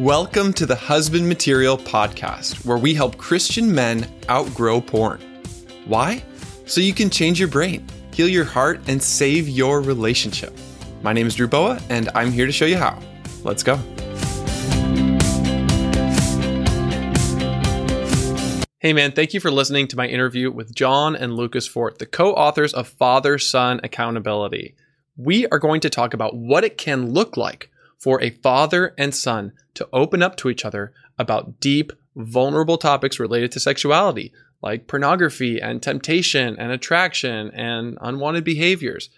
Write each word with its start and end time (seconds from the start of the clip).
Welcome 0.00 0.52
to 0.52 0.66
the 0.66 0.76
Husband 0.76 1.26
Material 1.26 1.78
Podcast, 1.78 2.66
where 2.66 2.76
we 2.76 2.92
help 2.92 3.16
Christian 3.16 3.74
men 3.74 4.06
outgrow 4.28 4.78
porn. 4.78 5.22
Why? 5.86 6.22
So 6.66 6.82
you 6.82 6.92
can 6.92 7.08
change 7.08 7.38
your 7.38 7.48
brain, 7.48 7.88
heal 8.12 8.28
your 8.28 8.44
heart, 8.44 8.82
and 8.88 9.02
save 9.02 9.48
your 9.48 9.80
relationship. 9.80 10.54
My 11.00 11.14
name 11.14 11.26
is 11.26 11.34
Drew 11.34 11.48
Boa, 11.48 11.80
and 11.88 12.10
I'm 12.14 12.30
here 12.30 12.44
to 12.44 12.52
show 12.52 12.66
you 12.66 12.76
how. 12.76 13.00
Let's 13.42 13.62
go. 13.62 13.76
Hey 18.80 18.92
man, 18.92 19.12
thank 19.12 19.32
you 19.32 19.40
for 19.40 19.50
listening 19.50 19.88
to 19.88 19.96
my 19.96 20.06
interview 20.06 20.50
with 20.50 20.74
John 20.74 21.16
and 21.16 21.36
Lucas 21.36 21.66
Fort, 21.66 22.00
the 22.00 22.04
co 22.04 22.34
authors 22.34 22.74
of 22.74 22.86
Father 22.86 23.38
Son 23.38 23.80
Accountability. 23.82 24.74
We 25.16 25.46
are 25.46 25.58
going 25.58 25.80
to 25.80 25.88
talk 25.88 26.12
about 26.12 26.36
what 26.36 26.64
it 26.64 26.76
can 26.76 27.14
look 27.14 27.38
like 27.38 27.70
for 27.98 28.22
a 28.22 28.30
father 28.30 28.94
and 28.98 29.14
son 29.14 29.52
to 29.74 29.88
open 29.92 30.22
up 30.22 30.36
to 30.36 30.48
each 30.48 30.64
other 30.64 30.92
about 31.18 31.60
deep, 31.60 31.92
vulnerable 32.14 32.78
topics 32.78 33.20
related 33.20 33.52
to 33.52 33.60
sexuality, 33.60 34.32
like 34.62 34.86
pornography 34.86 35.60
and 35.60 35.82
temptation 35.82 36.56
and 36.58 36.72
attraction 36.72 37.50
and 37.50 37.98
unwanted 38.00 38.44
behaviors. 38.44 39.10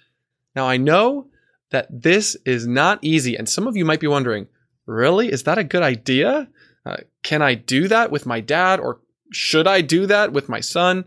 Now, 0.54 0.66
I 0.68 0.76
know 0.76 1.28
that 1.70 1.86
this 1.90 2.36
is 2.44 2.66
not 2.66 2.98
easy, 3.02 3.36
and 3.36 3.48
some 3.48 3.66
of 3.66 3.76
you 3.76 3.84
might 3.84 4.00
be 4.00 4.06
wondering, 4.06 4.48
really? 4.86 5.30
Is 5.30 5.42
that 5.44 5.58
a 5.58 5.64
good 5.64 5.82
idea? 5.82 6.48
Uh, 6.84 6.96
can 7.22 7.42
I 7.42 7.54
do 7.54 7.88
that 7.88 8.10
with 8.10 8.26
my 8.26 8.40
dad 8.40 8.80
or 8.80 9.00
should 9.30 9.66
I 9.66 9.82
do 9.82 10.06
that 10.06 10.32
with 10.32 10.48
my 10.48 10.60
son? 10.60 11.04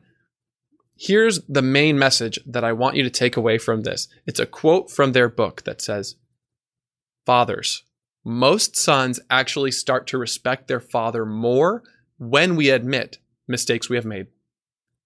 Here's 0.95 1.41
the 1.45 1.63
main 1.63 1.97
message 1.97 2.37
that 2.45 2.63
I 2.63 2.73
want 2.73 2.95
you 2.95 3.03
to 3.03 3.09
take 3.09 3.35
away 3.35 3.57
from 3.57 3.81
this. 3.81 4.07
It's 4.27 4.39
a 4.39 4.45
quote 4.45 4.91
from 4.91 5.13
their 5.13 5.29
book 5.29 5.63
that 5.63 5.81
says, 5.81 6.15
Fathers, 7.25 7.83
most 8.23 8.75
sons 8.75 9.19
actually 9.29 9.71
start 9.71 10.07
to 10.07 10.17
respect 10.17 10.67
their 10.67 10.79
father 10.79 11.25
more 11.25 11.83
when 12.17 12.55
we 12.55 12.69
admit 12.69 13.17
mistakes 13.47 13.89
we 13.89 13.95
have 13.95 14.05
made. 14.05 14.27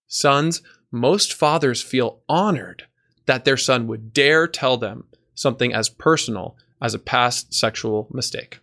Sons, 0.08 0.62
most 0.92 1.34
fathers 1.34 1.82
feel 1.82 2.22
honored 2.28 2.86
that 3.26 3.46
their 3.46 3.58
son 3.58 3.88
would 3.88 4.14
dare 4.14 4.48
tell 4.48 4.78
them 4.78 5.06
something 5.34 5.74
as 5.74 5.90
personal 5.90 6.58
as 6.82 6.94
a 6.94 7.00
past 7.00 7.54
sexual 7.54 8.08
mistake. 8.12 8.60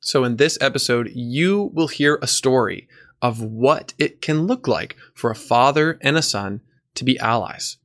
So, 0.00 0.24
in 0.24 0.36
this 0.36 0.58
episode, 0.60 1.10
you 1.14 1.70
will 1.74 1.88
hear 1.88 2.18
a 2.20 2.26
story 2.26 2.88
of 3.22 3.42
what 3.42 3.94
it 3.98 4.20
can 4.20 4.46
look 4.46 4.68
like 4.68 4.96
for 5.14 5.30
a 5.30 5.36
father 5.36 5.98
and 6.02 6.16
a 6.16 6.22
son 6.22 6.60
to 6.94 7.04
be 7.04 7.18
allies, 7.18 7.78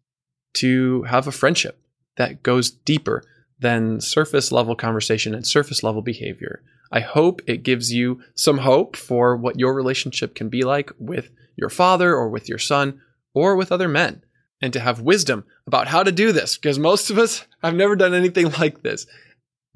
to 0.54 1.04
have 1.04 1.28
a 1.28 1.32
friendship 1.32 1.80
that 2.18 2.44
goes 2.44 2.70
deeper 2.70 3.24
than 3.62 4.02
surface 4.02 4.52
level 4.52 4.76
conversation 4.76 5.34
and 5.34 5.46
surface 5.46 5.84
level 5.84 6.02
behavior. 6.02 6.62
I 6.92 7.00
hope 7.00 7.42
it 7.48 7.64
gives 7.64 7.94
you 7.94 8.22
some 8.36 8.60
hope 8.60 8.96
for 8.96 9.38
what 9.38 9.60
your 9.60 9.74
relationship 9.74 10.36
can 10.36 10.50
be 10.50 10.64
like 10.64 10.92
with 11.00 11.30
your 11.56 11.70
father 11.70 12.14
or 12.14 12.28
with 12.28 12.50
your 12.50 12.58
son 12.58 13.00
or 13.34 13.56
with 13.56 13.72
other 13.72 13.88
men, 13.88 14.22
and 14.62 14.74
to 14.74 14.80
have 14.80 15.00
wisdom 15.00 15.46
about 15.66 15.88
how 15.88 16.04
to 16.04 16.12
do 16.12 16.34
this, 16.34 16.58
because 16.58 16.78
most 16.78 17.10
of 17.10 17.18
us 17.18 17.46
have 17.64 17.74
never 17.74 17.96
done 17.96 18.14
anything 18.14 18.52
like 18.60 18.82
this. 18.82 19.08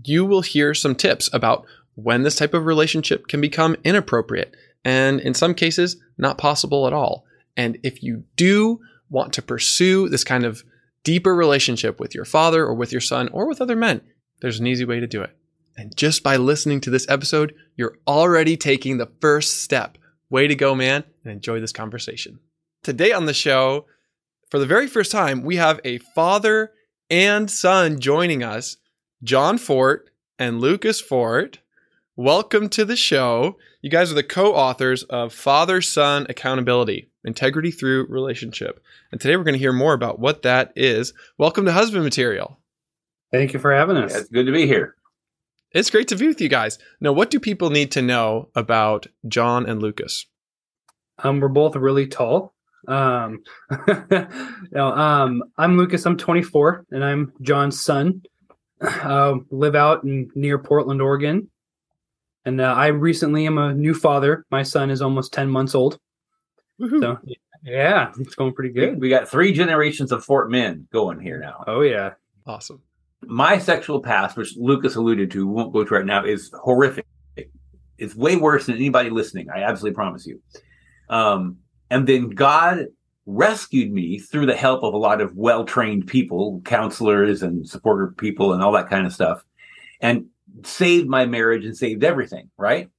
You 0.03 0.25
will 0.25 0.41
hear 0.41 0.73
some 0.73 0.95
tips 0.95 1.29
about 1.31 1.65
when 1.93 2.23
this 2.23 2.35
type 2.35 2.53
of 2.53 2.65
relationship 2.65 3.27
can 3.27 3.39
become 3.39 3.77
inappropriate 3.85 4.53
and 4.85 5.19
in 5.19 5.33
some 5.33 5.55
cases, 5.55 5.97
not 6.17 6.37
possible 6.37 6.85
at 6.85 6.93
all. 6.93 7.25
And 7.57 7.79
if 7.83 8.03
you 8.03 8.23
do 8.35 8.81
want 9.09 9.33
to 9.33 9.41
pursue 9.41 10.07
this 10.09 10.23
kind 10.23 10.45
of 10.45 10.63
deeper 11.05 11.33
relationship 11.33 11.99
with 11.99 12.13
your 12.13 12.25
father 12.25 12.65
or 12.65 12.73
with 12.73 12.91
your 12.91 12.99
son 12.99 13.29
or 13.29 13.47
with 13.47 13.61
other 13.61 13.77
men, 13.77 14.01
there's 14.41 14.59
an 14.59 14.67
easy 14.67 14.83
way 14.83 14.99
to 14.99 15.07
do 15.07 15.21
it. 15.21 15.37
And 15.77 15.95
just 15.95 16.23
by 16.23 16.35
listening 16.35 16.81
to 16.81 16.89
this 16.89 17.07
episode, 17.07 17.53
you're 17.77 17.97
already 18.07 18.57
taking 18.57 18.97
the 18.97 19.11
first 19.21 19.63
step. 19.63 19.97
Way 20.29 20.47
to 20.47 20.55
go, 20.55 20.73
man, 20.75 21.03
and 21.23 21.31
enjoy 21.31 21.59
this 21.61 21.71
conversation. 21.71 22.39
Today 22.83 23.11
on 23.11 23.25
the 23.25 23.33
show, 23.33 23.85
for 24.49 24.59
the 24.59 24.65
very 24.65 24.87
first 24.87 25.11
time, 25.11 25.43
we 25.43 25.57
have 25.57 25.79
a 25.85 25.99
father 25.99 26.71
and 27.09 27.49
son 27.49 27.99
joining 27.99 28.43
us, 28.43 28.77
John 29.23 29.57
Fort 29.57 30.09
and 30.39 30.59
Lucas 30.59 30.99
Fort. 30.99 31.59
Welcome 32.15 32.69
to 32.69 32.85
the 32.85 32.95
show. 32.95 33.57
You 33.81 33.89
guys 33.91 34.11
are 34.11 34.15
the 34.15 34.23
co 34.23 34.55
authors 34.55 35.03
of 35.03 35.33
Father 35.33 35.81
Son 35.81 36.25
Accountability 36.29 37.09
Integrity 37.25 37.71
Through 37.71 38.07
Relationship. 38.07 38.81
And 39.11 39.19
today 39.19 39.35
we're 39.35 39.43
going 39.43 39.53
to 39.53 39.59
hear 39.59 39.73
more 39.73 39.93
about 39.93 40.19
what 40.19 40.43
that 40.43 40.71
is. 40.75 41.13
Welcome 41.37 41.65
to 41.65 41.71
Husband 41.71 42.03
Material. 42.03 42.59
Thank 43.31 43.53
you 43.53 43.59
for 43.59 43.73
having 43.73 43.97
us. 43.97 44.11
Yeah, 44.11 44.19
it's 44.19 44.29
good 44.29 44.45
to 44.45 44.51
be 44.51 44.67
here. 44.67 44.95
It's 45.71 45.89
great 45.89 46.07
to 46.07 46.15
be 46.15 46.27
with 46.27 46.39
you 46.39 46.47
guys. 46.47 46.79
Now, 47.01 47.11
what 47.11 47.29
do 47.29 47.39
people 47.39 47.69
need 47.69 47.91
to 47.91 48.01
know 48.01 48.49
about 48.55 49.07
John 49.27 49.65
and 49.65 49.81
Lucas? 49.81 50.25
Um, 51.19 51.41
we're 51.41 51.49
both 51.49 51.75
really 51.75 52.07
tall. 52.07 52.53
Um, 52.87 53.43
you 53.87 54.27
know, 54.71 54.87
um, 54.87 55.43
I'm 55.57 55.77
Lucas. 55.77 56.05
I'm 56.05 56.17
24, 56.17 56.85
and 56.91 57.03
I'm 57.03 57.33
John's 57.41 57.81
son. 57.81 58.21
Uh, 58.79 59.35
live 59.49 59.75
out 59.75 60.03
in 60.03 60.29
near 60.35 60.57
Portland, 60.57 61.01
Oregon. 61.01 61.49
And 62.45 62.61
uh, 62.61 62.73
I 62.73 62.87
recently 62.87 63.47
am 63.47 63.57
a 63.57 63.73
new 63.73 63.93
father. 63.93 64.45
My 64.51 64.63
son 64.63 64.91
is 64.91 65.01
almost 65.01 65.33
10 65.33 65.49
months 65.49 65.73
old. 65.73 65.99
Woo-hoo. 66.79 67.01
So, 67.01 67.19
yeah, 67.63 68.11
it's 68.19 68.35
going 68.35 68.53
pretty 68.53 68.73
good. 68.73 68.99
We 68.99 69.09
got 69.09 69.27
three 69.27 69.53
generations 69.53 70.11
of 70.11 70.23
Fort 70.23 70.51
men 70.51 70.87
going 70.91 71.19
here 71.19 71.39
now. 71.39 71.63
Oh, 71.67 71.81
yeah. 71.81 72.11
Awesome. 72.45 72.81
My 73.23 73.57
sexual 73.57 74.01
past, 74.01 74.37
which 74.37 74.55
Lucas 74.57 74.95
alluded 74.95 75.31
to, 75.31 75.47
won't 75.47 75.73
go 75.73 75.83
to 75.83 75.93
right 75.95 76.05
now, 76.05 76.23
is 76.23 76.51
horrific. 76.63 77.05
It's 77.97 78.15
way 78.15 78.35
worse 78.35 78.65
than 78.65 78.75
anybody 78.75 79.09
listening. 79.09 79.49
I 79.49 79.63
absolutely 79.63 79.95
promise 79.95 80.27
you. 80.27 80.41
Um, 81.09 81.57
and 81.89 82.05
then 82.07 82.29
God 82.29 82.87
rescued 83.25 83.91
me 83.91 84.19
through 84.19 84.45
the 84.45 84.55
help 84.55 84.83
of 84.83 84.93
a 84.93 84.97
lot 84.97 85.21
of 85.21 85.35
well 85.35 85.65
trained 85.65 86.07
people, 86.07 86.61
counselors 86.65 87.41
and 87.41 87.67
supporter 87.67 88.13
people, 88.17 88.53
and 88.53 88.61
all 88.61 88.73
that 88.73 88.89
kind 88.89 89.07
of 89.07 89.13
stuff. 89.13 89.43
And 90.01 90.25
saved 90.63 91.07
my 91.07 91.25
marriage 91.25 91.65
and 91.65 91.75
saved 91.75 92.03
everything, 92.03 92.49
right? 92.57 92.89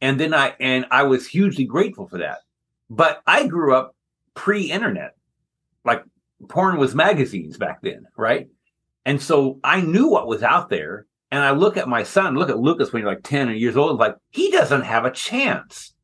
And 0.00 0.18
then 0.18 0.34
I 0.34 0.54
and 0.58 0.86
I 0.90 1.02
was 1.04 1.26
hugely 1.26 1.64
grateful 1.64 2.08
for 2.08 2.18
that. 2.18 2.38
But 2.90 3.22
I 3.26 3.46
grew 3.46 3.74
up 3.74 3.94
pre-internet. 4.34 5.14
Like 5.84 6.04
porn 6.48 6.76
was 6.76 6.94
magazines 6.94 7.56
back 7.56 7.80
then, 7.82 8.06
right? 8.16 8.48
And 9.06 9.22
so 9.22 9.60
I 9.64 9.80
knew 9.80 10.08
what 10.08 10.26
was 10.26 10.42
out 10.42 10.68
there. 10.68 11.06
And 11.30 11.42
I 11.42 11.52
look 11.52 11.76
at 11.76 11.88
my 11.88 12.02
son, 12.02 12.34
look 12.34 12.50
at 12.50 12.58
Lucas 12.58 12.92
when 12.92 13.02
you're 13.02 13.10
like 13.10 13.22
10 13.22 13.50
years 13.50 13.76
old, 13.76 14.00
like 14.00 14.16
he 14.30 14.50
doesn't 14.50 14.82
have 14.82 15.04
a 15.04 15.12
chance. 15.12 15.94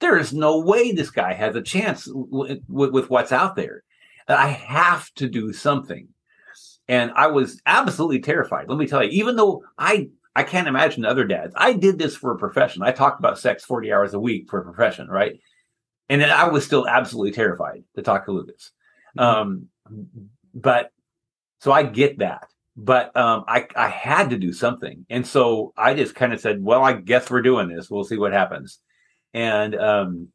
There 0.00 0.18
is 0.18 0.34
no 0.34 0.60
way 0.60 0.92
this 0.92 1.10
guy 1.10 1.32
has 1.32 1.56
a 1.56 1.62
chance 1.62 2.06
with, 2.12 2.60
with 2.68 3.08
what's 3.08 3.32
out 3.32 3.56
there. 3.56 3.82
I 4.28 4.48
have 4.48 5.10
to 5.14 5.28
do 5.28 5.54
something. 5.54 6.08
And 6.86 7.12
I 7.16 7.28
was 7.28 7.62
absolutely 7.64 8.20
terrified. 8.20 8.68
Let 8.68 8.76
me 8.76 8.86
tell 8.86 9.02
you, 9.02 9.08
even 9.10 9.36
though 9.36 9.64
I 9.78 10.10
I 10.36 10.42
can't 10.42 10.68
imagine 10.68 11.04
other 11.04 11.24
dads. 11.24 11.54
I 11.56 11.74
did 11.74 11.98
this 11.98 12.16
for 12.16 12.32
a 12.32 12.38
profession. 12.38 12.82
I 12.82 12.90
talked 12.90 13.20
about 13.20 13.38
sex 13.38 13.64
40 13.64 13.92
hours 13.92 14.14
a 14.14 14.20
week 14.20 14.50
for 14.50 14.58
a 14.58 14.64
profession, 14.64 15.08
right? 15.08 15.38
And 16.08 16.20
then 16.20 16.30
I 16.30 16.48
was 16.48 16.64
still 16.64 16.86
absolutely 16.86 17.32
terrified 17.32 17.84
to 17.96 18.02
talk 18.02 18.26
to 18.26 18.32
Lucas. 18.32 18.70
Um, 19.16 19.68
but 20.54 20.92
so 21.60 21.72
I 21.72 21.82
get 21.82 22.18
that. 22.18 22.48
But 22.76 23.16
um, 23.16 23.44
I, 23.46 23.66
I 23.76 23.88
had 23.88 24.30
to 24.30 24.38
do 24.38 24.52
something. 24.52 25.06
And 25.08 25.26
so 25.26 25.72
I 25.76 25.94
just 25.94 26.14
kind 26.14 26.32
of 26.32 26.40
said, 26.40 26.62
well, 26.62 26.82
I 26.82 26.92
guess 26.92 27.30
we're 27.30 27.42
doing 27.42 27.68
this. 27.68 27.88
We'll 27.88 28.04
see 28.04 28.18
what 28.18 28.32
happens. 28.32 28.80
And 29.32 29.76
um, 29.76 30.28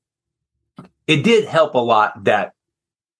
it 1.06 1.24
did 1.24 1.46
help 1.46 1.76
a 1.76 1.80
lot 1.80 2.24
that 2.24 2.54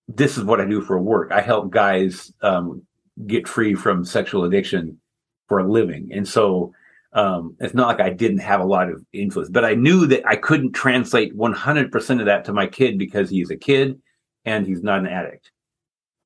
this 0.08 0.38
is 0.38 0.44
what 0.44 0.62
I 0.62 0.66
do 0.66 0.82
for 0.82 1.00
work. 1.00 1.32
I 1.32 1.42
help 1.42 1.70
guys 1.70 2.32
um, 2.42 2.84
get 3.28 3.48
free 3.48 3.76
from 3.76 4.06
sexual 4.06 4.46
addiction 4.46 5.00
for 5.48 5.60
a 5.60 5.70
living. 5.70 6.12
And 6.14 6.28
so 6.28 6.74
um, 7.14 7.56
it's 7.60 7.74
not 7.74 7.88
like 7.88 8.00
I 8.00 8.12
didn't 8.12 8.40
have 8.40 8.62
a 8.62 8.66
lot 8.66 8.90
of 8.90 9.04
influence, 9.14 9.50
but 9.50 9.66
I 9.66 9.74
knew 9.74 10.06
that 10.08 10.28
I 10.28 10.36
couldn't 10.36 10.74
translate 10.74 11.36
100% 11.36 12.20
of 12.20 12.26
that 12.26 12.46
to 12.46 12.54
my 12.54 12.68
kid 12.68 13.00
because 13.00 13.30
he's 13.30 13.50
a 13.50 13.58
kid 13.58 14.00
and 14.46 14.66
he's 14.66 14.84
not 14.84 15.00
an 15.00 15.08
addict. 15.08 15.52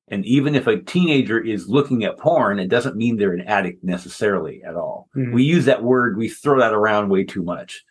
And 0.08 0.24
even 0.26 0.54
if 0.54 0.66
a 0.66 0.80
teenager 0.80 1.40
is 1.40 1.68
looking 1.68 2.04
at 2.04 2.18
porn, 2.18 2.58
it 2.58 2.68
doesn't 2.68 2.96
mean 2.96 3.16
they're 3.16 3.32
an 3.32 3.48
addict 3.48 3.82
necessarily 3.82 4.62
at 4.62 4.76
all. 4.76 5.08
Mm-hmm. 5.16 5.32
We 5.32 5.44
use 5.44 5.64
that 5.64 5.82
word, 5.82 6.18
we 6.18 6.28
throw 6.28 6.58
that 6.60 6.74
around 6.74 7.08
way 7.08 7.24
too 7.24 7.42
much. 7.42 7.82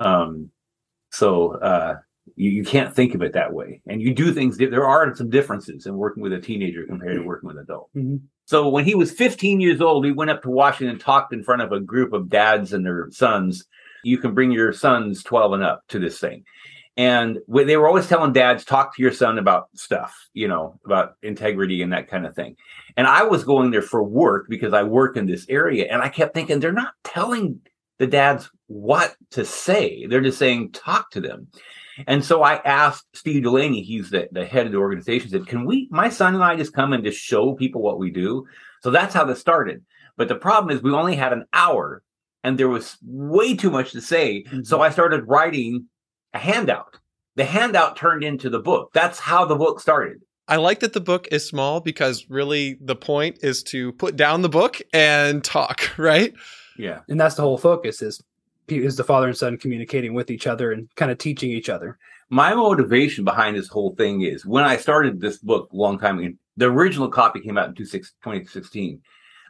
Um, 0.00 0.50
so 1.12 1.52
uh, 1.52 1.96
you, 2.36 2.50
you 2.50 2.64
can't 2.64 2.94
think 2.94 3.14
of 3.14 3.22
it 3.22 3.32
that 3.32 3.52
way. 3.52 3.80
And 3.86 4.00
you 4.00 4.14
do 4.14 4.32
things, 4.32 4.58
there 4.58 4.86
are 4.86 5.14
some 5.14 5.30
differences 5.30 5.86
in 5.86 5.96
working 5.96 6.22
with 6.22 6.32
a 6.32 6.40
teenager 6.40 6.84
compared 6.86 7.16
to 7.16 7.22
working 7.22 7.48
with 7.48 7.56
an 7.56 7.62
adult. 7.62 7.90
Mm-hmm. 7.96 8.16
So 8.44 8.68
when 8.68 8.84
he 8.84 8.94
was 8.94 9.12
15 9.12 9.60
years 9.60 9.80
old, 9.80 10.04
he 10.04 10.12
went 10.12 10.30
up 10.30 10.42
to 10.42 10.50
Washington 10.50 10.90
and 10.90 11.00
talked 11.00 11.32
in 11.32 11.42
front 11.42 11.62
of 11.62 11.72
a 11.72 11.80
group 11.80 12.12
of 12.12 12.28
dads 12.28 12.72
and 12.72 12.84
their 12.84 13.08
sons. 13.10 13.64
You 14.04 14.18
can 14.18 14.34
bring 14.34 14.52
your 14.52 14.72
sons 14.72 15.22
12 15.22 15.54
and 15.54 15.62
up 15.62 15.82
to 15.88 15.98
this 15.98 16.18
thing. 16.18 16.44
And 16.96 17.38
they 17.48 17.76
were 17.78 17.88
always 17.88 18.06
telling 18.06 18.34
dads, 18.34 18.64
talk 18.64 18.94
to 18.94 19.02
your 19.02 19.12
son 19.12 19.38
about 19.38 19.68
stuff, 19.74 20.14
you 20.34 20.46
know, 20.46 20.78
about 20.84 21.14
integrity 21.22 21.80
and 21.80 21.92
that 21.92 22.08
kind 22.08 22.26
of 22.26 22.34
thing. 22.34 22.56
And 22.98 23.06
I 23.06 23.22
was 23.22 23.44
going 23.44 23.70
there 23.70 23.80
for 23.80 24.02
work 24.02 24.46
because 24.48 24.74
I 24.74 24.82
work 24.82 25.16
in 25.16 25.26
this 25.26 25.46
area. 25.48 25.86
And 25.90 26.02
I 26.02 26.10
kept 26.10 26.34
thinking, 26.34 26.60
they're 26.60 26.72
not 26.72 26.92
telling 27.02 27.60
the 27.98 28.06
dads 28.06 28.50
what 28.66 29.16
to 29.30 29.44
say. 29.44 30.06
They're 30.06 30.20
just 30.20 30.38
saying, 30.38 30.72
talk 30.72 31.10
to 31.12 31.20
them. 31.20 31.48
And 32.06 32.24
so 32.24 32.42
I 32.42 32.56
asked 32.64 33.06
Steve 33.14 33.42
Delaney, 33.42 33.82
he's 33.82 34.10
the, 34.10 34.28
the 34.32 34.44
head 34.44 34.66
of 34.66 34.72
the 34.72 34.78
organization, 34.78 35.30
said, 35.30 35.46
Can 35.46 35.64
we, 35.64 35.88
my 35.90 36.08
son 36.08 36.34
and 36.34 36.42
I, 36.42 36.56
just 36.56 36.72
come 36.72 36.92
and 36.92 37.04
just 37.04 37.18
show 37.18 37.54
people 37.54 37.82
what 37.82 37.98
we 37.98 38.10
do? 38.10 38.46
So 38.82 38.90
that's 38.90 39.14
how 39.14 39.24
this 39.24 39.40
started. 39.40 39.84
But 40.16 40.28
the 40.28 40.34
problem 40.34 40.74
is, 40.74 40.82
we 40.82 40.92
only 40.92 41.16
had 41.16 41.32
an 41.32 41.44
hour 41.52 42.02
and 42.44 42.58
there 42.58 42.68
was 42.68 42.96
way 43.02 43.54
too 43.56 43.70
much 43.70 43.92
to 43.92 44.00
say. 44.00 44.42
Mm-hmm. 44.44 44.62
So 44.62 44.80
I 44.80 44.90
started 44.90 45.28
writing 45.28 45.86
a 46.34 46.38
handout. 46.38 46.98
The 47.36 47.44
handout 47.44 47.96
turned 47.96 48.24
into 48.24 48.50
the 48.50 48.58
book. 48.58 48.90
That's 48.92 49.18
how 49.18 49.44
the 49.44 49.56
book 49.56 49.80
started. 49.80 50.18
I 50.48 50.56
like 50.56 50.80
that 50.80 50.92
the 50.92 51.00
book 51.00 51.28
is 51.30 51.46
small 51.46 51.80
because 51.80 52.26
really 52.28 52.76
the 52.80 52.96
point 52.96 53.38
is 53.42 53.62
to 53.64 53.92
put 53.92 54.16
down 54.16 54.42
the 54.42 54.48
book 54.48 54.82
and 54.92 55.42
talk, 55.42 55.90
right? 55.98 56.34
Yeah. 56.76 57.00
And 57.08 57.20
that's 57.20 57.36
the 57.36 57.42
whole 57.42 57.58
focus 57.58 58.02
is 58.02 58.20
is 58.78 58.96
the 58.96 59.04
father 59.04 59.28
and 59.28 59.36
son 59.36 59.56
communicating 59.56 60.14
with 60.14 60.30
each 60.30 60.46
other 60.46 60.72
and 60.72 60.88
kind 60.96 61.10
of 61.10 61.18
teaching 61.18 61.50
each 61.50 61.68
other. 61.68 61.98
My 62.28 62.54
motivation 62.54 63.24
behind 63.24 63.56
this 63.56 63.68
whole 63.68 63.94
thing 63.94 64.22
is 64.22 64.46
when 64.46 64.64
I 64.64 64.76
started 64.76 65.20
this 65.20 65.38
book 65.38 65.70
a 65.72 65.76
long 65.76 65.98
time 65.98 66.18
ago, 66.18 66.34
the 66.56 66.66
original 66.66 67.08
copy 67.08 67.40
came 67.40 67.58
out 67.58 67.68
in 67.68 67.74
2016. 67.74 69.02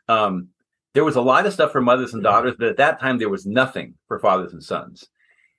Um, 0.09 0.49
there 0.95 1.05
was 1.05 1.17
a 1.17 1.23
lot 1.23 1.47
of 1.47 1.53
stuff 1.53 1.73
for 1.73 1.81
mothers 1.81 2.15
and 2.15 2.23
daughters, 2.23 2.55
but 2.59 2.69
at 2.69 2.77
that 2.77 3.01
time 3.01 3.19
there 3.19 3.29
was 3.29 3.47
nothing 3.47 3.95
for 4.09 4.19
fathers 4.19 4.53
and 4.53 4.63
sons, 4.63 5.09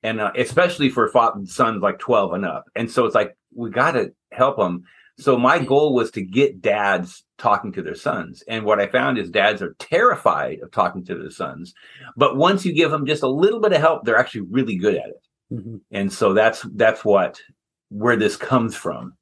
and 0.04 0.22
uh, 0.22 0.32
especially 0.38 0.90
for 0.90 1.12
sons 1.46 1.82
like 1.82 2.00
12 2.00 2.34
and 2.34 2.46
up. 2.46 2.66
And 2.76 2.90
so 2.90 3.06
it's 3.06 3.16
like 3.16 3.36
we 3.56 3.70
got 3.70 3.92
to 3.92 4.14
help 4.32 4.58
them. 4.58 4.84
So 5.18 5.38
my 5.38 5.60
goal 5.60 5.94
was 5.94 6.12
to 6.12 6.22
get 6.22 6.62
dads 6.62 7.24
talking 7.44 7.74
to 7.74 7.82
their 7.82 7.94
sons. 7.94 8.42
And 8.48 8.64
what 8.64 8.80
I 8.80 8.88
found 8.88 9.18
is 9.18 9.30
dads 9.30 9.62
are 9.62 9.76
terrified 9.78 10.62
of 10.62 10.72
talking 10.72 11.04
to 11.06 11.16
their 11.16 11.30
sons. 11.30 11.74
But 12.16 12.38
once 12.38 12.66
you 12.66 12.74
give 12.74 12.90
them 12.90 13.06
just 13.06 13.22
a 13.22 13.28
little 13.28 13.60
bit 13.60 13.74
of 13.74 13.82
help, 13.82 14.06
they're 14.06 14.18
actually 14.18 14.48
really 14.50 14.78
good 14.78 14.96
at 14.96 15.10
it. 15.10 15.22
Mm-hmm. 15.52 15.76
And 15.92 16.12
so 16.12 16.34
that's 16.34 16.66
that's 16.74 17.04
what 17.04 17.42
where 17.90 18.16
this 18.16 18.38
comes 18.38 18.78
from. 18.78 19.18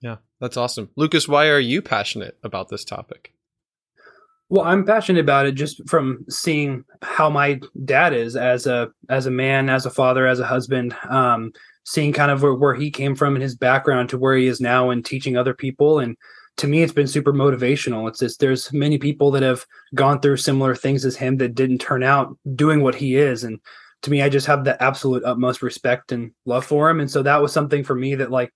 Yeah, 0.00 0.16
that's 0.40 0.56
awesome. 0.56 0.90
Lucas, 0.96 1.28
why 1.28 1.46
are 1.46 1.60
you 1.60 1.80
passionate 1.80 2.36
about 2.42 2.68
this 2.68 2.84
topic? 2.84 3.32
Well, 4.48 4.64
I'm 4.64 4.84
passionate 4.84 5.20
about 5.20 5.46
it 5.46 5.52
just 5.52 5.88
from 5.88 6.24
seeing 6.28 6.84
how 7.00 7.30
my 7.30 7.60
dad 7.84 8.12
is 8.12 8.34
as 8.34 8.66
a 8.66 8.88
as 9.08 9.26
a 9.26 9.30
man, 9.30 9.70
as 9.70 9.86
a 9.86 9.90
father, 9.90 10.26
as 10.26 10.40
a 10.40 10.46
husband. 10.46 10.96
Um, 11.08 11.52
seeing 11.84 12.12
kind 12.12 12.32
of 12.32 12.42
where, 12.42 12.54
where 12.54 12.74
he 12.74 12.90
came 12.90 13.14
from 13.14 13.36
and 13.36 13.42
his 13.42 13.54
background 13.54 14.08
to 14.08 14.18
where 14.18 14.36
he 14.36 14.48
is 14.48 14.60
now 14.60 14.90
and 14.90 15.04
teaching 15.04 15.36
other 15.36 15.54
people 15.54 16.00
and 16.00 16.16
to 16.56 16.66
me 16.66 16.82
it's 16.82 16.92
been 16.92 17.06
super 17.06 17.32
motivational. 17.32 18.08
It's 18.08 18.18
just 18.18 18.40
there's 18.40 18.72
many 18.72 18.98
people 18.98 19.30
that 19.32 19.42
have 19.42 19.66
gone 19.94 20.20
through 20.20 20.38
similar 20.38 20.74
things 20.74 21.04
as 21.04 21.16
him 21.16 21.36
that 21.38 21.54
didn't 21.54 21.78
turn 21.78 22.02
out 22.02 22.36
doing 22.54 22.82
what 22.82 22.94
he 22.94 23.16
is. 23.16 23.44
And 23.44 23.60
to 24.02 24.10
me 24.10 24.22
i 24.22 24.28
just 24.28 24.46
have 24.46 24.62
the 24.62 24.80
absolute 24.82 25.24
utmost 25.24 25.62
respect 25.62 26.12
and 26.12 26.32
love 26.44 26.64
for 26.64 26.88
him. 26.88 27.00
And 27.00 27.10
so 27.10 27.22
that 27.22 27.42
was 27.42 27.52
something 27.52 27.84
for 27.84 27.94
me 27.94 28.14
that 28.16 28.30
like 28.30 28.52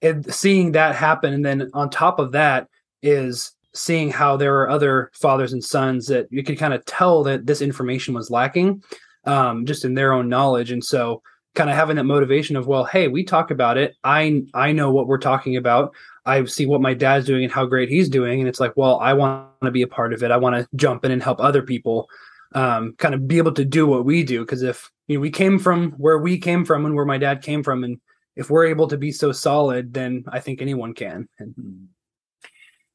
it, 0.00 0.32
seeing 0.32 0.72
that 0.72 0.94
happen. 0.94 1.32
And 1.32 1.44
then 1.44 1.70
on 1.74 1.90
top 1.90 2.18
of 2.18 2.32
that 2.32 2.68
is 3.02 3.52
seeing 3.74 4.10
how 4.10 4.36
there 4.36 4.60
are 4.60 4.70
other 4.70 5.10
fathers 5.14 5.52
and 5.52 5.62
sons 5.62 6.06
that 6.06 6.26
you 6.30 6.42
could 6.42 6.58
kind 6.58 6.74
of 6.74 6.84
tell 6.86 7.22
that 7.24 7.46
this 7.46 7.62
information 7.62 8.14
was 8.14 8.30
lacking 8.30 8.82
um, 9.24 9.64
just 9.66 9.84
in 9.84 9.94
their 9.94 10.12
own 10.12 10.28
knowledge. 10.28 10.70
And 10.70 10.84
so 10.84 11.22
kind 11.54 11.68
of 11.68 11.76
having 11.76 11.96
that 11.96 12.04
motivation 12.04 12.54
of 12.54 12.68
well 12.68 12.84
hey 12.84 13.08
we 13.08 13.24
talk 13.24 13.50
about 13.50 13.76
it. 13.76 13.96
I 14.04 14.42
i 14.54 14.70
know 14.72 14.92
what 14.92 15.08
we're 15.08 15.18
talking 15.18 15.56
about 15.56 15.94
i 16.26 16.44
see 16.44 16.66
what 16.66 16.80
my 16.80 16.94
dad's 16.94 17.26
doing 17.26 17.44
and 17.44 17.52
how 17.52 17.66
great 17.66 17.88
he's 17.88 18.08
doing 18.08 18.40
and 18.40 18.48
it's 18.48 18.60
like 18.60 18.76
well 18.76 18.98
i 19.00 19.12
want 19.12 19.50
to 19.66 19.70
be 19.70 19.82
a 19.82 19.88
part 19.88 20.12
of 20.12 20.22
it. 20.22 20.30
I 20.30 20.36
want 20.36 20.56
to 20.56 20.68
jump 20.76 21.04
in 21.04 21.10
and 21.10 21.22
help 21.22 21.40
other 21.40 21.62
people 21.62 22.08
um, 22.54 22.94
kind 22.98 23.14
of 23.14 23.28
be 23.28 23.38
able 23.38 23.52
to 23.52 23.64
do 23.64 23.86
what 23.86 24.04
we 24.04 24.22
do. 24.22 24.40
Because 24.40 24.62
if 24.62 24.90
you 25.06 25.16
know 25.16 25.20
we 25.20 25.30
came 25.30 25.58
from 25.58 25.92
where 25.92 26.18
we 26.18 26.38
came 26.38 26.64
from 26.64 26.86
and 26.86 26.94
where 26.94 27.04
my 27.04 27.18
dad 27.18 27.42
came 27.42 27.62
from 27.62 27.84
and 27.84 28.00
if 28.36 28.48
we're 28.48 28.66
able 28.66 28.86
to 28.88 28.96
be 28.96 29.10
so 29.10 29.32
solid 29.32 29.92
then 29.92 30.24
i 30.28 30.40
think 30.40 30.62
anyone 30.62 30.94
can. 30.94 31.28
And, 31.38 31.88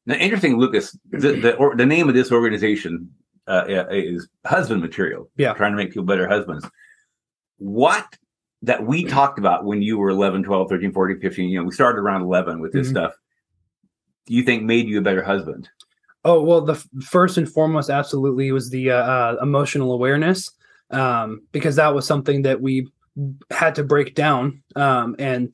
now 0.06 0.14
interesting 0.14 0.56
lucas 0.56 0.96
the 1.10 1.32
the, 1.32 1.56
or, 1.56 1.76
the 1.76 1.86
name 1.86 2.08
of 2.08 2.14
this 2.14 2.30
organization 2.30 3.10
uh, 3.48 3.64
is 3.90 4.28
husband 4.44 4.82
material. 4.82 5.30
Yeah. 5.36 5.52
Trying 5.52 5.72
to 5.72 5.76
make 5.76 5.90
people 5.90 6.04
better 6.04 6.28
husbands. 6.28 6.68
What 7.58 8.06
that 8.66 8.84
we 8.84 9.04
talked 9.04 9.38
about 9.38 9.64
when 9.64 9.80
you 9.80 9.96
were 9.96 10.10
11, 10.10 10.42
12, 10.42 10.68
13, 10.68 10.92
14, 10.92 11.20
15, 11.20 11.48
you 11.48 11.58
know, 11.58 11.64
we 11.64 11.72
started 11.72 12.00
around 12.00 12.22
11 12.22 12.60
with 12.60 12.72
this 12.72 12.88
mm-hmm. 12.88 12.96
stuff. 12.96 13.12
You 14.26 14.42
think 14.42 14.64
made 14.64 14.88
you 14.88 14.98
a 14.98 15.02
better 15.02 15.22
husband? 15.22 15.68
Oh, 16.24 16.42
well, 16.42 16.60
the 16.60 16.72
f- 16.72 16.88
first 17.00 17.38
and 17.38 17.48
foremost, 17.48 17.90
absolutely 17.90 18.50
was 18.50 18.70
the 18.70 18.90
uh, 18.90 18.96
uh, 18.96 19.36
emotional 19.40 19.92
awareness, 19.92 20.50
um, 20.90 21.42
because 21.52 21.76
that 21.76 21.94
was 21.94 22.06
something 22.06 22.42
that 22.42 22.60
we 22.60 22.88
had 23.52 23.76
to 23.76 23.84
break 23.84 24.16
down 24.16 24.60
um, 24.74 25.14
and 25.20 25.52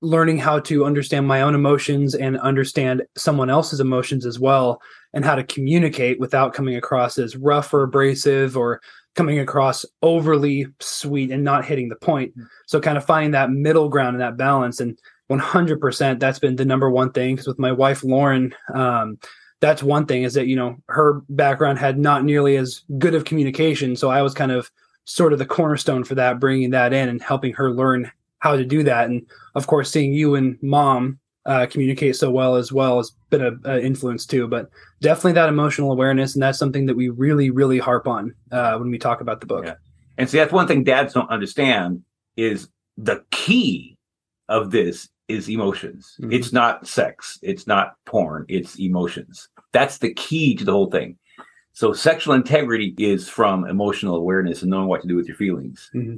learning 0.00 0.38
how 0.38 0.60
to 0.60 0.84
understand 0.84 1.26
my 1.26 1.42
own 1.42 1.56
emotions 1.56 2.14
and 2.14 2.38
understand 2.38 3.02
someone 3.16 3.50
else's 3.50 3.80
emotions 3.80 4.24
as 4.24 4.38
well 4.38 4.80
and 5.14 5.24
how 5.24 5.34
to 5.34 5.42
communicate 5.42 6.20
without 6.20 6.54
coming 6.54 6.76
across 6.76 7.18
as 7.18 7.36
rough 7.36 7.74
or 7.74 7.82
abrasive 7.82 8.56
or 8.56 8.80
coming 9.14 9.38
across 9.38 9.84
overly 10.02 10.66
sweet 10.80 11.30
and 11.30 11.44
not 11.44 11.64
hitting 11.64 11.88
the 11.88 11.96
point. 11.96 12.36
Mm. 12.36 12.46
So 12.66 12.80
kind 12.80 12.96
of 12.96 13.04
finding 13.04 13.32
that 13.32 13.50
middle 13.50 13.88
ground 13.88 14.14
and 14.14 14.22
that 14.22 14.36
balance. 14.36 14.80
And 14.80 14.98
100% 15.30 16.18
that's 16.18 16.38
been 16.38 16.56
the 16.56 16.64
number 16.64 16.90
one 16.90 17.12
thing 17.12 17.34
because 17.34 17.46
with 17.46 17.58
my 17.58 17.72
wife 17.72 18.04
Lauren, 18.04 18.54
um, 18.74 19.18
that's 19.60 19.82
one 19.82 20.06
thing 20.06 20.24
is 20.24 20.34
that 20.34 20.48
you 20.48 20.56
know 20.56 20.76
her 20.88 21.22
background 21.28 21.78
had 21.78 21.96
not 21.98 22.24
nearly 22.24 22.56
as 22.56 22.82
good 22.98 23.14
of 23.14 23.24
communication. 23.24 23.94
So 23.96 24.10
I 24.10 24.20
was 24.20 24.34
kind 24.34 24.50
of 24.50 24.70
sort 25.04 25.32
of 25.32 25.38
the 25.38 25.46
cornerstone 25.46 26.04
for 26.04 26.14
that, 26.16 26.40
bringing 26.40 26.70
that 26.70 26.92
in 26.92 27.08
and 27.08 27.22
helping 27.22 27.52
her 27.54 27.70
learn 27.70 28.10
how 28.40 28.56
to 28.56 28.64
do 28.64 28.82
that. 28.82 29.08
And 29.08 29.24
of 29.54 29.68
course, 29.68 29.90
seeing 29.90 30.12
you 30.12 30.34
and 30.34 30.58
mom 30.62 31.20
uh, 31.46 31.66
communicate 31.66 32.16
so 32.16 32.30
well 32.30 32.56
as 32.56 32.72
well 32.72 32.98
has 32.98 33.12
been 33.30 33.60
a, 33.64 33.80
influence 33.80 34.26
too. 34.26 34.46
But 34.46 34.70
definitely 35.00 35.32
that 35.32 35.48
emotional 35.48 35.92
awareness, 35.92 36.34
and 36.34 36.42
that's 36.42 36.58
something 36.58 36.86
that 36.86 36.96
we 36.96 37.08
really, 37.08 37.50
really 37.50 37.78
harp 37.78 38.06
on 38.06 38.34
uh, 38.50 38.76
when 38.76 38.90
we 38.90 38.98
talk 38.98 39.20
about 39.20 39.40
the 39.40 39.46
book. 39.46 39.64
Yeah. 39.64 39.74
And 40.18 40.28
see, 40.28 40.38
that's 40.38 40.52
one 40.52 40.68
thing 40.68 40.84
dads 40.84 41.14
don't 41.14 41.30
understand 41.30 42.02
is 42.36 42.68
the 42.96 43.24
key 43.30 43.96
of 44.48 44.70
this 44.70 45.08
is 45.28 45.48
emotions. 45.48 46.16
Mm-hmm. 46.20 46.32
It's 46.32 46.52
not 46.52 46.86
sex. 46.86 47.38
It's 47.42 47.66
not 47.66 47.94
porn. 48.04 48.44
It's 48.48 48.78
emotions. 48.78 49.48
That's 49.72 49.98
the 49.98 50.12
key 50.14 50.54
to 50.56 50.64
the 50.64 50.72
whole 50.72 50.90
thing. 50.90 51.16
So 51.72 51.94
sexual 51.94 52.34
integrity 52.34 52.94
is 52.98 53.28
from 53.28 53.64
emotional 53.64 54.16
awareness 54.16 54.60
and 54.60 54.70
knowing 54.70 54.88
what 54.88 55.00
to 55.02 55.08
do 55.08 55.16
with 55.16 55.26
your 55.26 55.36
feelings. 55.36 55.90
Mm-hmm. 55.94 56.16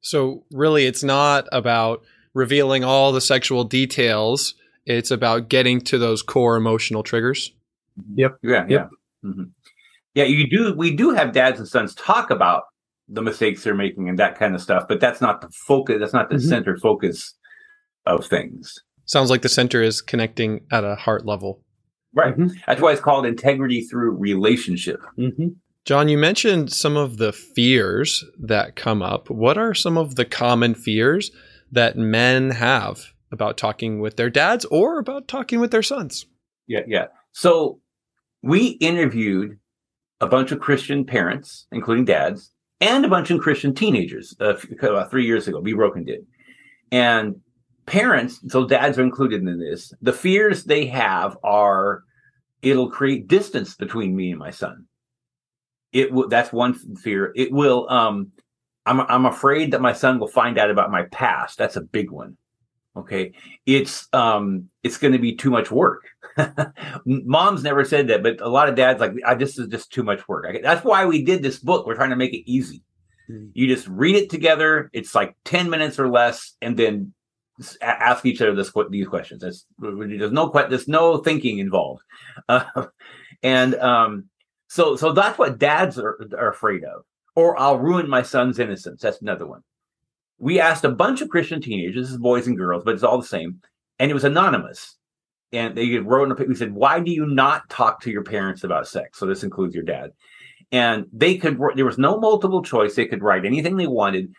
So 0.00 0.44
really, 0.50 0.86
it's 0.86 1.04
not 1.04 1.46
about 1.52 2.02
revealing 2.34 2.84
all 2.84 3.12
the 3.12 3.20
sexual 3.20 3.64
details. 3.64 4.54
It's 4.86 5.10
about 5.10 5.48
getting 5.48 5.80
to 5.82 5.98
those 5.98 6.22
core 6.22 6.56
emotional 6.56 7.02
triggers. 7.02 7.52
Yep. 8.14 8.38
Yeah. 8.42 8.50
Yep. 8.50 8.68
Yeah. 8.68 8.86
Mm-hmm. 9.28 9.42
Yeah. 10.14 10.24
You 10.24 10.48
do. 10.48 10.74
We 10.76 10.94
do 10.94 11.10
have 11.10 11.32
dads 11.32 11.58
and 11.58 11.68
sons 11.68 11.94
talk 11.94 12.30
about 12.30 12.64
the 13.08 13.22
mistakes 13.22 13.64
they're 13.64 13.74
making 13.74 14.08
and 14.08 14.18
that 14.18 14.38
kind 14.38 14.54
of 14.54 14.62
stuff, 14.62 14.86
but 14.88 15.00
that's 15.00 15.20
not 15.20 15.40
the 15.40 15.48
focus. 15.50 15.96
That's 15.98 16.12
not 16.12 16.30
the 16.30 16.36
mm-hmm. 16.36 16.48
center 16.48 16.76
focus 16.76 17.34
of 18.06 18.24
things. 18.26 18.74
Sounds 19.04 19.30
like 19.30 19.42
the 19.42 19.48
center 19.48 19.82
is 19.82 20.00
connecting 20.00 20.60
at 20.70 20.84
a 20.84 20.94
heart 20.94 21.26
level. 21.26 21.62
Right. 22.14 22.32
Mm-hmm. 22.32 22.56
That's 22.66 22.80
why 22.80 22.92
it's 22.92 23.00
called 23.00 23.26
integrity 23.26 23.82
through 23.82 24.16
relationship. 24.16 25.00
Mm-hmm. 25.18 25.48
John, 25.84 26.08
you 26.08 26.18
mentioned 26.18 26.72
some 26.72 26.96
of 26.96 27.16
the 27.16 27.32
fears 27.32 28.24
that 28.38 28.76
come 28.76 29.02
up. 29.02 29.30
What 29.30 29.58
are 29.58 29.74
some 29.74 29.96
of 29.96 30.14
the 30.14 30.24
common 30.24 30.74
fears 30.74 31.30
that 31.70 31.96
men 31.96 32.50
have 32.50 33.12
about 33.32 33.56
talking 33.56 34.00
with 34.00 34.16
their 34.16 34.30
dads 34.30 34.64
or 34.66 34.98
about 34.98 35.28
talking 35.28 35.60
with 35.60 35.70
their 35.70 35.82
sons. 35.82 36.26
Yeah, 36.66 36.80
yeah. 36.86 37.06
So 37.32 37.80
we 38.42 38.68
interviewed 38.68 39.58
a 40.20 40.26
bunch 40.26 40.52
of 40.52 40.60
Christian 40.60 41.04
parents, 41.04 41.66
including 41.72 42.04
dads, 42.04 42.52
and 42.80 43.04
a 43.04 43.08
bunch 43.08 43.30
of 43.30 43.40
Christian 43.40 43.74
teenagers 43.74 44.34
uh, 44.40 44.54
about 44.82 45.10
three 45.10 45.26
years 45.26 45.48
ago. 45.48 45.60
Be 45.60 45.74
Broken 45.74 46.04
did. 46.04 46.26
And 46.90 47.36
parents, 47.86 48.40
so 48.48 48.66
dads 48.66 48.98
are 48.98 49.02
included 49.02 49.42
in 49.42 49.58
this, 49.58 49.92
the 50.00 50.12
fears 50.12 50.64
they 50.64 50.86
have 50.86 51.36
are 51.42 52.02
it'll 52.62 52.90
create 52.90 53.28
distance 53.28 53.74
between 53.74 54.14
me 54.14 54.30
and 54.30 54.38
my 54.38 54.50
son. 54.50 54.86
It 55.92 56.12
will, 56.12 56.28
that's 56.28 56.52
one 56.52 56.74
fear. 56.74 57.32
It 57.34 57.52
will, 57.52 57.88
um, 57.90 58.32
I'm 58.86 59.00
I'm 59.00 59.26
afraid 59.26 59.72
that 59.72 59.80
my 59.80 59.92
son 59.92 60.18
will 60.18 60.28
find 60.28 60.58
out 60.58 60.70
about 60.70 60.90
my 60.90 61.04
past. 61.04 61.58
That's 61.58 61.76
a 61.76 61.82
big 61.82 62.10
one. 62.10 62.36
Okay, 62.96 63.32
it's 63.66 64.08
um 64.12 64.68
it's 64.82 64.98
going 64.98 65.12
to 65.12 65.18
be 65.18 65.36
too 65.36 65.50
much 65.50 65.70
work. 65.70 66.02
Mom's 67.04 67.62
never 67.62 67.84
said 67.84 68.08
that, 68.08 68.22
but 68.22 68.40
a 68.40 68.48
lot 68.48 68.68
of 68.68 68.74
dads 68.74 69.00
like, 69.00 69.12
I 69.24 69.34
this 69.34 69.58
is 69.58 69.68
just 69.68 69.92
too 69.92 70.02
much 70.02 70.26
work. 70.28 70.46
That's 70.62 70.84
why 70.84 71.04
we 71.06 71.24
did 71.24 71.42
this 71.42 71.58
book. 71.58 71.86
We're 71.86 71.94
trying 71.94 72.10
to 72.10 72.16
make 72.16 72.32
it 72.32 72.50
easy. 72.50 72.82
Mm-hmm. 73.30 73.46
You 73.54 73.68
just 73.68 73.86
read 73.86 74.16
it 74.16 74.30
together. 74.30 74.90
It's 74.92 75.14
like 75.14 75.36
ten 75.44 75.70
minutes 75.70 75.98
or 75.98 76.08
less, 76.08 76.56
and 76.60 76.76
then 76.76 77.12
ask 77.82 78.24
each 78.24 78.40
other 78.40 78.54
this 78.54 78.72
these 78.90 79.06
questions. 79.06 79.42
There's, 79.42 79.66
there's 79.78 80.32
no 80.32 80.50
there's 80.68 80.88
no 80.88 81.18
thinking 81.18 81.58
involved, 81.58 82.02
uh, 82.48 82.64
and 83.42 83.74
um, 83.76 84.24
so 84.68 84.96
so 84.96 85.12
that's 85.12 85.38
what 85.38 85.58
dads 85.58 85.98
are, 85.98 86.18
are 86.36 86.50
afraid 86.50 86.82
of 86.84 87.04
or 87.40 87.58
I'll 87.58 87.78
ruin 87.78 88.08
my 88.08 88.22
son's 88.22 88.58
innocence. 88.58 89.00
That's 89.00 89.22
another 89.22 89.46
one. 89.46 89.62
We 90.38 90.60
asked 90.60 90.84
a 90.84 90.90
bunch 90.90 91.22
of 91.22 91.30
Christian 91.30 91.60
teenagers, 91.60 92.06
this 92.06 92.12
is 92.12 92.18
boys 92.18 92.46
and 92.46 92.56
girls, 92.56 92.82
but 92.84 92.94
it's 92.94 93.02
all 93.02 93.18
the 93.18 93.26
same. 93.26 93.60
And 93.98 94.10
it 94.10 94.14
was 94.14 94.24
anonymous. 94.24 94.96
And 95.52 95.76
they 95.76 95.96
wrote 95.98 96.30
in 96.30 96.32
a 96.32 96.48
we 96.48 96.54
said, 96.54 96.72
Why 96.72 97.00
do 97.00 97.10
you 97.10 97.26
not 97.26 97.68
talk 97.70 98.00
to 98.02 98.10
your 98.10 98.22
parents 98.22 98.62
about 98.62 98.86
sex? 98.86 99.18
So 99.18 99.26
this 99.26 99.42
includes 99.42 99.74
your 99.74 99.84
dad. 99.84 100.12
And 100.70 101.06
they 101.12 101.36
could, 101.38 101.58
there 101.74 101.84
was 101.84 101.98
no 101.98 102.20
multiple 102.20 102.62
choice. 102.62 102.94
They 102.94 103.06
could 103.06 103.22
write 103.22 103.44
anything 103.44 103.76
they 103.76 103.88
wanted. 103.88 104.32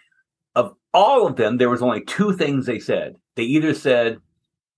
Of 0.56 0.74
all 0.94 1.28
of 1.28 1.36
them, 1.36 1.58
there 1.58 1.70
was 1.70 1.82
only 1.82 2.04
two 2.06 2.34
things 2.34 2.66
they 2.66 2.80
said. 2.80 3.16
They 3.36 3.44
either 3.44 3.74
said, 3.74 4.18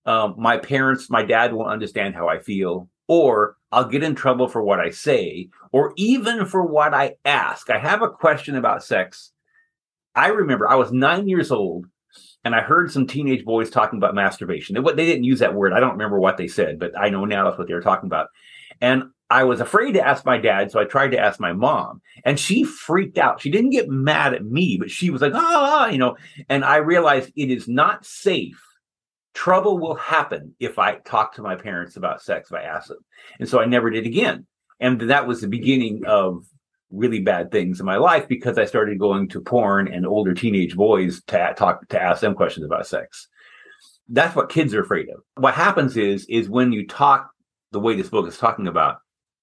um, 0.05 0.35
My 0.37 0.57
parents, 0.57 1.09
my 1.09 1.23
dad 1.23 1.53
won't 1.53 1.69
understand 1.69 2.15
how 2.15 2.29
I 2.29 2.39
feel, 2.39 2.89
or 3.07 3.57
I'll 3.72 3.89
get 3.89 4.03
in 4.03 4.15
trouble 4.15 4.48
for 4.48 4.63
what 4.63 4.79
I 4.79 4.89
say, 4.89 5.50
or 5.72 5.93
even 5.98 6.45
for 6.45 6.63
what 6.63 6.93
I 6.93 7.15
ask. 7.25 7.69
I 7.69 7.79
have 7.79 8.01
a 8.01 8.10
question 8.10 8.55
about 8.55 8.83
sex. 8.83 9.31
I 10.15 10.27
remember 10.27 10.69
I 10.69 10.75
was 10.75 10.91
nine 10.91 11.27
years 11.27 11.51
old 11.51 11.88
and 12.43 12.53
I 12.55 12.62
heard 12.62 12.91
some 12.91 13.07
teenage 13.07 13.45
boys 13.45 13.69
talking 13.69 13.98
about 13.98 14.15
masturbation. 14.15 14.75
They, 14.75 14.81
they 14.81 15.05
didn't 15.05 15.24
use 15.24 15.39
that 15.39 15.55
word. 15.55 15.74
I 15.74 15.79
don't 15.79 15.93
remember 15.93 16.19
what 16.19 16.38
they 16.38 16.48
said, 16.48 16.79
but 16.79 16.98
I 16.98 17.10
know 17.10 17.25
now 17.25 17.45
that's 17.45 17.57
what 17.57 17.67
they 17.67 17.74
were 17.74 17.81
talking 17.81 18.07
about. 18.07 18.27
And 18.81 19.05
I 19.29 19.45
was 19.45 19.62
afraid 19.62 19.93
to 19.93 20.05
ask 20.05 20.25
my 20.25 20.38
dad, 20.38 20.69
so 20.69 20.79
I 20.79 20.86
tried 20.86 21.12
to 21.12 21.19
ask 21.19 21.39
my 21.39 21.53
mom, 21.53 22.01
and 22.24 22.39
she 22.39 22.63
freaked 22.63 23.17
out. 23.17 23.41
She 23.41 23.50
didn't 23.50 23.72
get 23.72 23.89
mad 23.89 24.33
at 24.33 24.45
me, 24.45 24.77
but 24.77 24.91
she 24.91 25.10
was 25.10 25.22
like, 25.22 25.33
ah, 25.33 25.88
you 25.88 25.98
know. 25.98 26.17
And 26.50 26.63
I 26.63 26.77
realized 26.77 27.31
it 27.36 27.50
is 27.50 27.67
not 27.67 28.05
safe 28.05 28.62
trouble 29.33 29.79
will 29.79 29.95
happen 29.95 30.55
if 30.59 30.79
I 30.79 30.95
talk 30.99 31.35
to 31.35 31.41
my 31.41 31.55
parents 31.55 31.97
about 31.97 32.21
sex, 32.21 32.49
if 32.51 32.57
I 32.57 32.63
ask 32.63 32.87
them. 32.87 33.03
And 33.39 33.49
so 33.49 33.59
I 33.59 33.65
never 33.65 33.89
did 33.89 34.05
again. 34.05 34.45
And 34.79 34.99
that 35.01 35.27
was 35.27 35.41
the 35.41 35.47
beginning 35.47 36.03
of 36.05 36.45
really 36.91 37.19
bad 37.19 37.51
things 37.51 37.79
in 37.79 37.85
my 37.85 37.97
life 37.97 38.27
because 38.27 38.57
I 38.57 38.65
started 38.65 38.99
going 38.99 39.27
to 39.29 39.41
porn 39.41 39.87
and 39.87 40.05
older 40.05 40.33
teenage 40.33 40.75
boys 40.75 41.21
to 41.27 41.53
talk 41.57 41.87
to 41.89 42.01
ask 42.01 42.21
them 42.21 42.35
questions 42.35 42.65
about 42.65 42.87
sex. 42.87 43.27
That's 44.07 44.35
what 44.35 44.49
kids 44.49 44.73
are 44.73 44.81
afraid 44.81 45.07
of. 45.09 45.21
What 45.35 45.55
happens 45.55 45.97
is 45.97 46.25
is 46.29 46.49
when 46.49 46.71
you 46.71 46.85
talk 46.85 47.31
the 47.71 47.79
way 47.79 47.95
this 47.95 48.09
book 48.09 48.27
is 48.27 48.37
talking 48.37 48.67
about, 48.67 48.97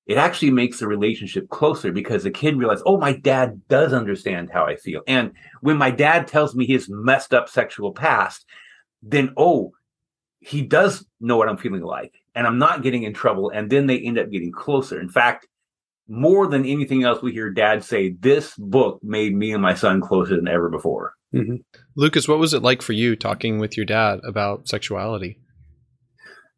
it 0.06 0.16
actually 0.16 0.50
makes 0.50 0.78
the 0.78 0.86
relationship 0.86 1.48
closer 1.48 1.92
because 1.92 2.22
the 2.22 2.30
kid 2.30 2.56
realizes, 2.56 2.82
oh, 2.86 2.98
my 2.98 3.12
dad 3.12 3.60
does 3.68 3.92
understand 3.92 4.50
how 4.52 4.66
I 4.66 4.76
feel. 4.76 5.02
And 5.06 5.32
when 5.60 5.76
my 5.76 5.90
dad 5.90 6.26
tells 6.26 6.54
me 6.54 6.66
his 6.66 6.88
messed 6.88 7.34
up 7.34 7.48
sexual 7.48 7.92
past, 7.92 8.44
then 9.02 9.32
oh, 9.36 9.72
he 10.40 10.62
does 10.62 11.04
know 11.20 11.36
what 11.36 11.48
I'm 11.48 11.56
feeling 11.56 11.82
like, 11.82 12.14
and 12.34 12.46
I'm 12.46 12.58
not 12.58 12.82
getting 12.82 13.02
in 13.02 13.14
trouble. 13.14 13.50
And 13.50 13.70
then 13.70 13.86
they 13.86 13.98
end 13.98 14.18
up 14.18 14.30
getting 14.30 14.52
closer. 14.52 15.00
In 15.00 15.08
fact, 15.08 15.46
more 16.08 16.46
than 16.46 16.64
anything 16.64 17.04
else, 17.04 17.22
we 17.22 17.32
hear 17.32 17.50
dad 17.50 17.84
say, 17.84 18.10
This 18.18 18.54
book 18.56 19.00
made 19.02 19.34
me 19.34 19.52
and 19.52 19.62
my 19.62 19.74
son 19.74 20.00
closer 20.00 20.36
than 20.36 20.48
ever 20.48 20.68
before. 20.68 21.14
Mm-hmm. 21.34 21.56
Lucas, 21.94 22.26
what 22.26 22.38
was 22.38 22.52
it 22.54 22.62
like 22.62 22.82
for 22.82 22.92
you 22.92 23.14
talking 23.14 23.58
with 23.58 23.76
your 23.76 23.86
dad 23.86 24.20
about 24.24 24.68
sexuality? 24.68 25.38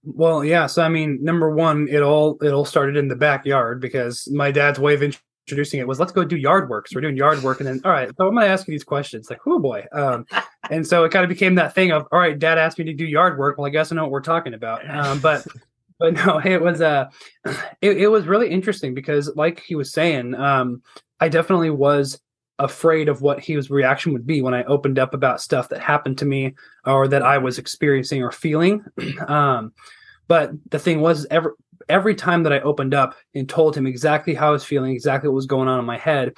Well, 0.05 0.45
yeah. 0.45 0.67
So, 0.67 0.83
I 0.83 0.89
mean, 0.89 1.19
number 1.23 1.55
one, 1.55 1.87
it 1.89 2.03
all 2.03 2.39
it 2.43 2.53
all 2.53 2.65
started 2.65 2.97
in 2.97 3.09
the 3.09 3.17
backyard 3.17 3.81
because 3.81 4.29
my 4.33 4.51
dad's 4.51 4.79
way 4.79 4.95
of 4.95 5.03
introducing 5.47 5.81
it 5.81 5.89
was 5.89 5.99
let's 5.99 6.13
go 6.13 6.25
do 6.25 6.37
yard 6.37 6.69
work. 6.69 6.89
So 6.89 6.97
we're 6.97 7.03
doing 7.03 7.17
yard 7.17 7.43
work, 7.43 7.61
and 7.61 7.69
then 7.69 7.81
all 7.85 7.91
right, 7.91 8.09
so 8.17 8.29
I'm 8.29 8.35
gonna 8.35 8.47
ask 8.47 8.67
you 8.67 8.73
these 8.73 8.85
questions. 8.85 9.29
Like, 9.29 9.41
oh 9.47 9.59
boy. 9.59 9.85
Um, 9.93 10.27
and 10.71 10.87
so 10.87 11.05
it 11.05 11.11
kind 11.11 11.25
of 11.25 11.29
became 11.29 11.57
that 11.57 11.75
thing 11.75 11.91
of 11.91 12.07
all 12.13 12.19
right, 12.19 12.39
dad 12.39 12.59
asked 12.59 12.79
me 12.79 12.85
to 12.85 12.95
do 12.95 13.07
yard 13.07 13.39
work. 13.39 13.59
Well, 13.59 13.67
I 13.67 13.71
guess 13.71 13.91
I 13.91 13.97
know 13.97 14.03
what 14.03 14.13
we're 14.13 14.21
talking 14.21 14.55
about. 14.55 14.89
Um, 14.89 15.21
but 15.21 15.47
but 15.99 16.15
no, 16.15 16.41
it 16.45 16.61
was 16.61 16.81
uh 16.81 17.11
it, 17.81 17.99
it 17.99 18.09
was 18.09 18.27
really 18.27 18.51
interesting 18.51 18.95
because 18.95 19.35
like 19.37 19.61
he 19.61 19.75
was 19.75 19.93
saying, 19.93 20.35
um, 20.35 20.83
I 21.21 21.29
definitely 21.29 21.71
was 21.71 22.21
afraid 22.59 23.09
of 23.09 23.23
what 23.23 23.43
his 23.43 23.71
reaction 23.71 24.13
would 24.13 24.27
be 24.27 24.41
when 24.41 24.55
I 24.55 24.63
opened 24.65 24.99
up 24.99 25.15
about 25.15 25.41
stuff 25.41 25.69
that 25.71 25.81
happened 25.81 26.19
to 26.19 26.25
me 26.25 26.55
or 26.87 27.09
that 27.09 27.23
I 27.23 27.39
was 27.39 27.59
experiencing 27.59 28.23
or 28.23 28.31
feeling. 28.31 28.85
um, 29.29 29.73
but 30.29 30.53
the 30.71 30.79
thing 30.79 31.01
was, 31.01 31.27
every 31.31 31.51
every 31.89 32.15
time 32.15 32.43
that 32.43 32.53
I 32.53 32.61
opened 32.61 32.95
up 32.95 33.15
and 33.35 33.49
told 33.49 33.77
him 33.77 33.87
exactly 33.87 34.35
how 34.35 34.49
I 34.49 34.53
was 34.53 34.65
feeling, 34.65 34.93
exactly 34.93 35.29
what 35.29 35.37
was 35.37 35.47
going 35.47 35.69
on 35.69 35.79
in 35.79 35.85
my 35.85 35.99
head, 35.99 36.35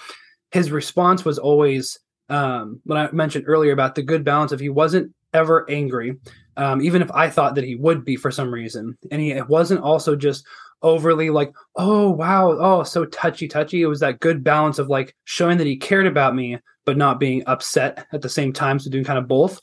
his 0.50 0.70
response 0.70 1.24
was 1.24 1.38
always 1.38 1.98
um, 2.28 2.80
when 2.84 2.98
I 2.98 3.10
mentioned 3.12 3.44
earlier 3.46 3.72
about 3.72 3.94
the 3.94 4.02
good 4.02 4.24
balance 4.24 4.52
of 4.52 4.60
he 4.60 4.68
wasn't 4.68 5.12
ever 5.32 5.68
angry, 5.70 6.16
um, 6.56 6.80
even 6.80 7.02
if 7.02 7.10
I 7.12 7.28
thought 7.28 7.54
that 7.56 7.64
he 7.64 7.74
would 7.74 8.04
be 8.04 8.16
for 8.16 8.30
some 8.30 8.52
reason, 8.52 8.96
and 9.10 9.20
he 9.20 9.32
it 9.32 9.48
wasn't 9.48 9.80
also 9.80 10.16
just 10.16 10.46
overly 10.82 11.30
like, 11.30 11.52
oh 11.76 12.10
wow, 12.10 12.52
oh 12.52 12.82
so 12.84 13.04
touchy 13.06 13.48
touchy. 13.48 13.82
It 13.82 13.86
was 13.86 14.00
that 14.00 14.20
good 14.20 14.44
balance 14.44 14.78
of 14.78 14.88
like 14.88 15.14
showing 15.24 15.58
that 15.58 15.66
he 15.66 15.76
cared 15.76 16.06
about 16.06 16.34
me, 16.34 16.58
but 16.84 16.96
not 16.96 17.20
being 17.20 17.42
upset 17.46 18.06
at 18.12 18.22
the 18.22 18.28
same 18.28 18.52
time. 18.52 18.78
So 18.78 18.90
doing 18.90 19.04
kind 19.04 19.18
of 19.18 19.28
both. 19.28 19.60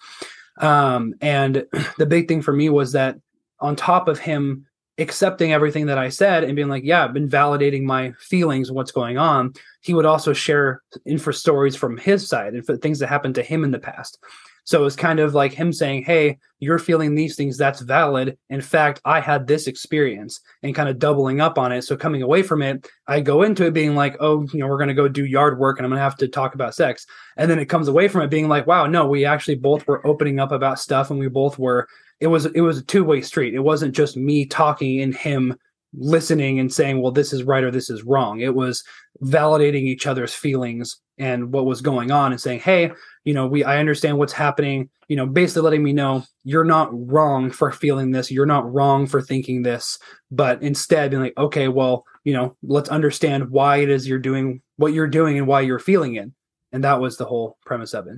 Um, 0.59 1.15
and 1.21 1.65
the 1.97 2.05
big 2.05 2.27
thing 2.27 2.41
for 2.41 2.53
me 2.53 2.69
was 2.69 2.91
that 2.91 3.17
on 3.59 3.75
top 3.75 4.07
of 4.07 4.19
him 4.19 4.65
accepting 4.97 5.53
everything 5.53 5.87
that 5.87 5.97
I 5.97 6.09
said 6.09 6.43
and 6.43 6.55
being 6.55 6.67
like, 6.67 6.83
yeah, 6.83 7.03
I've 7.03 7.13
been 7.13 7.29
validating 7.29 7.83
my 7.83 8.13
feelings, 8.19 8.69
and 8.69 8.75
what's 8.75 8.91
going 8.91 9.17
on. 9.17 9.53
He 9.81 9.93
would 9.93 10.05
also 10.05 10.33
share 10.33 10.81
info 11.05 11.31
stories 11.31 11.75
from 11.75 11.97
his 11.97 12.27
side 12.27 12.53
and 12.53 12.65
for 12.65 12.77
things 12.77 12.99
that 12.99 13.07
happened 13.07 13.35
to 13.35 13.43
him 13.43 13.63
in 13.63 13.71
the 13.71 13.79
past. 13.79 14.19
So 14.63 14.79
it 14.79 14.83
was 14.83 14.95
kind 14.95 15.19
of 15.19 15.33
like 15.33 15.53
him 15.53 15.73
saying, 15.73 16.03
Hey, 16.03 16.37
you're 16.59 16.79
feeling 16.79 17.15
these 17.15 17.35
things, 17.35 17.57
that's 17.57 17.81
valid. 17.81 18.37
In 18.49 18.61
fact, 18.61 19.01
I 19.03 19.19
had 19.19 19.47
this 19.47 19.67
experience 19.67 20.39
and 20.61 20.75
kind 20.75 20.87
of 20.87 20.99
doubling 20.99 21.41
up 21.41 21.57
on 21.57 21.71
it. 21.71 21.81
So 21.81 21.97
coming 21.97 22.21
away 22.21 22.43
from 22.43 22.61
it, 22.61 22.87
I 23.07 23.21
go 23.21 23.41
into 23.41 23.65
it 23.65 23.73
being 23.73 23.95
like, 23.95 24.15
Oh, 24.19 24.45
you 24.53 24.59
know, 24.59 24.67
we're 24.67 24.77
going 24.77 24.87
to 24.89 24.93
go 24.93 25.07
do 25.07 25.25
yard 25.25 25.57
work 25.57 25.77
and 25.77 25.85
I'm 25.85 25.89
going 25.89 25.97
to 25.97 26.03
have 26.03 26.17
to 26.17 26.27
talk 26.27 26.53
about 26.53 26.75
sex. 26.75 27.05
And 27.37 27.49
then 27.49 27.59
it 27.59 27.65
comes 27.65 27.87
away 27.87 28.07
from 28.07 28.21
it 28.21 28.29
being 28.29 28.47
like, 28.47 28.67
Wow, 28.67 28.85
no, 28.85 29.07
we 29.07 29.25
actually 29.25 29.55
both 29.55 29.87
were 29.87 30.05
opening 30.05 30.39
up 30.39 30.51
about 30.51 30.79
stuff 30.79 31.09
and 31.09 31.19
we 31.19 31.27
both 31.27 31.57
were 31.57 31.87
it 32.21 32.27
was 32.27 32.45
it 32.45 32.61
was 32.61 32.77
a 32.77 32.83
two-way 32.83 33.21
street. 33.21 33.55
It 33.55 33.59
wasn't 33.59 33.95
just 33.95 34.15
me 34.15 34.45
talking 34.45 35.01
and 35.01 35.13
him 35.13 35.57
listening 35.97 36.59
and 36.59 36.71
saying, 36.71 37.01
well, 37.01 37.11
this 37.11 37.33
is 37.33 37.43
right 37.43 37.63
or 37.63 37.71
this 37.71 37.89
is 37.89 38.03
wrong. 38.03 38.39
It 38.39 38.55
was 38.55 38.83
validating 39.21 39.81
each 39.81 40.07
other's 40.07 40.33
feelings 40.33 40.97
and 41.17 41.51
what 41.51 41.65
was 41.65 41.81
going 41.81 42.11
on 42.11 42.31
and 42.31 42.39
saying, 42.39 42.61
hey, 42.61 42.91
you 43.25 43.33
know, 43.33 43.47
we 43.47 43.63
I 43.63 43.79
understand 43.79 44.17
what's 44.17 44.33
happening, 44.33 44.89
you 45.07 45.15
know, 45.15 45.25
basically 45.25 45.63
letting 45.63 45.83
me 45.83 45.93
know 45.93 46.23
you're 46.43 46.63
not 46.63 46.89
wrong 46.93 47.49
for 47.49 47.71
feeling 47.71 48.11
this, 48.11 48.31
you're 48.31 48.45
not 48.45 48.71
wrong 48.71 49.07
for 49.07 49.21
thinking 49.21 49.63
this, 49.63 49.97
but 50.29 50.61
instead 50.61 51.11
being 51.11 51.23
like, 51.23 51.37
okay, 51.37 51.67
well, 51.67 52.05
you 52.23 52.33
know, 52.33 52.55
let's 52.61 52.89
understand 52.89 53.49
why 53.49 53.77
it 53.77 53.89
is 53.89 54.07
you're 54.07 54.19
doing 54.19 54.61
what 54.77 54.93
you're 54.93 55.07
doing 55.07 55.37
and 55.39 55.47
why 55.47 55.61
you're 55.61 55.79
feeling 55.79 56.15
it. 56.15 56.29
And 56.71 56.83
that 56.83 57.01
was 57.01 57.17
the 57.17 57.25
whole 57.25 57.57
premise 57.65 57.93
of 57.93 58.07
it. 58.07 58.17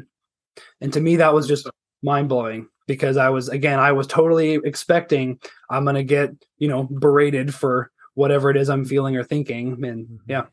And 0.82 0.92
to 0.94 1.00
me, 1.00 1.16
that 1.16 1.34
was 1.34 1.48
just 1.48 1.70
mind 2.04 2.28
blowing 2.30 2.68
because 2.88 3.18
I 3.18 3.30
was 3.30 3.50
again 3.50 3.80
I 3.80 3.92
was 3.92 4.08
totally 4.08 4.56
expecting 4.64 5.40
I'm 5.70 5.86
gonna 5.86 6.04
get 6.04 6.32
you 6.58 6.68
know 6.68 6.84
berated 6.84 7.54
for 7.54 7.92
whatever 8.16 8.50
it 8.50 8.58
is 8.58 8.70
I'm 8.70 8.86
feeling 8.86 9.16
or 9.16 9.24
thinking, 9.24 9.84
and 9.84 10.06
mm-hmm. 10.06 10.16
yeah. 10.28 10.46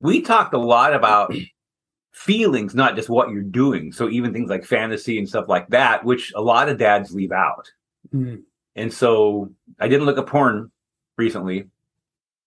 We 0.00 0.20
talked 0.20 0.54
a 0.54 0.58
lot 0.58 0.92
about 0.92 1.34
feelings, 2.12 2.74
not 2.74 2.96
just 2.96 3.08
what 3.08 3.30
you're 3.30 3.42
doing. 3.42 3.92
So 3.92 4.08
even 4.08 4.32
things 4.32 4.50
like 4.50 4.64
fantasy 4.64 5.18
and 5.18 5.28
stuff 5.28 5.48
like 5.48 5.68
that, 5.68 6.04
which 6.04 6.32
a 6.34 6.42
lot 6.42 6.68
of 6.68 6.78
dads 6.78 7.12
leave 7.12 7.32
out. 7.32 7.70
Mm-hmm. 8.14 8.36
And 8.76 8.92
so 8.92 9.52
I 9.80 9.88
didn't 9.88 10.06
look 10.06 10.18
at 10.18 10.26
porn 10.26 10.70
recently. 11.16 11.68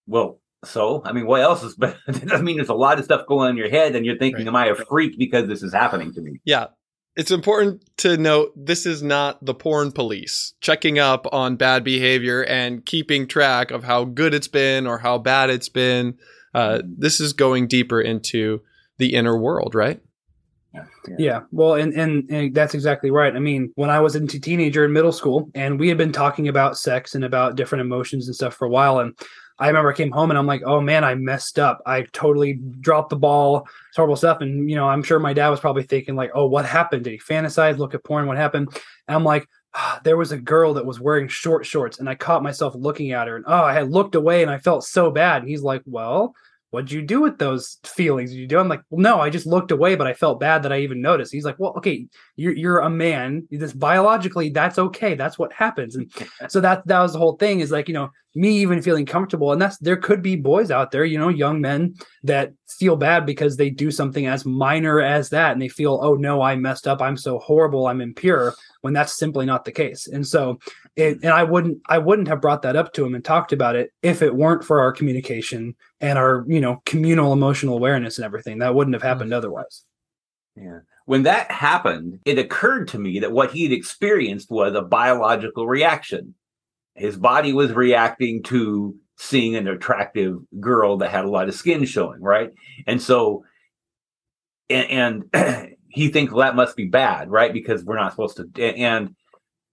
Well, 0.07 0.39
so 0.63 1.01
I 1.05 1.11
mean, 1.11 1.25
what 1.25 1.41
else 1.41 1.63
is? 1.63 1.75
But 1.77 1.97
I 2.07 2.41
mean, 2.41 2.57
there's 2.57 2.69
a 2.69 2.73
lot 2.73 2.99
of 2.99 3.05
stuff 3.05 3.27
going 3.27 3.45
on 3.45 3.51
in 3.51 3.57
your 3.57 3.69
head, 3.69 3.95
and 3.95 4.05
you're 4.05 4.17
thinking, 4.17 4.45
right. 4.45 4.47
"Am 4.47 4.55
I 4.55 4.65
a 4.67 4.75
freak 4.75 5.17
because 5.17 5.47
this 5.47 5.63
is 5.63 5.73
happening 5.73 6.13
to 6.13 6.21
me?" 6.21 6.39
Yeah, 6.45 6.67
it's 7.17 7.31
important 7.31 7.83
to 7.97 8.15
note 8.15 8.53
this 8.55 8.85
is 8.85 9.01
not 9.01 9.43
the 9.43 9.55
porn 9.55 9.91
police 9.91 10.53
checking 10.61 10.99
up 10.99 11.25
on 11.33 11.55
bad 11.55 11.83
behavior 11.83 12.43
and 12.43 12.85
keeping 12.85 13.27
track 13.27 13.71
of 13.71 13.83
how 13.83 14.05
good 14.05 14.35
it's 14.35 14.47
been 14.47 14.85
or 14.85 14.99
how 14.99 15.17
bad 15.17 15.49
it's 15.49 15.67
been. 15.67 16.15
Uh, 16.53 16.79
this 16.85 17.19
is 17.19 17.33
going 17.33 17.67
deeper 17.67 17.99
into 17.99 18.61
the 18.99 19.15
inner 19.15 19.35
world, 19.35 19.73
right? 19.73 19.99
Yeah. 21.17 21.41
Well, 21.51 21.73
and, 21.73 21.91
and, 21.93 22.29
and 22.29 22.53
that's 22.53 22.75
exactly 22.75 23.09
right. 23.09 23.35
I 23.35 23.39
mean, 23.39 23.71
when 23.75 23.89
I 23.89 23.99
was 23.99 24.15
a 24.15 24.25
teenager 24.27 24.85
in 24.85 24.93
middle 24.93 25.11
school, 25.11 25.49
and 25.55 25.79
we 25.79 25.87
had 25.87 25.97
been 25.97 26.11
talking 26.11 26.47
about 26.47 26.77
sex 26.77 27.15
and 27.15 27.25
about 27.25 27.55
different 27.55 27.81
emotions 27.81 28.27
and 28.27 28.35
stuff 28.35 28.53
for 28.53 28.65
a 28.65 28.69
while, 28.69 28.99
and 28.99 29.17
I 29.59 29.67
remember 29.67 29.91
I 29.91 29.95
came 29.95 30.11
home 30.11 30.29
and 30.29 30.37
I'm 30.37 30.45
like, 30.45 30.61
oh 30.65 30.81
man, 30.81 31.03
I 31.03 31.15
messed 31.15 31.57
up. 31.57 31.81
I 31.85 32.03
totally 32.13 32.59
dropped 32.79 33.09
the 33.09 33.15
ball, 33.15 33.67
it's 33.87 33.97
horrible 33.97 34.15
stuff. 34.15 34.41
And, 34.41 34.69
you 34.69 34.75
know, 34.75 34.87
I'm 34.87 35.03
sure 35.03 35.19
my 35.19 35.33
dad 35.33 35.49
was 35.49 35.59
probably 35.59 35.83
thinking, 35.83 36.15
like, 36.15 36.31
oh, 36.33 36.45
what 36.45 36.65
happened? 36.65 37.05
Did 37.05 37.11
he 37.11 37.19
fantasize, 37.19 37.77
look 37.77 37.95
at 37.95 38.03
porn? 38.03 38.27
What 38.27 38.37
happened? 38.37 38.69
And 39.07 39.15
I'm 39.15 39.23
like, 39.23 39.47
ah, 39.73 39.99
there 40.03 40.17
was 40.17 40.31
a 40.31 40.37
girl 40.37 40.73
that 40.75 40.85
was 40.85 40.99
wearing 40.99 41.27
short 41.27 41.65
shorts 41.65 41.99
and 41.99 42.09
I 42.09 42.15
caught 42.15 42.43
myself 42.43 42.75
looking 42.75 43.11
at 43.11 43.27
her 43.27 43.35
and, 43.35 43.45
oh, 43.47 43.63
I 43.63 43.73
had 43.73 43.89
looked 43.89 44.15
away 44.15 44.41
and 44.41 44.51
I 44.51 44.59
felt 44.59 44.83
so 44.83 45.09
bad. 45.11 45.41
And 45.41 45.49
he's 45.49 45.63
like, 45.63 45.81
well, 45.85 46.35
what'd 46.69 46.91
you 46.91 47.01
do 47.01 47.21
with 47.21 47.37
those 47.37 47.77
feelings? 47.83 48.31
Did 48.31 48.37
you 48.39 48.47
do? 48.47 48.59
I'm 48.59 48.67
like, 48.67 48.81
well, 48.89 49.01
no, 49.01 49.21
I 49.21 49.29
just 49.29 49.45
looked 49.45 49.71
away, 49.71 49.95
but 49.95 50.07
I 50.07 50.13
felt 50.13 50.39
bad 50.39 50.63
that 50.63 50.73
I 50.73 50.79
even 50.79 51.01
noticed. 51.01 51.31
He's 51.31 51.45
like, 51.45 51.57
well, 51.57 51.73
okay, 51.77 52.07
you're 52.35 52.53
you're 52.53 52.79
a 52.79 52.89
man. 52.89 53.47
This 53.49 53.73
biologically, 53.73 54.49
that's 54.49 54.77
okay. 54.77 55.15
That's 55.15 55.39
what 55.39 55.53
happens. 55.53 55.95
And 55.95 56.11
so 56.49 56.59
that 56.61 56.85
that 56.87 56.99
was 56.99 57.13
the 57.13 57.19
whole 57.19 57.37
thing. 57.37 57.61
Is 57.61 57.71
like, 57.71 57.87
you 57.87 57.93
know, 57.93 58.11
me 58.37 58.57
even 58.59 58.81
feeling 58.81 59.05
comfortable. 59.05 59.51
And 59.51 59.61
that's 59.61 59.77
there 59.79 59.97
could 59.97 60.21
be 60.21 60.35
boys 60.35 60.71
out 60.71 60.91
there 60.91 61.03
you 61.03 61.17
know 61.17 61.29
young 61.29 61.59
men 61.59 61.95
that 62.23 62.53
feel 62.69 62.95
bad 62.95 63.25
because 63.25 63.57
they 63.57 63.69
do 63.69 63.89
something 63.89 64.27
as 64.27 64.45
minor 64.45 65.01
as 65.01 65.29
that 65.29 65.53
and 65.53 65.61
they 65.61 65.69
feel 65.69 65.99
oh 66.01 66.15
no 66.15 66.41
i 66.41 66.55
messed 66.55 66.87
up. 66.87 67.01
I'm 67.01 67.17
so 67.17 67.39
horrible. 67.39 67.87
I'm 67.87 68.01
impure 68.01 68.53
when 68.81 68.93
that's 68.93 69.17
simply 69.17 69.45
not 69.45 69.65
the 69.65 69.71
case. 69.71 70.07
And 70.07 70.25
so 70.25 70.59
it, 70.95 71.19
and 71.23 71.31
i 71.31 71.43
wouldn't 71.43 71.79
i 71.89 71.97
wouldn't 71.97 72.27
have 72.27 72.41
brought 72.41 72.61
that 72.61 72.75
up 72.75 72.93
to 72.93 73.05
him 73.05 73.15
and 73.15 73.25
talked 73.25 73.53
about 73.53 73.75
it 73.75 73.91
if 74.01 74.21
it 74.21 74.35
weren't 74.35 74.63
for 74.63 74.79
our 74.81 74.91
communication 74.91 75.75
and 75.99 76.17
our 76.17 76.45
you 76.47 76.61
know 76.61 76.81
communal 76.85 77.33
emotional 77.33 77.75
awareness 77.75 78.17
and 78.17 78.25
everything. 78.25 78.59
That 78.59 78.75
wouldn't 78.75 78.95
have 78.95 79.03
happened 79.03 79.31
mm-hmm. 79.31 79.37
otherwise. 79.37 79.83
Yeah. 80.55 80.79
When 81.05 81.23
that 81.23 81.49
happened, 81.49 82.19
it 82.25 82.37
occurred 82.37 82.89
to 82.89 82.99
me 82.99 83.19
that 83.19 83.31
what 83.31 83.51
he 83.51 83.63
had 83.63 83.71
experienced 83.71 84.51
was 84.51 84.75
a 84.75 84.81
biological 84.81 85.65
reaction. 85.65 86.35
His 86.97 87.17
body 87.17 87.53
was 87.53 87.71
reacting 87.71 88.43
to 88.43 88.95
seeing 89.17 89.55
an 89.55 89.67
attractive 89.67 90.37
girl 90.59 90.97
that 90.97 91.11
had 91.11 91.25
a 91.25 91.29
lot 91.29 91.47
of 91.47 91.55
skin 91.55 91.85
showing, 91.85 92.21
right? 92.21 92.51
And 92.85 93.01
so, 93.01 93.43
and, 94.69 95.25
and 95.33 95.75
he 95.89 96.09
thinks 96.09 96.31
well, 96.33 96.45
that 96.45 96.55
must 96.55 96.75
be 96.75 96.85
bad, 96.85 97.29
right? 97.29 97.53
Because 97.53 97.83
we're 97.83 97.97
not 97.97 98.11
supposed 98.11 98.37
to. 98.37 98.75
And 98.77 99.15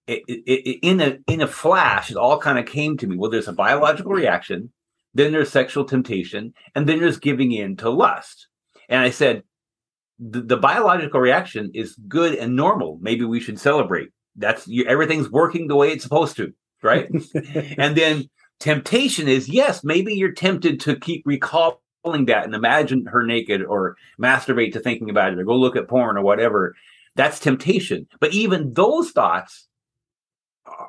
it, 0.07 0.23
it, 0.29 0.43
it, 0.47 0.79
in 0.83 1.01
a 1.01 1.19
in 1.27 1.41
a 1.41 1.47
flash, 1.47 2.11
it 2.11 2.17
all 2.17 2.39
kind 2.39 2.59
of 2.59 2.67
came 2.67 2.97
to 2.99 3.07
me. 3.07 3.17
Well, 3.17 3.31
there's 3.31 3.49
a 3.49 3.53
biological 3.53 4.13
reaction, 4.13 4.73
then 5.15 5.33
there's 5.33 5.51
sexual 5.51 5.85
temptation, 5.85 6.53
and 6.75 6.89
then 6.89 7.01
there's 7.01 7.19
giving 7.19 7.53
in 7.53 7.77
to 7.77 7.91
lust. 7.91 8.49
And 8.89 9.01
I 9.01 9.11
said, 9.11 9.43
the, 10.19 10.43
the 10.43 10.57
biological 10.57 11.21
reaction 11.21 11.71
is 11.75 11.97
good 12.09 12.35
and 12.35 12.55
normal. 12.55 12.99
Maybe 13.01 13.25
we 13.25 13.41
should 13.41 13.59
celebrate. 13.59 14.11
That's 14.37 14.67
you, 14.67 14.85
everything's 14.85 15.31
working 15.31 15.69
the 15.69 15.77
way 15.77 15.91
it's 15.91 16.03
supposed 16.03 16.37
to, 16.37 16.53
right? 16.85 17.11
and 17.79 17.97
then 17.97 18.29
temptation 18.61 19.29
is 19.29 19.49
yes, 19.49 19.83
maybe 19.83 20.15
you're 20.15 20.33
tempted 20.33 20.81
to 20.81 20.97
keep 20.97 21.23
recalling 21.27 21.79
that 22.27 22.45
and 22.45 22.55
imagine 22.55 23.07
her 23.07 23.25
naked 23.25 23.63
or 23.65 23.97
masturbate 24.21 24.73
to 24.73 24.81
thinking 24.81 25.11
about 25.11 25.33
it 25.33 25.39
or 25.39 25.45
go 25.45 25.57
look 25.57 25.77
at 25.77 25.89
porn 25.89 26.17
or 26.17 26.23
whatever. 26.23 26.75
That's 27.17 27.39
temptation. 27.39 28.07
But 28.21 28.33
even 28.33 28.73
those 28.75 29.11
thoughts 29.11 29.69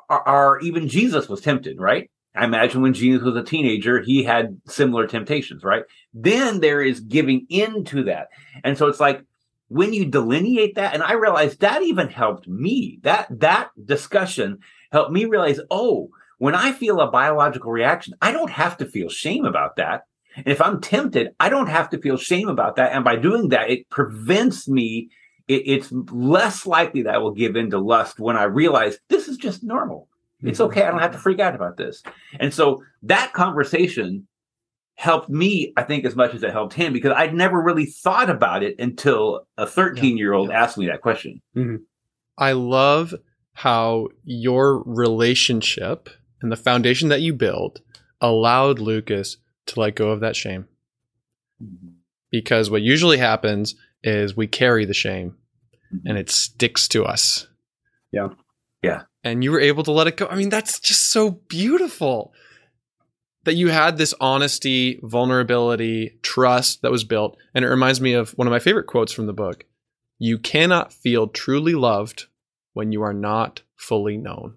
are, 0.08 0.22
are 0.22 0.60
even 0.60 0.88
Jesus 0.88 1.28
was 1.28 1.40
tempted, 1.40 1.80
right? 1.80 2.10
I 2.34 2.44
imagine 2.44 2.82
when 2.82 2.92
Jesus 2.92 3.22
was 3.22 3.36
a 3.36 3.42
teenager, 3.42 4.02
he 4.02 4.22
had 4.22 4.60
similar 4.66 5.06
temptations, 5.06 5.64
right? 5.64 5.84
Then 6.12 6.60
there 6.60 6.82
is 6.82 7.00
giving 7.00 7.46
into 7.48 8.04
that. 8.04 8.28
And 8.62 8.76
so 8.76 8.88
it's 8.88 9.00
like 9.00 9.22
when 9.68 9.92
you 9.92 10.04
delineate 10.04 10.74
that, 10.74 10.94
and 10.94 11.02
I 11.02 11.12
realized 11.14 11.60
that 11.60 11.82
even 11.82 12.08
helped 12.08 12.46
me. 12.46 13.00
That 13.02 13.26
that 13.40 13.70
discussion 13.82 14.58
helped 14.92 15.12
me 15.12 15.24
realize, 15.24 15.60
oh, 15.70 16.10
when 16.38 16.54
I 16.54 16.72
feel 16.72 17.00
a 17.00 17.10
biological 17.10 17.70
reaction, 17.70 18.14
I 18.20 18.32
don't 18.32 18.50
have 18.50 18.76
to 18.78 18.86
feel 18.86 19.08
shame 19.08 19.44
about 19.44 19.76
that. 19.76 20.02
And 20.36 20.48
if 20.48 20.60
I'm 20.60 20.80
tempted, 20.80 21.30
I 21.40 21.48
don't 21.48 21.68
have 21.68 21.88
to 21.90 21.98
feel 21.98 22.16
shame 22.16 22.48
about 22.48 22.76
that. 22.76 22.92
And 22.92 23.04
by 23.04 23.16
doing 23.16 23.48
that, 23.48 23.70
it 23.70 23.88
prevents 23.88 24.68
me. 24.68 25.08
It, 25.48 25.62
it's 25.66 25.90
less 25.92 26.66
likely 26.66 27.02
that 27.02 27.14
I 27.14 27.18
will 27.18 27.32
give 27.32 27.56
in 27.56 27.70
to 27.70 27.78
lust 27.78 28.20
when 28.20 28.36
I 28.36 28.44
realize 28.44 28.98
this 29.08 29.28
is 29.28 29.38
just 29.38 29.62
normal. 29.62 30.08
It's 30.42 30.58
mm-hmm. 30.58 30.70
okay. 30.70 30.82
I 30.82 30.90
don't 30.90 31.00
have 31.00 31.12
to 31.12 31.18
freak 31.18 31.40
out 31.40 31.54
about 31.54 31.78
this. 31.78 32.02
And 32.38 32.52
so 32.52 32.82
that 33.04 33.32
conversation 33.32 34.26
helped 34.96 35.28
me, 35.28 35.72
I 35.76 35.82
think, 35.82 36.04
as 36.04 36.16
much 36.16 36.34
as 36.34 36.42
it 36.42 36.52
helped 36.52 36.74
him 36.74 36.92
because 36.92 37.12
I'd 37.16 37.34
never 37.34 37.62
really 37.62 37.86
thought 37.86 38.28
about 38.28 38.62
it 38.62 38.76
until 38.78 39.46
a 39.56 39.66
13 39.66 40.18
year 40.18 40.34
old 40.34 40.50
asked 40.50 40.76
me 40.76 40.86
that 40.86 41.02
question. 41.02 41.40
Mm-hmm. 41.56 41.76
I 42.38 42.52
love 42.52 43.14
how 43.56 44.08
your 44.24 44.82
relationship 44.84 46.08
and 46.40 46.50
the 46.52 46.56
foundation 46.56 47.08
that 47.08 47.22
you 47.22 47.32
built 47.32 47.80
allowed 48.20 48.78
Lucas 48.78 49.38
to 49.66 49.80
let 49.80 49.96
go 49.96 50.10
of 50.10 50.20
that 50.20 50.36
shame. 50.36 50.68
Mm-hmm. 51.62 51.88
Because 52.30 52.70
what 52.70 52.82
usually 52.82 53.18
happens 53.18 53.74
is 54.02 54.36
we 54.36 54.46
carry 54.46 54.84
the 54.84 54.94
shame 54.94 55.36
mm-hmm. 55.92 56.06
and 56.06 56.18
it 56.18 56.30
sticks 56.30 56.88
to 56.88 57.04
us. 57.04 57.46
Yeah. 58.12 58.28
Yeah 58.82 59.02
and 59.26 59.42
you 59.42 59.50
were 59.50 59.60
able 59.60 59.82
to 59.82 59.90
let 59.90 60.06
it 60.06 60.16
go. 60.16 60.28
I 60.28 60.36
mean, 60.36 60.50
that's 60.50 60.78
just 60.78 61.10
so 61.10 61.30
beautiful 61.30 62.32
that 63.42 63.54
you 63.54 63.68
had 63.70 63.98
this 63.98 64.14
honesty, 64.20 65.00
vulnerability, 65.02 66.18
trust 66.22 66.82
that 66.82 66.92
was 66.92 67.02
built. 67.02 67.36
And 67.52 67.64
it 67.64 67.68
reminds 67.68 68.00
me 68.00 68.12
of 68.12 68.30
one 68.32 68.46
of 68.46 68.52
my 68.52 68.60
favorite 68.60 68.86
quotes 68.86 69.12
from 69.12 69.26
the 69.26 69.32
book 69.32 69.64
You 70.18 70.38
cannot 70.38 70.92
feel 70.92 71.26
truly 71.26 71.74
loved 71.74 72.26
when 72.76 72.92
you 72.92 73.02
are 73.02 73.14
not 73.14 73.62
fully 73.76 74.18
known. 74.18 74.54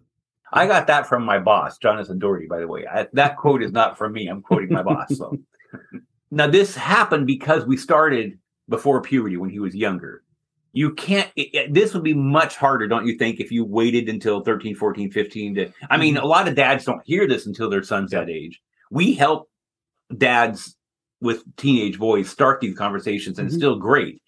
I 0.52 0.68
got 0.68 0.88
that 0.88 1.08
from 1.08 1.24
my 1.24 1.40
boss, 1.40 1.78
Jonathan 1.78 2.20
Daugherty, 2.20 2.48
by 2.48 2.60
the 2.60 2.68
way. 2.68 2.86
I, 2.86 3.08
that 3.14 3.38
quote 3.38 3.64
is 3.64 3.72
not 3.72 3.98
from 3.98 4.12
me. 4.12 4.28
I'm 4.28 4.42
quoting 4.42 4.74
my 4.74 4.84
boss. 4.84 5.16
So 5.16 5.38
now 6.32 6.48
this 6.48 6.76
happened 6.76 7.28
because 7.28 7.66
we 7.66 7.78
started 7.78 8.38
before 8.68 9.02
puberty 9.02 9.38
when 9.38 9.50
he 9.50 9.60
was 9.60 9.74
younger 9.74 10.24
you 10.72 10.94
can't 10.94 11.32
it, 11.36 11.50
it, 11.54 11.74
this 11.74 11.94
would 11.94 12.04
be 12.04 12.14
much 12.14 12.56
harder 12.56 12.88
don't 12.88 13.08
you 13.08 13.18
think 13.18 13.40
if 13.40 13.52
you 13.52 13.66
waited 13.66 14.08
until 14.08 14.42
13 14.42 14.76
14 14.76 15.10
15 15.10 15.56
to 15.56 15.72
i 15.90 15.98
mean 15.98 16.14
mm-hmm. 16.14 16.24
a 16.24 16.28
lot 16.28 16.48
of 16.48 16.54
dads 16.54 16.86
don't 16.86 17.02
hear 17.06 17.28
this 17.28 17.48
until 17.48 17.72
their 17.72 17.82
son's 17.82 18.12
that 18.12 18.30
age 18.30 18.62
we 18.92 19.14
help 19.14 19.50
dads 20.16 20.76
with 21.22 21.44
teenage 21.56 21.98
boys 21.98 22.30
start 22.30 22.62
these 22.62 22.78
conversations 22.78 23.40
and 23.40 23.48
mm-hmm. 23.48 23.56
it's 23.56 23.60
still 23.60 23.78
great 23.78 24.22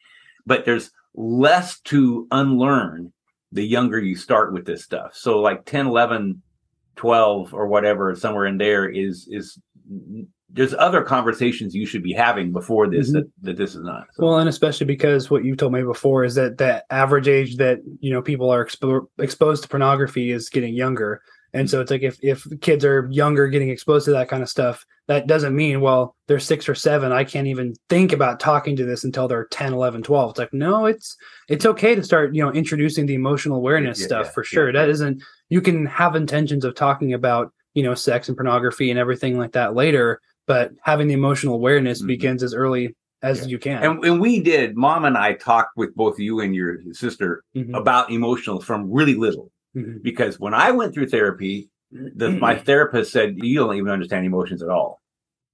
but 0.48 0.66
there's 0.66 0.90
less 1.14 1.80
to 1.82 2.28
unlearn 2.32 3.14
the 3.52 3.64
younger 3.64 4.00
you 4.00 4.16
start 4.16 4.54
with 4.54 4.66
this 4.66 4.84
stuff 4.84 5.16
so 5.16 5.40
like 5.40 5.66
10 5.66 5.88
11 5.88 6.42
12 6.96 7.54
or 7.54 7.68
whatever 7.68 8.16
somewhere 8.16 8.46
in 8.46 8.58
there 8.58 8.88
is 8.90 9.28
is 9.30 9.60
there's 10.54 10.74
other 10.74 11.02
conversations 11.02 11.74
you 11.74 11.86
should 11.86 12.04
be 12.04 12.14
having 12.14 12.52
before 12.52 12.88
this 12.88 13.10
mm-hmm. 13.10 13.20
that, 13.20 13.32
that 13.42 13.58
this 13.58 13.76
is 13.76 13.84
not. 13.84 14.08
So. 14.14 14.26
Well, 14.26 14.40
and 14.40 14.50
especially 14.50 14.86
because 14.86 15.30
what 15.30 15.46
you 15.46 15.56
told 15.56 15.74
me 15.74 15.82
before 15.82 16.24
is 16.24 16.36
that 16.36 16.58
the 16.58 16.84
average 16.92 17.28
age 17.28 17.58
that 17.58 17.80
you 18.00 18.12
know 18.12 18.22
people 18.22 18.50
are 18.50 18.66
expo- 18.66 19.08
exposed 19.18 19.64
to 19.64 19.70
pornography 19.70 20.32
is 20.32 20.50
getting 20.50 20.74
younger, 20.74 21.22
and 21.54 21.70
so 21.70 21.82
it's 21.82 21.92
like 21.92 22.04
if 22.04 22.18
if 22.24 22.46
kids 22.62 22.86
are 22.86 23.08
younger 23.12 23.48
getting 23.48 23.70
exposed 23.70 24.06
to 24.06 24.12
that 24.12 24.30
kind 24.30 24.44
of 24.44 24.50
stuff, 24.50 24.86
that 25.08 25.28
doesn't 25.28 25.56
mean 25.56 25.82
well 25.82 26.16
they're 26.28 26.40
six 26.40 26.70
or 26.70 26.76
seven. 26.76 27.12
I 27.12 27.24
can't 27.24 27.48
even 27.48 27.76
think 27.90 28.14
about 28.14 28.40
talking 28.40 28.76
to 28.78 28.86
this 28.86 29.04
until 29.04 29.28
they're 29.28 29.46
10, 29.46 29.74
11, 29.74 30.04
12. 30.04 30.30
It's 30.32 30.40
like 30.40 30.54
no, 30.54 30.86
it's 30.86 31.18
it's 31.50 31.66
okay 31.66 31.96
to 31.96 32.04
start 32.04 32.34
you 32.34 32.44
know 32.44 32.52
introducing 32.52 33.06
the 33.06 33.16
emotional 33.16 33.58
awareness 33.58 34.00
yeah, 34.00 34.08
stuff 34.08 34.26
yeah, 34.28 34.32
for 34.32 34.44
sure. 34.44 34.68
Yeah, 34.68 34.82
that 34.82 34.90
isn't 34.90 35.24
you 35.50 35.62
can 35.62 35.86
have 35.86 36.16
intentions 36.16 36.66
of 36.66 36.76
talking 36.76 37.14
about 37.14 37.52
you 37.74 37.84
know 37.84 37.96
sex 37.96 38.28
and 38.28 38.38
pornography 38.38 38.90
and 38.90 39.00
everything 39.00 39.38
like 39.38 39.54
that 39.54 39.76
later 39.76 40.22
but 40.48 40.72
having 40.84 41.08
the 41.08 41.14
emotional 41.14 41.56
awareness 41.56 42.00
mm-hmm. 42.00 42.08
begins 42.08 42.44
as 42.44 42.54
early 42.54 42.96
as 43.24 43.48
you 43.48 43.60
can. 43.60 43.84
And, 43.84 44.04
and, 44.04 44.20
we 44.20 44.42
did, 44.42 44.76
mom 44.76 45.06
and 45.06 45.18
I 45.18 45.34
talked 45.34 45.78
with 45.78 45.96
both 45.96 46.20
you 46.20 46.40
and 46.42 46.56
your 46.56 46.80
sister 46.94 47.44
mm-hmm. 47.56 47.76
about 47.76 48.12
emotional 48.12 48.60
from 48.60 48.92
really 48.92 49.14
little. 49.14 49.52
Mm-hmm. 49.76 49.98
Because 50.02 50.40
when 50.40 50.54
I 50.54 50.72
went 50.72 50.94
through 50.94 51.08
therapy, 51.08 51.70
the, 51.92 52.30
my 52.30 52.56
therapist 52.56 53.12
said, 53.12 53.36
You 53.38 53.60
don't 53.60 53.76
even 53.76 53.90
understand 53.90 54.26
emotions 54.26 54.62
at 54.62 54.70
all. 54.70 55.02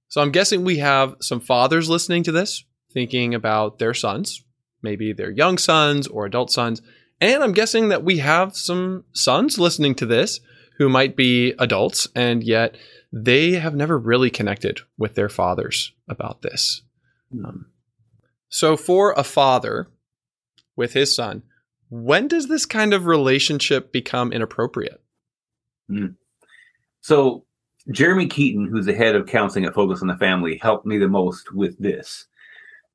So 0.08 0.22
I'm 0.22 0.32
guessing 0.32 0.64
we 0.64 0.78
have 0.78 1.16
some 1.20 1.40
fathers 1.40 1.88
listening 1.90 2.22
to 2.24 2.32
this, 2.32 2.64
thinking 2.92 3.34
about 3.34 3.78
their 3.78 3.94
sons, 3.94 4.42
maybe 4.82 5.12
their 5.12 5.30
young 5.30 5.58
sons 5.58 6.06
or 6.06 6.24
adult 6.24 6.50
sons. 6.50 6.80
And 7.20 7.42
I'm 7.42 7.52
guessing 7.52 7.88
that 7.88 8.04
we 8.04 8.18
have 8.18 8.56
some 8.56 9.04
sons 9.12 9.58
listening 9.58 9.94
to 9.96 10.06
this 10.06 10.40
who 10.78 10.88
might 10.88 11.16
be 11.16 11.54
adults 11.58 12.08
and 12.14 12.42
yet 12.42 12.76
they 13.12 13.52
have 13.52 13.74
never 13.74 13.98
really 13.98 14.30
connected 14.30 14.80
with 14.96 15.14
their 15.14 15.28
fathers 15.28 15.92
about 16.08 16.42
this. 16.42 16.82
Um, 17.32 17.66
so, 18.48 18.76
for 18.76 19.12
a 19.12 19.24
father 19.24 19.88
with 20.76 20.92
his 20.92 21.14
son, 21.14 21.42
when 21.88 22.28
does 22.28 22.48
this 22.48 22.66
kind 22.66 22.94
of 22.94 23.06
relationship 23.06 23.92
become 23.92 24.32
inappropriate? 24.32 25.02
Mm. 25.90 26.16
So, 27.00 27.44
Jeremy 27.90 28.26
Keaton, 28.26 28.66
who's 28.66 28.86
the 28.86 28.94
head 28.94 29.14
of 29.14 29.26
counseling 29.26 29.64
at 29.64 29.74
Focus 29.74 30.02
on 30.02 30.08
the 30.08 30.16
Family, 30.16 30.58
helped 30.60 30.84
me 30.84 30.98
the 30.98 31.08
most 31.08 31.54
with 31.54 31.78
this. 31.78 32.26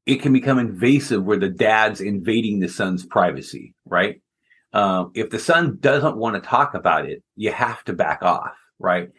It 0.06 0.22
can 0.22 0.34
become 0.34 0.60
invasive 0.60 1.24
where 1.24 1.40
the 1.40 1.50
dad's 1.50 2.02
invading 2.02 2.60
the 2.60 2.68
son's 2.68 3.06
privacy, 3.06 3.74
right? 3.86 4.22
Um, 4.74 5.12
if 5.16 5.30
the 5.30 5.40
son 5.40 5.78
doesn't 5.80 6.18
want 6.18 6.36
to 6.36 6.48
talk 6.48 6.74
about 6.74 7.10
it, 7.10 7.24
you 7.36 7.52
have 7.52 7.84
to 7.86 7.94
back 7.94 8.22
off, 8.22 8.54
right? 8.80 9.10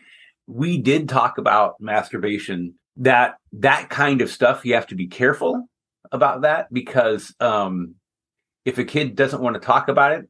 we 0.46 0.78
did 0.78 1.08
talk 1.08 1.38
about 1.38 1.80
masturbation 1.80 2.74
that 2.96 3.36
that 3.52 3.88
kind 3.90 4.20
of 4.20 4.30
stuff 4.30 4.64
you 4.64 4.74
have 4.74 4.86
to 4.86 4.94
be 4.94 5.06
careful 5.06 5.68
about 6.12 6.42
that 6.42 6.72
because 6.72 7.34
um 7.40 7.94
if 8.64 8.78
a 8.78 8.84
kid 8.84 9.16
doesn't 9.16 9.42
want 9.42 9.54
to 9.54 9.60
talk 9.60 9.88
about 9.88 10.12
it 10.12 10.28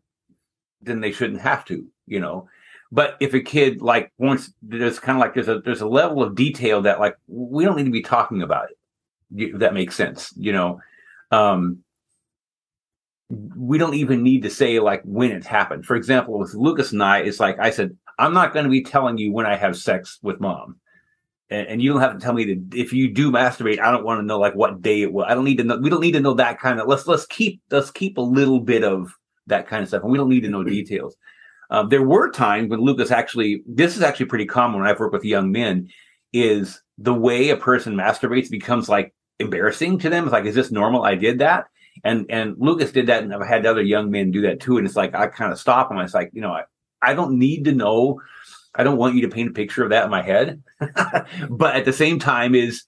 then 0.83 1.01
they 1.01 1.13
shouldn't 1.13 1.41
have 1.41 1.65
to 1.65 1.87
you 2.07 2.21
know? 2.21 2.49
But 2.93 3.17
if 3.19 3.35
a 3.35 3.41
kid 3.41 3.81
like 3.81 4.13
wants 4.19 4.53
there's 4.63 4.99
kind 4.99 5.17
of 5.17 5.21
like 5.21 5.35
there's 5.35 5.49
a 5.49 5.61
there's 5.61 5.81
a 5.81 5.89
level 5.89 6.23
of 6.23 6.35
detail 6.35 6.83
that 6.83 7.01
like 7.01 7.17
we 7.27 7.65
don't 7.65 7.77
need 7.77 7.87
to 7.87 7.91
be 7.91 8.03
talking 8.03 8.43
about 8.43 8.69
it 8.71 9.59
that 9.59 9.75
makes 9.75 9.97
sense 9.97 10.33
you 10.37 10.53
know? 10.53 10.81
Um 11.31 11.79
we 13.31 13.79
don't 13.79 13.95
even 13.95 14.23
need 14.23 14.43
to 14.43 14.51
say 14.51 14.79
like 14.79 15.03
when 15.05 15.33
it's 15.33 15.47
happened. 15.47 15.87
For 15.87 15.97
example 15.97 16.39
with 16.39 16.55
lucas 16.55 16.93
and 16.93 17.03
i 17.03 17.19
it's 17.21 17.41
like 17.41 17.59
i 17.59 17.71
said 17.71 17.97
I'm 18.19 18.35
not 18.35 18.53
going 18.53 18.65
to 18.65 18.71
be 18.71 18.83
telling 18.83 19.19
you 19.19 19.33
when 19.33 19.47
I 19.47 19.57
have 19.57 19.77
sex 19.77 20.19
with 20.23 20.41
mom. 20.41 20.77
And, 21.51 21.67
and 21.67 21.83
you 21.83 21.93
don't 21.93 22.01
have 22.01 22.15
to 22.15 22.19
tell 22.19 22.33
me 22.33 22.45
that 22.45 22.75
if 22.75 22.93
you 22.93 23.13
do 23.13 23.31
masturbate, 23.31 23.81
I 23.81 23.91
don't 23.91 24.05
want 24.05 24.21
to 24.21 24.27
know 24.27 24.39
like 24.39 24.55
what 24.55 24.83
day 24.83 25.03
it 25.03 25.13
was. 25.13 25.27
I 25.29 25.35
don't 25.35 25.45
need 25.45 25.59
to 25.59 25.65
know. 25.65 25.79
We 25.79 25.91
don't 25.91 26.01
need 26.01 26.13
to 26.13 26.21
know 26.21 26.35
that 26.35 26.59
kind 26.61 26.81
of. 26.81 26.89
Let's 26.89 27.07
let's 27.07 27.27
keep 27.27 27.61
let's 27.71 27.91
keep 27.91 28.19
a 28.19 28.23
little 28.23 28.61
bit 28.61 28.85
of 28.85 29.13
that 29.47 29.67
kind 29.67 29.83
of 29.83 29.89
stuff, 29.89 30.03
and 30.03 30.13
we 30.13 30.19
don't 30.19 30.31
need 30.31 30.43
to 30.43 30.49
know 30.49 30.65
details. 30.65 31.17
Um, 31.71 31.89
there 31.89 32.03
were 32.03 32.31
times 32.31 32.71
when 32.71 32.81
Lucas 32.81 33.11
actually. 33.11 33.63
This 33.67 33.97
is 33.97 34.03
actually 34.03 34.27
pretty 34.27 34.47
common 34.47 34.81
when 34.81 34.89
I've 34.89 35.01
worked 35.01 35.15
with 35.15 35.25
young 35.25 35.53
men. 35.53 35.89
Is 36.33 36.83
the 36.99 37.15
way 37.15 37.51
a 37.51 37.57
person 37.57 37.95
masturbates 37.95 38.51
becomes 38.51 38.89
like 38.89 39.15
embarrassing 39.39 39.99
to 40.01 40.11
them. 40.11 40.25
It's 40.25 40.33
like, 40.33 40.45
is 40.45 40.55
this 40.55 40.71
normal? 40.71 41.05
I 41.05 41.15
did 41.15 41.39
that. 41.39 41.67
And 42.03 42.27
and 42.29 42.57
Lucas 42.59 42.91
did 42.91 43.07
that, 43.07 43.23
and 43.23 43.33
I've 43.33 43.47
had 43.47 43.67
other 43.67 43.83
young 43.83 44.11
men 44.11 44.31
do 44.31 44.43
that 44.43 44.61
too. 44.61 44.79
And 44.79 44.87
it's 44.87 44.97
like 44.97 45.15
I 45.15 45.29
kind 45.29 45.53
of 45.53 45.61
stop 45.61 45.89
them. 45.89 45.99
It's 45.99 46.15
like, 46.15 46.31
you 46.33 46.41
know, 46.41 46.53
I, 46.53 46.63
I 47.03 47.15
don't 47.15 47.39
need 47.39 47.65
to 47.67 47.73
know. 47.73 48.21
I 48.75 48.83
don't 48.83 48.97
want 48.97 49.15
you 49.15 49.23
to 49.23 49.29
paint 49.29 49.51
a 49.51 49.53
picture 49.53 49.85
of 49.85 49.91
that 49.91 50.05
in 50.05 50.11
my 50.11 50.23
head. 50.23 50.63
but 51.51 51.77
at 51.77 51.85
the 51.85 51.93
same 51.93 52.19
time, 52.19 52.55
is 52.55 52.85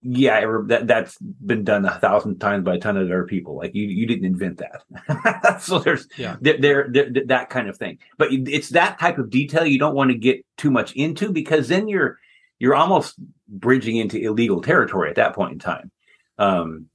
yeah, 0.00 0.46
that 0.66 0.86
that's 0.86 1.18
been 1.18 1.64
done 1.64 1.84
a 1.84 1.98
thousand 1.98 2.38
times 2.38 2.64
by 2.64 2.76
a 2.76 2.78
ton 2.78 2.96
of 2.96 3.06
other 3.06 3.24
people. 3.24 3.56
Like 3.56 3.74
you, 3.74 3.84
you 3.84 4.06
didn't 4.06 4.26
invent 4.26 4.58
that. 4.58 5.60
so 5.62 5.80
there's 5.80 6.06
yeah. 6.16 6.36
there, 6.40 6.58
there, 6.58 6.88
there, 6.88 7.10
that 7.26 7.50
kind 7.50 7.68
of 7.68 7.76
thing. 7.76 7.98
But 8.16 8.28
it's 8.30 8.70
that 8.70 9.00
type 9.00 9.18
of 9.18 9.30
detail 9.30 9.66
you 9.66 9.78
don't 9.78 9.96
want 9.96 10.10
to 10.10 10.16
get 10.16 10.44
too 10.56 10.70
much 10.70 10.92
into 10.92 11.32
because 11.32 11.68
then 11.68 11.88
you're 11.88 12.18
you're 12.60 12.76
almost 12.76 13.16
bridging 13.48 13.96
into 13.96 14.18
illegal 14.18 14.62
territory 14.62 15.10
at 15.10 15.16
that 15.16 15.34
point 15.34 15.52
in 15.52 15.58
time. 15.58 15.90
Um, 16.38 16.86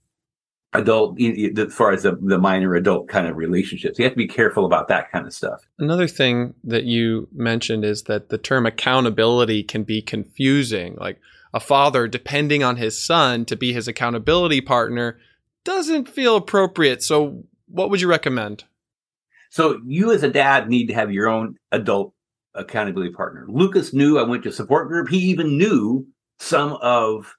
adult, 0.73 1.19
as 1.21 1.73
far 1.73 1.91
as 1.91 2.03
the, 2.03 2.17
the 2.21 2.37
minor 2.37 2.75
adult 2.75 3.07
kind 3.07 3.27
of 3.27 3.37
relationships, 3.37 3.99
you 3.99 4.05
have 4.05 4.13
to 4.13 4.17
be 4.17 4.27
careful 4.27 4.65
about 4.65 4.87
that 4.87 5.11
kind 5.11 5.25
of 5.25 5.33
stuff. 5.33 5.61
Another 5.77 6.07
thing 6.07 6.53
that 6.63 6.83
you 6.83 7.27
mentioned 7.33 7.85
is 7.85 8.03
that 8.03 8.29
the 8.29 8.37
term 8.37 8.65
accountability 8.65 9.63
can 9.63 9.83
be 9.83 10.01
confusing. 10.01 10.95
Like 10.95 11.19
a 11.53 11.59
father 11.59 12.07
depending 12.07 12.63
on 12.63 12.77
his 12.77 13.01
son 13.01 13.45
to 13.45 13.55
be 13.55 13.73
his 13.73 13.87
accountability 13.87 14.61
partner 14.61 15.19
doesn't 15.63 16.09
feel 16.09 16.35
appropriate. 16.35 17.03
So, 17.03 17.43
what 17.67 17.89
would 17.89 18.01
you 18.01 18.07
recommend? 18.07 18.65
So, 19.49 19.79
you 19.85 20.11
as 20.11 20.23
a 20.23 20.29
dad 20.29 20.69
need 20.69 20.87
to 20.87 20.93
have 20.93 21.11
your 21.11 21.29
own 21.29 21.57
adult 21.71 22.13
accountability 22.55 23.13
partner. 23.13 23.45
Lucas 23.47 23.93
knew 23.93 24.19
I 24.19 24.23
went 24.23 24.43
to 24.43 24.51
support 24.51 24.87
group. 24.87 25.09
He 25.09 25.17
even 25.17 25.57
knew 25.57 26.07
some 26.39 26.73
of 26.81 27.35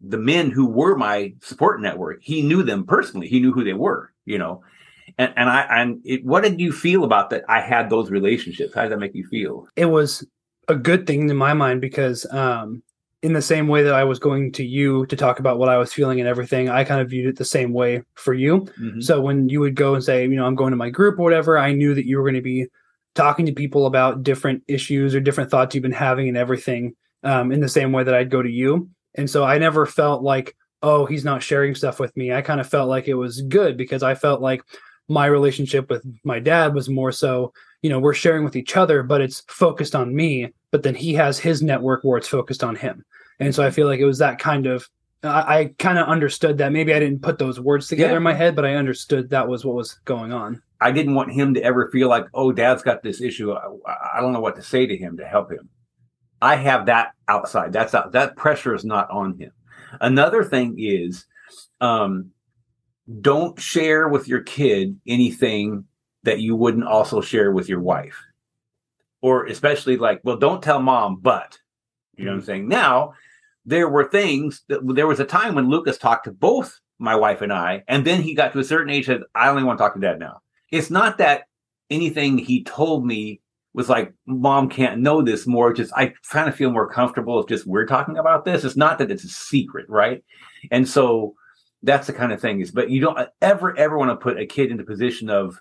the 0.00 0.18
men 0.18 0.50
who 0.50 0.66
were 0.66 0.96
my 0.96 1.34
support 1.42 1.80
network. 1.80 2.20
He 2.22 2.42
knew 2.42 2.62
them 2.62 2.86
personally. 2.86 3.28
He 3.28 3.40
knew 3.40 3.52
who 3.52 3.64
they 3.64 3.72
were, 3.72 4.12
you 4.24 4.38
know. 4.38 4.62
And, 5.16 5.32
and 5.36 5.48
I 5.48 5.62
and 5.62 6.00
it, 6.04 6.24
what 6.24 6.42
did 6.42 6.60
you 6.60 6.72
feel 6.72 7.04
about 7.04 7.30
that? 7.30 7.44
I 7.48 7.60
had 7.60 7.90
those 7.90 8.10
relationships. 8.10 8.74
How 8.74 8.82
did 8.82 8.92
that 8.92 8.98
make 8.98 9.14
you 9.14 9.26
feel? 9.26 9.66
It 9.76 9.86
was 9.86 10.24
a 10.68 10.74
good 10.74 11.06
thing 11.06 11.28
in 11.28 11.36
my 11.36 11.54
mind 11.54 11.80
because 11.80 12.26
um, 12.30 12.82
in 13.22 13.32
the 13.32 13.42
same 13.42 13.66
way 13.66 13.82
that 13.82 13.94
I 13.94 14.04
was 14.04 14.18
going 14.18 14.52
to 14.52 14.64
you 14.64 15.06
to 15.06 15.16
talk 15.16 15.40
about 15.40 15.58
what 15.58 15.68
I 15.68 15.76
was 15.76 15.92
feeling 15.92 16.20
and 16.20 16.28
everything, 16.28 16.68
I 16.68 16.84
kind 16.84 17.00
of 17.00 17.10
viewed 17.10 17.26
it 17.26 17.36
the 17.36 17.44
same 17.44 17.72
way 17.72 18.02
for 18.14 18.34
you. 18.34 18.60
Mm-hmm. 18.80 19.00
So 19.00 19.20
when 19.20 19.48
you 19.48 19.60
would 19.60 19.74
go 19.74 19.94
and 19.94 20.04
say, 20.04 20.22
you 20.22 20.36
know, 20.36 20.46
I'm 20.46 20.54
going 20.54 20.70
to 20.70 20.76
my 20.76 20.90
group 20.90 21.18
or 21.18 21.22
whatever, 21.22 21.58
I 21.58 21.72
knew 21.72 21.94
that 21.94 22.06
you 22.06 22.18
were 22.18 22.22
going 22.22 22.34
to 22.34 22.40
be 22.40 22.66
talking 23.14 23.46
to 23.46 23.52
people 23.52 23.86
about 23.86 24.22
different 24.22 24.62
issues 24.68 25.14
or 25.14 25.20
different 25.20 25.50
thoughts 25.50 25.74
you've 25.74 25.82
been 25.82 25.90
having 25.90 26.28
and 26.28 26.36
everything 26.36 26.94
um, 27.24 27.50
in 27.50 27.60
the 27.60 27.68
same 27.68 27.90
way 27.90 28.04
that 28.04 28.14
I'd 28.14 28.30
go 28.30 28.42
to 28.42 28.50
you. 28.50 28.88
And 29.14 29.28
so 29.28 29.44
I 29.44 29.58
never 29.58 29.86
felt 29.86 30.22
like, 30.22 30.56
oh, 30.82 31.06
he's 31.06 31.24
not 31.24 31.42
sharing 31.42 31.74
stuff 31.74 31.98
with 31.98 32.16
me. 32.16 32.32
I 32.32 32.42
kind 32.42 32.60
of 32.60 32.68
felt 32.68 32.88
like 32.88 33.08
it 33.08 33.14
was 33.14 33.42
good 33.42 33.76
because 33.76 34.02
I 34.02 34.14
felt 34.14 34.40
like 34.40 34.62
my 35.08 35.26
relationship 35.26 35.90
with 35.90 36.04
my 36.24 36.38
dad 36.38 36.74
was 36.74 36.88
more 36.88 37.10
so, 37.10 37.52
you 37.82 37.90
know, 37.90 37.98
we're 37.98 38.14
sharing 38.14 38.44
with 38.44 38.56
each 38.56 38.76
other, 38.76 39.02
but 39.02 39.20
it's 39.20 39.42
focused 39.48 39.94
on 39.94 40.14
me. 40.14 40.52
But 40.70 40.82
then 40.82 40.94
he 40.94 41.14
has 41.14 41.38
his 41.38 41.62
network 41.62 42.04
where 42.04 42.18
it's 42.18 42.28
focused 42.28 42.62
on 42.62 42.76
him. 42.76 43.04
And 43.40 43.54
so 43.54 43.64
I 43.64 43.70
feel 43.70 43.86
like 43.86 44.00
it 44.00 44.04
was 44.04 44.18
that 44.18 44.38
kind 44.38 44.66
of, 44.66 44.86
I, 45.22 45.58
I 45.58 45.74
kind 45.78 45.98
of 45.98 46.06
understood 46.06 46.58
that. 46.58 46.72
Maybe 46.72 46.92
I 46.92 47.00
didn't 47.00 47.22
put 47.22 47.38
those 47.38 47.58
words 47.58 47.88
together 47.88 48.12
yeah. 48.12 48.16
in 48.18 48.22
my 48.22 48.34
head, 48.34 48.54
but 48.54 48.64
I 48.64 48.74
understood 48.74 49.30
that 49.30 49.48
was 49.48 49.64
what 49.64 49.74
was 49.74 49.94
going 50.04 50.32
on. 50.32 50.62
I 50.80 50.92
didn't 50.92 51.14
want 51.14 51.32
him 51.32 51.54
to 51.54 51.62
ever 51.62 51.90
feel 51.90 52.08
like, 52.08 52.26
oh, 52.34 52.52
dad's 52.52 52.82
got 52.82 53.02
this 53.02 53.20
issue. 53.20 53.52
I, 53.52 53.66
I 54.14 54.20
don't 54.20 54.32
know 54.32 54.40
what 54.40 54.56
to 54.56 54.62
say 54.62 54.86
to 54.86 54.96
him 54.96 55.16
to 55.16 55.24
help 55.24 55.50
him. 55.50 55.68
I 56.40 56.56
have 56.56 56.86
that 56.86 57.12
outside. 57.28 57.72
That's 57.72 57.94
out. 57.94 58.12
That 58.12 58.36
pressure 58.36 58.74
is 58.74 58.84
not 58.84 59.10
on 59.10 59.38
him. 59.38 59.52
Another 60.00 60.44
thing 60.44 60.76
is, 60.78 61.26
um, 61.80 62.30
don't 63.20 63.58
share 63.58 64.08
with 64.08 64.28
your 64.28 64.42
kid 64.42 64.98
anything 65.06 65.84
that 66.24 66.40
you 66.40 66.54
wouldn't 66.54 66.84
also 66.84 67.20
share 67.20 67.52
with 67.52 67.68
your 67.68 67.80
wife, 67.80 68.22
or 69.22 69.46
especially 69.46 69.96
like, 69.96 70.20
well, 70.24 70.36
don't 70.36 70.62
tell 70.62 70.80
mom, 70.80 71.18
but 71.20 71.58
you 72.16 72.24
know 72.24 72.32
mm-hmm. 72.32 72.34
what 72.34 72.34
I'm 72.34 72.40
mm-hmm. 72.40 72.46
saying. 72.46 72.68
Now, 72.68 73.14
there 73.64 73.88
were 73.88 74.08
things 74.08 74.62
that 74.68 74.80
there 74.94 75.06
was 75.06 75.20
a 75.20 75.24
time 75.24 75.54
when 75.54 75.70
Lucas 75.70 75.98
talked 75.98 76.24
to 76.24 76.32
both 76.32 76.78
my 76.98 77.14
wife 77.14 77.40
and 77.40 77.52
I, 77.52 77.84
and 77.88 78.04
then 78.04 78.22
he 78.22 78.34
got 78.34 78.52
to 78.52 78.58
a 78.58 78.64
certain 78.64 78.90
age 78.90 79.06
that 79.06 79.22
I 79.34 79.48
only 79.48 79.62
want 79.62 79.78
to 79.78 79.84
talk 79.84 79.94
to 79.94 80.00
dad 80.00 80.18
now. 80.18 80.40
It's 80.70 80.90
not 80.90 81.18
that 81.18 81.44
anything 81.90 82.38
he 82.38 82.64
told 82.64 83.06
me 83.06 83.40
was 83.78 83.88
like, 83.88 84.12
mom 84.26 84.68
can't 84.68 85.00
know 85.00 85.22
this 85.22 85.46
more. 85.46 85.72
Just 85.72 85.92
I 85.94 86.12
kind 86.32 86.48
of 86.48 86.56
feel 86.56 86.72
more 86.72 86.92
comfortable 86.92 87.38
if 87.38 87.46
just 87.46 87.64
we're 87.64 87.86
talking 87.86 88.18
about 88.18 88.44
this. 88.44 88.64
It's 88.64 88.76
not 88.76 88.98
that 88.98 89.12
it's 89.12 89.22
a 89.22 89.28
secret, 89.28 89.86
right? 89.88 90.24
And 90.72 90.86
so 90.86 91.34
that's 91.84 92.08
the 92.08 92.12
kind 92.12 92.32
of 92.32 92.40
thing 92.40 92.60
is, 92.60 92.72
but 92.72 92.90
you 92.90 93.00
don't 93.00 93.28
ever, 93.40 93.78
ever 93.78 93.96
want 93.96 94.10
to 94.10 94.16
put 94.16 94.36
a 94.36 94.46
kid 94.46 94.72
in 94.72 94.78
the 94.78 94.82
position 94.82 95.30
of 95.30 95.60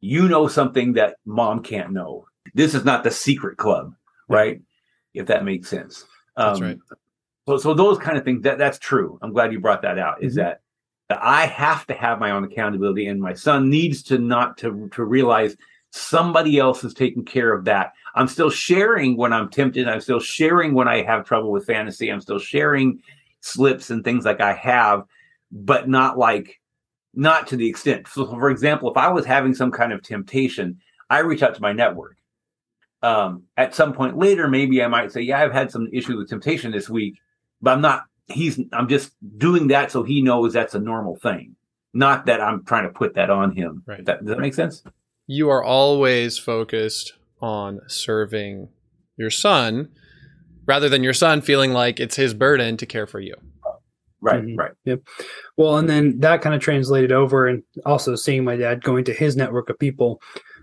you 0.00 0.26
know 0.26 0.48
something 0.48 0.94
that 0.94 1.18
mom 1.24 1.62
can't 1.62 1.92
know. 1.92 2.26
This 2.54 2.74
is 2.74 2.84
not 2.84 3.04
the 3.04 3.12
secret 3.12 3.58
club, 3.58 3.94
right? 4.28 4.60
If 5.14 5.26
that 5.26 5.44
makes 5.44 5.70
sense. 5.70 6.04
That's 6.36 6.58
um, 6.58 6.64
right. 6.64 6.78
So, 7.46 7.58
so 7.58 7.74
those 7.74 7.96
kind 7.96 8.18
of 8.18 8.24
things 8.24 8.42
that 8.42 8.58
that's 8.58 8.80
true. 8.80 9.20
I'm 9.22 9.32
glad 9.32 9.52
you 9.52 9.60
brought 9.60 9.82
that 9.82 10.00
out. 10.00 10.20
Is 10.20 10.32
mm-hmm. 10.32 10.48
that 10.48 10.62
that 11.10 11.20
I 11.22 11.46
have 11.46 11.86
to 11.86 11.94
have 11.94 12.18
my 12.18 12.32
own 12.32 12.42
accountability, 12.42 13.06
and 13.06 13.20
my 13.20 13.34
son 13.34 13.70
needs 13.70 14.02
to 14.04 14.18
not 14.18 14.58
to 14.58 14.88
to 14.94 15.04
realize 15.04 15.56
Somebody 15.90 16.58
else 16.58 16.84
is 16.84 16.94
taking 16.94 17.24
care 17.24 17.52
of 17.52 17.64
that. 17.64 17.92
I'm 18.14 18.28
still 18.28 18.50
sharing 18.50 19.16
when 19.16 19.32
I'm 19.32 19.48
tempted. 19.48 19.88
I'm 19.88 20.00
still 20.00 20.20
sharing 20.20 20.74
when 20.74 20.88
I 20.88 21.02
have 21.02 21.24
trouble 21.24 21.52
with 21.52 21.66
fantasy. 21.66 22.08
I'm 22.08 22.20
still 22.20 22.38
sharing 22.38 23.00
slips 23.40 23.90
and 23.90 24.02
things 24.02 24.24
like 24.24 24.40
I 24.40 24.52
have, 24.54 25.04
but 25.52 25.88
not 25.88 26.18
like, 26.18 26.60
not 27.14 27.46
to 27.48 27.56
the 27.56 27.68
extent. 27.68 28.08
So, 28.08 28.26
for 28.26 28.50
example, 28.50 28.90
if 28.90 28.96
I 28.96 29.08
was 29.08 29.24
having 29.24 29.54
some 29.54 29.70
kind 29.70 29.92
of 29.92 30.02
temptation, 30.02 30.78
I 31.08 31.20
reach 31.20 31.42
out 31.42 31.54
to 31.54 31.62
my 31.62 31.72
network. 31.72 32.16
Um, 33.02 33.44
at 33.56 33.74
some 33.74 33.92
point 33.92 34.18
later, 34.18 34.48
maybe 34.48 34.82
I 34.82 34.88
might 34.88 35.12
say, 35.12 35.20
Yeah, 35.20 35.40
I've 35.42 35.52
had 35.52 35.70
some 35.70 35.88
issues 35.92 36.16
with 36.16 36.28
temptation 36.28 36.72
this 36.72 36.88
week, 36.88 37.20
but 37.62 37.72
I'm 37.72 37.80
not, 37.80 38.04
he's, 38.26 38.58
I'm 38.72 38.88
just 38.88 39.12
doing 39.38 39.68
that 39.68 39.92
so 39.92 40.02
he 40.02 40.22
knows 40.22 40.52
that's 40.52 40.74
a 40.74 40.80
normal 40.80 41.16
thing. 41.16 41.54
Not 41.92 42.26
that 42.26 42.40
I'm 42.40 42.64
trying 42.64 42.84
to 42.84 42.90
put 42.90 43.14
that 43.14 43.30
on 43.30 43.54
him. 43.54 43.82
Right. 43.86 44.04
That, 44.04 44.20
does 44.20 44.28
that 44.28 44.40
make 44.40 44.54
sense? 44.54 44.82
You 45.26 45.50
are 45.50 45.62
always 45.62 46.38
focused 46.38 47.14
on 47.40 47.80
serving 47.88 48.68
your 49.16 49.30
son 49.30 49.88
rather 50.66 50.88
than 50.88 51.02
your 51.02 51.12
son 51.12 51.40
feeling 51.40 51.72
like 51.72 52.00
it's 52.00 52.16
his 52.16 52.34
burden 52.34 52.76
to 52.76 52.86
care 52.86 53.06
for 53.06 53.20
you. 53.20 53.34
Right, 54.20 54.42
mm-hmm. 54.42 54.56
right. 54.56 54.72
Yep. 54.84 55.02
Well, 55.56 55.76
and 55.76 55.88
then 55.88 56.18
that 56.20 56.42
kind 56.42 56.54
of 56.54 56.60
translated 56.60 57.12
over 57.12 57.46
and 57.46 57.62
also 57.84 58.16
seeing 58.16 58.44
my 58.44 58.56
dad 58.56 58.82
going 58.82 59.04
to 59.04 59.12
his 59.12 59.36
network 59.36 59.70
of 59.70 59.78
people. 59.78 60.20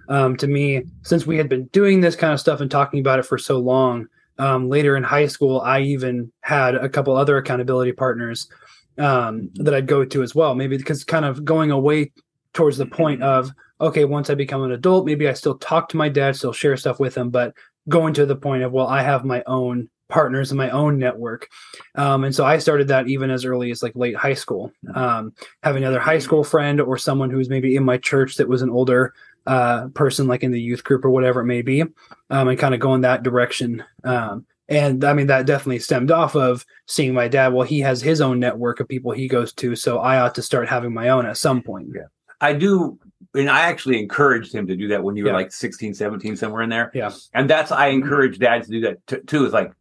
Um, 0.09 0.35
to 0.37 0.47
me, 0.47 0.83
since 1.03 1.25
we 1.25 1.37
had 1.37 1.47
been 1.47 1.65
doing 1.67 2.01
this 2.01 2.15
kind 2.15 2.33
of 2.33 2.39
stuff 2.39 2.59
and 2.59 2.69
talking 2.69 2.99
about 2.99 3.19
it 3.19 3.25
for 3.25 3.37
so 3.37 3.59
long, 3.59 4.07
um, 4.37 4.67
later 4.67 4.97
in 4.97 5.03
high 5.03 5.27
school, 5.27 5.61
I 5.61 5.81
even 5.81 6.31
had 6.41 6.75
a 6.75 6.89
couple 6.89 7.15
other 7.15 7.37
accountability 7.37 7.93
partners 7.93 8.49
um, 8.97 9.49
that 9.55 9.73
I'd 9.73 9.87
go 9.87 10.03
to 10.03 10.23
as 10.23 10.35
well. 10.35 10.55
Maybe 10.55 10.75
because 10.75 11.03
kind 11.03 11.23
of 11.23 11.45
going 11.45 11.71
away 11.71 12.11
towards 12.53 12.77
the 12.77 12.85
point 12.85 13.23
of 13.23 13.51
okay, 13.81 14.05
once 14.05 14.29
I 14.29 14.35
become 14.35 14.63
an 14.63 14.71
adult, 14.71 15.05
maybe 15.05 15.27
I 15.27 15.33
still 15.33 15.57
talk 15.57 15.89
to 15.89 15.97
my 15.97 16.09
dad, 16.09 16.35
still 16.35 16.53
share 16.53 16.77
stuff 16.77 16.99
with 16.99 17.15
him, 17.15 17.29
but 17.29 17.53
going 17.89 18.13
to 18.15 18.25
the 18.25 18.35
point 18.35 18.63
of, 18.63 18.71
well, 18.71 18.87
I 18.87 19.01
have 19.01 19.25
my 19.25 19.43
own 19.45 19.89
partners 20.09 20.51
and 20.51 20.57
my 20.57 20.69
own 20.69 20.99
network. 20.99 21.49
Um, 21.95 22.23
and 22.23 22.35
so 22.35 22.45
I 22.45 22.59
started 22.59 22.87
that 22.89 23.07
even 23.07 23.31
as 23.31 23.45
early 23.45 23.71
as 23.71 23.81
like 23.81 23.95
late 23.95 24.15
high 24.15 24.35
school. 24.35 24.71
Um, 24.93 25.33
having 25.63 25.83
another 25.83 25.99
high 25.99 26.19
school 26.19 26.43
friend 26.43 26.79
or 26.79 26.97
someone 26.97 27.29
who 27.31 27.37
was 27.37 27.49
maybe 27.49 27.75
in 27.75 27.83
my 27.83 27.97
church 27.97 28.35
that 28.35 28.47
was 28.47 28.61
an 28.61 28.69
older 28.69 29.13
uh, 29.47 29.87
person, 29.89 30.27
like 30.27 30.43
in 30.43 30.51
the 30.51 30.61
youth 30.61 30.83
group 30.83 31.03
or 31.03 31.09
whatever 31.09 31.41
it 31.41 31.45
may 31.45 31.61
be, 31.61 31.81
um, 31.81 32.47
and 32.47 32.59
kind 32.59 32.73
of 32.73 32.79
going 32.79 33.01
that 33.01 33.23
direction. 33.23 33.83
Um, 34.03 34.45
and 34.69 35.03
I 35.03 35.13
mean, 35.13 35.27
that 35.27 35.45
definitely 35.45 35.79
stemmed 35.79 36.11
off 36.11 36.35
of 36.35 36.65
seeing 36.87 37.13
my 37.13 37.27
dad. 37.27 37.53
Well, 37.53 37.67
he 37.67 37.79
has 37.81 38.01
his 38.01 38.21
own 38.21 38.39
network 38.39 38.79
of 38.79 38.87
people 38.87 39.11
he 39.11 39.27
goes 39.27 39.51
to. 39.53 39.75
So 39.75 39.99
I 39.99 40.19
ought 40.19 40.35
to 40.35 40.41
start 40.41 40.69
having 40.69 40.93
my 40.93 41.09
own 41.09 41.25
at 41.25 41.37
some 41.37 41.61
point. 41.61 41.89
Yeah. 41.93 42.03
I 42.39 42.53
do 42.53 42.99
and 43.35 43.49
I 43.49 43.61
actually 43.61 43.99
encouraged 43.99 44.53
him 44.53 44.67
to 44.67 44.75
do 44.75 44.87
that 44.89 45.03
when 45.03 45.15
you 45.15 45.23
were 45.23 45.31
yeah. 45.31 45.37
like 45.37 45.51
16, 45.51 45.93
17, 45.93 46.35
somewhere 46.35 46.61
in 46.61 46.69
there. 46.69 46.91
Yeah. 46.93 47.11
And 47.33 47.49
that's, 47.49 47.71
I 47.71 47.87
encourage 47.87 48.39
dads 48.39 48.67
to 48.67 48.73
do 48.73 48.81
that 48.81 49.07
t- 49.07 49.21
too. 49.25 49.45
Is 49.45 49.53
like, 49.53 49.71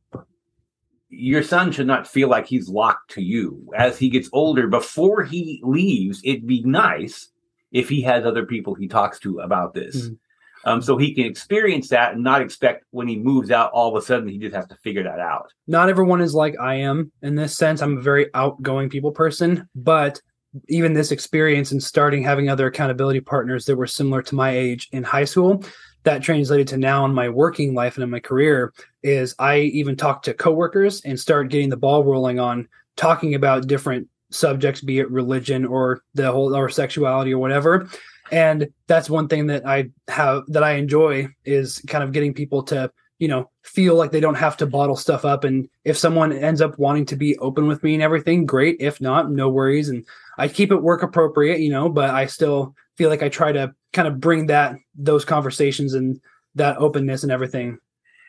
your 1.11 1.43
son 1.43 1.71
should 1.71 1.87
not 1.87 2.09
feel 2.09 2.29
like 2.29 2.47
he's 2.47 2.69
locked 2.69 3.11
to 3.12 3.23
you 3.23 3.71
as 3.77 3.99
he 3.99 4.09
gets 4.09 4.31
older. 4.33 4.67
Before 4.67 5.23
he 5.23 5.61
leaves, 5.62 6.23
it'd 6.25 6.47
be 6.47 6.62
nice 6.62 7.29
if 7.71 7.88
he 7.88 8.01
has 8.03 8.25
other 8.25 8.47
people 8.47 8.75
he 8.75 8.88
talks 8.88 9.19
to 9.21 9.41
about 9.41 9.75
this. 9.75 9.97
Mm-hmm. 9.97 10.15
Um, 10.65 10.81
so 10.81 10.97
he 10.97 11.12
can 11.12 11.27
experience 11.27 11.88
that 11.88 12.15
and 12.15 12.23
not 12.23 12.41
expect 12.41 12.85
when 12.91 13.09
he 13.09 13.19
moves 13.19 13.51
out, 13.51 13.73
all 13.73 13.95
of 13.95 14.01
a 14.01 14.07
sudden 14.07 14.29
he 14.29 14.38
just 14.38 14.55
has 14.55 14.67
to 14.69 14.77
figure 14.77 15.03
that 15.03 15.19
out. 15.19 15.53
Not 15.67 15.88
everyone 15.88 16.21
is 16.21 16.35
like 16.35 16.55
I 16.61 16.77
am 16.77 17.11
in 17.21 17.35
this 17.35 17.57
sense. 17.57 17.83
I'm 17.83 17.99
a 17.99 18.01
very 18.01 18.33
outgoing 18.35 18.88
people 18.88 19.11
person, 19.11 19.69
but 19.75 20.21
even 20.69 20.93
this 20.93 21.12
experience 21.12 21.73
and 21.73 21.83
starting 21.83 22.23
having 22.23 22.49
other 22.49 22.67
accountability 22.67 23.21
partners 23.21 23.65
that 23.65 23.77
were 23.77 23.87
similar 23.87 24.23
to 24.23 24.35
my 24.35 24.51
age 24.51 24.88
in 24.93 25.03
high 25.03 25.25
school, 25.25 25.65
that 26.05 26.23
translated 26.23 26.67
to 26.69 26.77
now 26.77 27.05
in 27.05 27.15
my 27.15 27.29
working 27.29 27.75
life 27.75 27.97
and 27.97 28.05
in 28.05 28.11
my 28.11 28.21
career 28.21 28.73
is 29.03 29.35
I 29.38 29.61
even 29.61 29.97
talk 29.97 30.23
to 30.25 30.35
coworkers 30.35 31.01
and 31.03 31.19
start 31.19 31.49
getting 31.49 31.69
the 31.69 31.77
ball 31.77 32.05
rolling 32.05 32.38
on 32.41 32.69
talking 32.97 33.35
about 33.35 33.67
different 33.67 34.09
subjects, 34.31 34.81
be 34.81 34.99
it 34.99 35.11
religion 35.11 35.65
or 35.65 36.03
the 36.15 36.31
whole 36.31 36.55
or 36.57 36.69
sexuality 36.69 37.33
or 37.33 37.38
whatever. 37.38 37.88
And 38.31 38.69
that's 38.87 39.11
one 39.11 39.29
thing 39.29 39.47
that 39.49 39.67
I 39.67 39.91
have 40.09 40.45
that 40.49 40.65
I 40.65 40.73
enjoy 40.73 41.29
is 41.45 41.83
kind 41.87 42.03
of 42.03 42.12
getting 42.12 42.33
people 42.33 42.62
to, 42.65 42.91
you 43.19 43.29
know, 43.29 43.51
feel 43.62 43.95
like 43.95 44.11
they 44.11 44.21
don't 44.21 44.35
have 44.37 44.57
to 44.59 44.67
bottle 44.67 44.97
stuff 44.97 45.25
up. 45.25 45.45
And 45.45 45.69
if 45.85 45.99
someone 45.99 46.33
ends 46.33 46.61
up 46.61 46.79
wanting 46.79 47.07
to 47.07 47.17
be 47.17 47.37
open 47.38 47.69
with 47.69 47.83
me 47.83 47.95
and 47.95 48.03
everything, 48.03 48.47
great. 48.47 48.77
If 48.81 49.01
not, 49.01 49.31
no 49.31 49.49
worries. 49.49 49.91
And 49.91 50.07
I 50.38 50.49
keep 50.49 50.73
it 50.73 50.83
work 50.83 51.03
appropriate, 51.03 51.61
you 51.61 51.71
know, 51.71 51.88
but 51.88 52.11
I 52.11 52.27
still 52.27 52.75
feel 52.97 53.09
like 53.11 53.23
I 53.23 53.29
try 53.29 53.53
to 53.53 53.73
kind 53.92 54.09
of 54.09 54.21
bring 54.21 54.47
that 54.47 54.77
those 54.95 55.25
conversations 55.25 55.95
and 55.95 56.21
that 56.55 56.77
openness 56.79 57.23
and 57.23 57.33
everything 57.33 57.79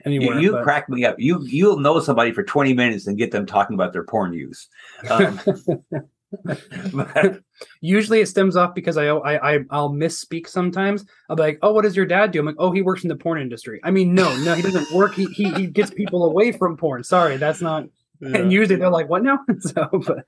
anywhere. 0.05 0.39
You, 0.39 0.57
you 0.57 0.63
crack 0.63 0.89
me 0.89 1.05
up. 1.05 1.15
You 1.19 1.41
you'll 1.45 1.79
know 1.79 1.99
somebody 1.99 2.31
for 2.33 2.43
20 2.43 2.73
minutes 2.73 3.07
and 3.07 3.17
get 3.17 3.31
them 3.31 3.45
talking 3.45 3.73
about 3.73 3.93
their 3.93 4.03
porn 4.03 4.33
use. 4.33 4.67
Um, 5.09 5.39
but- 6.93 7.39
Usually 7.79 8.19
it 8.19 8.27
stems 8.27 8.55
off 8.57 8.73
because 8.75 8.97
I, 8.97 9.05
I 9.07 9.55
I 9.55 9.59
I'll 9.69 9.89
misspeak 9.91 10.47
sometimes. 10.47 11.05
I'll 11.29 11.35
be 11.35 11.43
like, 11.43 11.59
"Oh, 11.61 11.71
what 11.71 11.83
does 11.83 11.95
your 11.95 12.05
dad 12.05 12.31
do?" 12.31 12.39
I'm 12.39 12.45
like, 12.45 12.55
"Oh, 12.57 12.71
he 12.71 12.81
works 12.81 13.03
in 13.03 13.07
the 13.09 13.15
porn 13.15 13.39
industry." 13.41 13.79
I 13.83 13.91
mean, 13.91 14.13
no, 14.13 14.35
no, 14.43 14.53
he 14.55 14.61
doesn't 14.61 14.91
work. 14.91 15.13
He 15.13 15.25
he, 15.27 15.49
he 15.53 15.67
gets 15.67 15.91
people 15.91 16.25
away 16.25 16.51
from 16.51 16.75
porn. 16.75 17.03
Sorry, 17.03 17.37
that's 17.37 17.61
not. 17.61 17.85
And 18.19 18.51
usually 18.51 18.77
they're 18.77 18.89
like, 18.89 19.07
"What 19.09 19.23
now?" 19.23 19.39
so, 19.59 19.87
but 19.91 20.25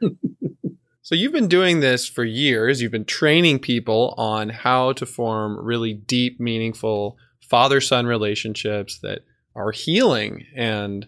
So 1.06 1.14
you've 1.14 1.34
been 1.34 1.48
doing 1.48 1.82
this 1.82 2.10
for 2.10 2.24
years. 2.24 2.82
You've 2.82 2.92
been 2.92 3.06
training 3.06 3.60
people 3.60 4.16
on 4.18 4.50
how 4.50 4.94
to 4.94 5.06
form 5.06 5.64
really 5.64 5.94
deep, 5.94 6.40
meaningful 6.40 7.16
father-son 7.42 8.08
relationships 8.08 8.98
that 9.04 9.20
are 9.54 9.72
healing 9.72 10.48
and 10.56 11.08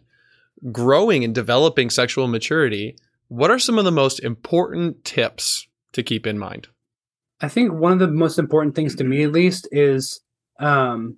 growing 0.71 1.23
and 1.23 1.33
developing 1.33 1.89
sexual 1.89 2.27
maturity. 2.27 2.95
What 3.29 3.49
are 3.49 3.57
some 3.57 3.79
of 3.79 3.85
the 3.85 3.91
most 3.91 4.19
important 4.19 5.03
tips 5.03 5.67
to 5.93 6.03
keep 6.03 6.27
in 6.27 6.37
mind? 6.37 6.67
I 7.41 7.47
think 7.47 7.73
one 7.73 7.91
of 7.91 7.97
the 7.97 8.07
most 8.07 8.37
important 8.37 8.75
things 8.75 8.95
to 8.97 9.03
me, 9.03 9.23
at 9.23 9.31
least, 9.31 9.67
is 9.71 10.21
um, 10.59 11.17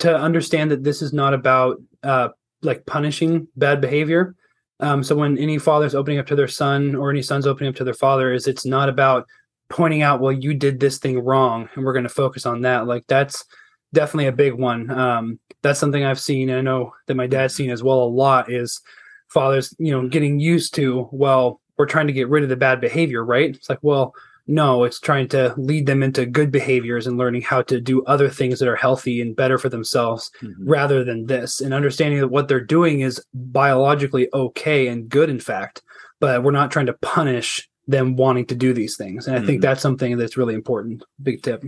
to 0.00 0.12
understand 0.16 0.72
that 0.72 0.82
this 0.82 1.00
is 1.00 1.12
not 1.12 1.32
about 1.32 1.76
uh, 2.02 2.30
like 2.60 2.86
punishing 2.86 3.46
bad 3.54 3.80
behavior. 3.80 4.34
Um, 4.80 5.02
so 5.02 5.16
when 5.16 5.36
any 5.38 5.58
father's 5.58 5.94
opening 5.94 6.18
up 6.18 6.26
to 6.28 6.36
their 6.36 6.48
son 6.48 6.94
or 6.94 7.10
any 7.10 7.22
son's 7.22 7.46
opening 7.46 7.70
up 7.70 7.76
to 7.76 7.84
their 7.84 7.94
father, 7.94 8.32
is 8.32 8.46
it's 8.46 8.64
not 8.64 8.88
about 8.88 9.26
pointing 9.70 10.02
out, 10.02 10.20
well, 10.20 10.32
you 10.32 10.54
did 10.54 10.80
this 10.80 10.98
thing 10.98 11.18
wrong, 11.18 11.68
and 11.74 11.84
we're 11.84 11.92
going 11.92 12.04
to 12.04 12.08
focus 12.08 12.46
on 12.46 12.62
that. 12.62 12.86
Like 12.86 13.04
that's 13.06 13.44
definitely 13.92 14.26
a 14.26 14.32
big 14.32 14.54
one. 14.54 14.90
Um, 14.90 15.40
that's 15.62 15.80
something 15.80 16.04
I've 16.04 16.20
seen. 16.20 16.50
I 16.50 16.60
know 16.60 16.92
that 17.06 17.16
my 17.16 17.26
dad's 17.26 17.54
seen 17.54 17.70
as 17.70 17.82
well 17.82 18.02
a 18.02 18.08
lot. 18.08 18.50
Is 18.50 18.80
fathers, 19.28 19.74
you 19.78 19.90
know, 19.90 20.08
getting 20.08 20.38
used 20.38 20.74
to, 20.76 21.08
well, 21.12 21.60
we're 21.76 21.86
trying 21.86 22.06
to 22.06 22.12
get 22.12 22.28
rid 22.28 22.42
of 22.42 22.48
the 22.48 22.56
bad 22.56 22.80
behavior, 22.80 23.24
right? 23.24 23.54
It's 23.54 23.68
like, 23.68 23.80
well, 23.82 24.14
no, 24.48 24.84
it's 24.84 24.98
trying 24.98 25.28
to 25.28 25.54
lead 25.58 25.86
them 25.86 26.02
into 26.02 26.24
good 26.24 26.50
behaviors 26.50 27.06
and 27.06 27.18
learning 27.18 27.42
how 27.42 27.60
to 27.62 27.80
do 27.80 28.02
other 28.04 28.28
things 28.30 28.58
that 28.58 28.68
are 28.68 28.76
healthy 28.76 29.20
and 29.20 29.36
better 29.36 29.58
for 29.58 29.68
themselves 29.68 30.30
rather 30.60 31.04
than 31.04 31.26
this 31.26 31.60
and 31.60 31.74
understanding 31.74 32.18
that 32.20 32.28
what 32.28 32.48
they're 32.48 32.58
doing 32.64 33.00
is 33.00 33.22
biologically 33.34 34.28
okay 34.32 34.88
and 34.88 35.08
good 35.10 35.28
in 35.30 35.38
fact 35.38 35.82
but 36.20 36.42
we're 36.42 36.50
not 36.50 36.70
trying 36.70 36.86
to 36.86 36.94
punish 37.02 37.68
them 37.86 38.16
wanting 38.16 38.46
to 38.46 38.54
do 38.54 38.72
these 38.72 38.96
things 38.96 39.26
and 39.28 39.36
i 39.36 39.40
think 39.46 39.58
Mhm. 39.60 39.62
that's 39.62 39.80
something 39.82 40.16
that's 40.16 40.36
really 40.36 40.54
important 40.54 41.04
big 41.22 41.42
tip 41.42 41.62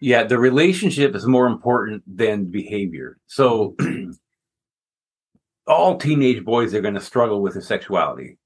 Yeah, 0.00 0.22
the 0.24 0.38
relationship 0.38 1.14
is 1.16 1.26
more 1.26 1.46
important 1.48 2.02
than 2.06 2.44
behavior. 2.44 3.18
So 3.26 3.74
all 5.66 5.96
teenage 5.98 6.44
boys 6.44 6.72
are 6.74 6.80
going 6.80 6.94
to 6.94 7.00
struggle 7.00 7.42
with 7.42 7.54
their 7.54 7.62
sexuality. 7.62 8.38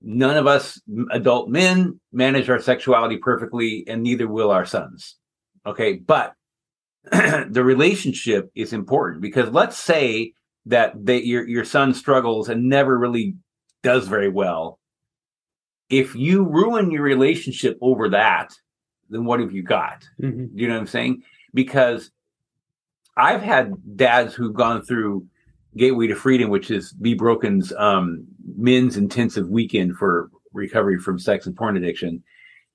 None 0.00 0.36
of 0.36 0.46
us 0.46 0.80
adult 1.10 1.48
men 1.48 2.00
manage 2.12 2.48
our 2.48 2.60
sexuality 2.60 3.16
perfectly, 3.16 3.84
and 3.88 4.02
neither 4.02 4.28
will 4.28 4.50
our 4.50 4.64
sons. 4.64 5.16
Okay, 5.66 5.94
but 5.94 6.34
the 7.10 7.64
relationship 7.64 8.50
is 8.54 8.72
important 8.72 9.20
because 9.20 9.50
let's 9.50 9.76
say 9.76 10.32
that 10.66 10.92
they, 11.04 11.22
your 11.22 11.46
your 11.48 11.64
son 11.64 11.94
struggles 11.94 12.48
and 12.48 12.68
never 12.68 12.96
really 12.96 13.34
does 13.82 14.06
very 14.06 14.28
well. 14.28 14.78
If 15.90 16.14
you 16.14 16.44
ruin 16.44 16.90
your 16.90 17.02
relationship 17.02 17.78
over 17.80 18.10
that, 18.10 18.52
then 19.10 19.24
what 19.24 19.40
have 19.40 19.52
you 19.52 19.62
got? 19.62 20.04
Mhm. 20.20 20.50
You 20.54 20.68
know 20.68 20.74
what 20.74 20.80
I'm 20.80 20.86
saying? 20.86 21.22
Because 21.54 22.10
I've 23.16 23.42
had 23.42 23.72
dads 23.96 24.34
who've 24.34 24.54
gone 24.54 24.82
through 24.82 25.26
Gateway 25.76 26.06
to 26.08 26.14
Freedom, 26.14 26.50
which 26.50 26.70
is 26.70 26.92
Be 26.92 27.14
Broken's 27.14 27.72
um, 27.72 28.26
men's 28.56 28.96
intensive 28.96 29.48
weekend 29.48 29.96
for 29.96 30.30
recovery 30.52 30.98
from 30.98 31.18
sex 31.18 31.46
and 31.46 31.56
porn 31.56 31.76
addiction, 31.76 32.22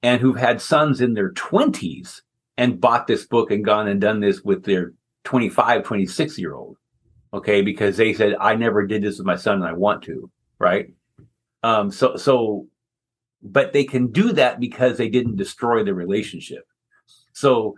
and 0.02 0.22
who've 0.22 0.38
had 0.38 0.62
sons 0.62 1.02
in 1.02 1.14
their 1.14 1.32
20s 1.34 2.22
and 2.58 2.80
bought 2.80 3.08
this 3.08 3.26
book 3.26 3.52
and 3.52 3.66
gone 3.66 3.88
and 3.88 4.02
done 4.02 4.20
this 4.20 4.42
with 4.42 4.64
their 4.64 4.94
25, 5.24 5.84
26 5.84 6.38
year 6.38 6.54
old. 6.54 6.78
Okay. 7.34 7.62
Because 7.62 7.98
they 7.98 8.14
said, 8.14 8.36
I 8.40 8.56
never 8.56 8.86
did 8.86 9.02
this 9.02 9.18
with 9.18 9.26
my 9.26 9.36
son 9.36 9.56
and 9.56 9.66
I 9.66 9.74
want 9.74 10.04
to. 10.04 10.30
Right. 10.60 10.94
Um, 11.64 11.92
so, 11.92 12.16
so, 12.16 12.68
but 13.42 13.74
they 13.74 13.84
can 13.84 14.12
do 14.12 14.34
that 14.34 14.60
because 14.60 14.98
they 14.98 15.10
didn't 15.10 15.38
destroy 15.38 15.84
the 15.84 15.94
relationship. 15.94 16.66
So 17.34 17.76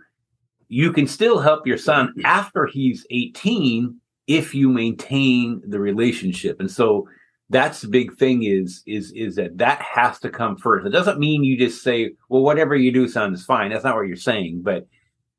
you 0.68 0.92
can 0.92 1.06
still 1.06 1.40
help 1.40 1.66
your 1.66 1.78
son 1.78 2.12
after 2.24 2.66
he's 2.66 3.06
18 3.10 3.98
if 4.26 4.54
you 4.54 4.68
maintain 4.68 5.62
the 5.66 5.80
relationship. 5.80 6.60
And 6.60 6.70
so 6.70 7.08
that's 7.48 7.80
the 7.80 7.88
big 7.88 8.16
thing 8.16 8.42
is 8.42 8.82
is 8.86 9.12
is 9.12 9.36
that 9.36 9.58
that 9.58 9.80
has 9.80 10.18
to 10.20 10.30
come 10.30 10.56
first. 10.56 10.86
It 10.86 10.90
doesn't 10.90 11.18
mean 11.18 11.44
you 11.44 11.56
just 11.58 11.82
say, 11.82 12.12
well, 12.28 12.42
whatever 12.42 12.74
you 12.74 12.92
do, 12.92 13.08
son, 13.08 13.34
is 13.34 13.44
fine. 13.44 13.70
That's 13.70 13.84
not 13.84 13.94
what 13.94 14.08
you're 14.08 14.16
saying. 14.16 14.62
But 14.62 14.86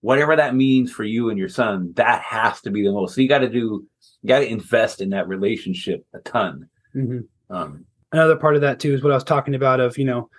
whatever 0.02 0.36
that 0.36 0.56
means 0.56 0.92
for 0.92 1.04
you 1.04 1.30
and 1.30 1.38
your 1.38 1.50
son, 1.50 1.94
that 1.96 2.22
has 2.22 2.62
to 2.62 2.72
be 2.72 2.84
the 2.84 2.92
most. 2.92 3.16
So 3.16 3.22
you 3.22 3.28
got 3.28 3.40
to 3.40 3.50
do, 3.50 3.86
you 4.22 4.28
got 4.28 4.40
to 4.40 4.48
invest 4.48 5.02
in 5.02 5.10
that 5.10 5.28
relationship 5.28 6.06
a 6.14 6.20
ton. 6.20 6.70
Mhm. 6.96 7.26
Um, 7.50 7.86
another 8.12 8.36
part 8.36 8.56
of 8.56 8.62
that 8.62 8.80
too 8.80 8.94
is 8.94 9.04
what 9.04 9.12
i 9.12 9.16
was 9.16 9.24
talking 9.24 9.56
about 9.56 9.80
of 9.80 9.98
you 9.98 10.06
know 10.06 10.30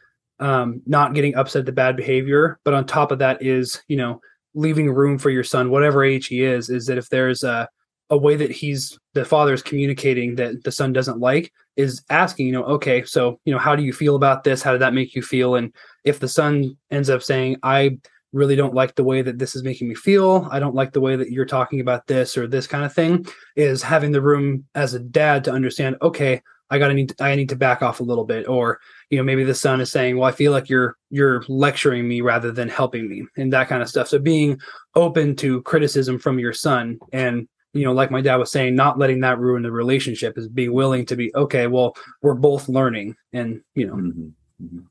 um, 0.40 0.80
not 0.86 1.14
getting 1.14 1.34
upset 1.34 1.60
at 1.60 1.66
the 1.66 1.72
bad 1.72 1.96
behavior 1.96 2.60
but 2.64 2.72
on 2.72 2.86
top 2.86 3.10
of 3.10 3.18
that 3.18 3.42
is 3.42 3.82
you 3.88 3.96
know 3.96 4.20
leaving 4.54 4.88
room 4.88 5.18
for 5.18 5.30
your 5.30 5.42
son 5.42 5.70
whatever 5.70 6.04
age 6.04 6.28
he 6.28 6.44
is 6.44 6.70
is 6.70 6.86
that 6.86 6.98
if 6.98 7.08
there's 7.08 7.42
a 7.42 7.68
a 8.10 8.16
way 8.16 8.36
that 8.36 8.50
he's 8.50 8.98
the 9.14 9.24
father 9.24 9.52
is 9.52 9.62
communicating 9.62 10.36
that 10.36 10.64
the 10.64 10.72
son 10.72 10.92
doesn't 10.92 11.20
like 11.20 11.52
is 11.76 12.02
asking 12.10 12.46
you 12.46 12.52
know 12.52 12.64
okay 12.64 13.04
so 13.04 13.38
you 13.44 13.52
know 13.52 13.58
how 13.58 13.76
do 13.76 13.82
you 13.82 13.92
feel 13.92 14.16
about 14.16 14.44
this? 14.44 14.62
How 14.62 14.72
did 14.72 14.80
that 14.80 14.94
make 14.94 15.14
you 15.14 15.22
feel? 15.22 15.54
And 15.54 15.74
if 16.04 16.18
the 16.20 16.28
son 16.28 16.76
ends 16.90 17.10
up 17.10 17.22
saying 17.22 17.56
i 17.62 17.98
really 18.32 18.56
don't 18.56 18.74
like 18.74 18.94
the 18.94 19.04
way 19.04 19.22
that 19.22 19.38
this 19.38 19.56
is 19.56 19.62
making 19.62 19.88
me 19.88 19.94
feel. 19.94 20.46
I 20.50 20.58
don't 20.58 20.74
like 20.74 20.92
the 20.92 21.00
way 21.00 21.16
that 21.16 21.30
you're 21.30 21.46
talking 21.46 21.80
about 21.80 22.06
this 22.06 22.36
or 22.36 22.46
this 22.46 22.66
kind 22.66 22.84
of 22.84 22.92
thing 22.92 23.26
is 23.56 23.82
having 23.82 24.12
the 24.12 24.20
room 24.20 24.66
as 24.74 24.92
a 24.92 24.98
dad 24.98 25.44
to 25.44 25.52
understand 25.52 25.96
okay 26.02 26.42
i 26.70 26.78
gotta 26.78 26.92
need 26.92 27.08
to, 27.08 27.24
i 27.24 27.34
need 27.34 27.48
to 27.48 27.56
back 27.56 27.80
off 27.80 28.00
a 28.00 28.04
little 28.04 28.26
bit 28.26 28.46
or 28.46 28.78
you 29.08 29.16
know 29.16 29.24
maybe 29.24 29.44
the 29.44 29.54
son 29.54 29.80
is 29.80 29.90
saying 29.90 30.18
well 30.18 30.28
i 30.28 30.32
feel 30.32 30.52
like 30.52 30.68
you're 30.68 30.98
you're 31.10 31.42
lecturing 31.48 32.06
me 32.06 32.20
rather 32.20 32.52
than 32.52 32.68
helping 32.68 33.08
me 33.08 33.24
and 33.36 33.52
that 33.52 33.68
kind 33.68 33.82
of 33.82 33.88
stuff. 33.88 34.08
So 34.08 34.18
being 34.18 34.60
open 34.94 35.36
to 35.36 35.62
criticism 35.62 36.18
from 36.18 36.38
your 36.38 36.52
son 36.52 36.98
and 37.12 37.48
you 37.72 37.84
know 37.84 37.92
like 37.92 38.10
my 38.10 38.20
dad 38.20 38.36
was 38.36 38.50
saying 38.50 38.74
not 38.74 38.98
letting 38.98 39.20
that 39.20 39.38
ruin 39.38 39.62
the 39.62 39.70
relationship 39.70 40.38
is 40.38 40.48
being 40.48 40.72
willing 40.72 41.04
to 41.06 41.16
be 41.16 41.30
okay 41.34 41.66
well 41.66 41.94
we're 42.22 42.34
both 42.34 42.68
learning 42.68 43.14
and 43.32 43.60
you 43.74 43.86
know 43.86 43.94
mhm, 43.94 44.32
mhm. 44.62 44.84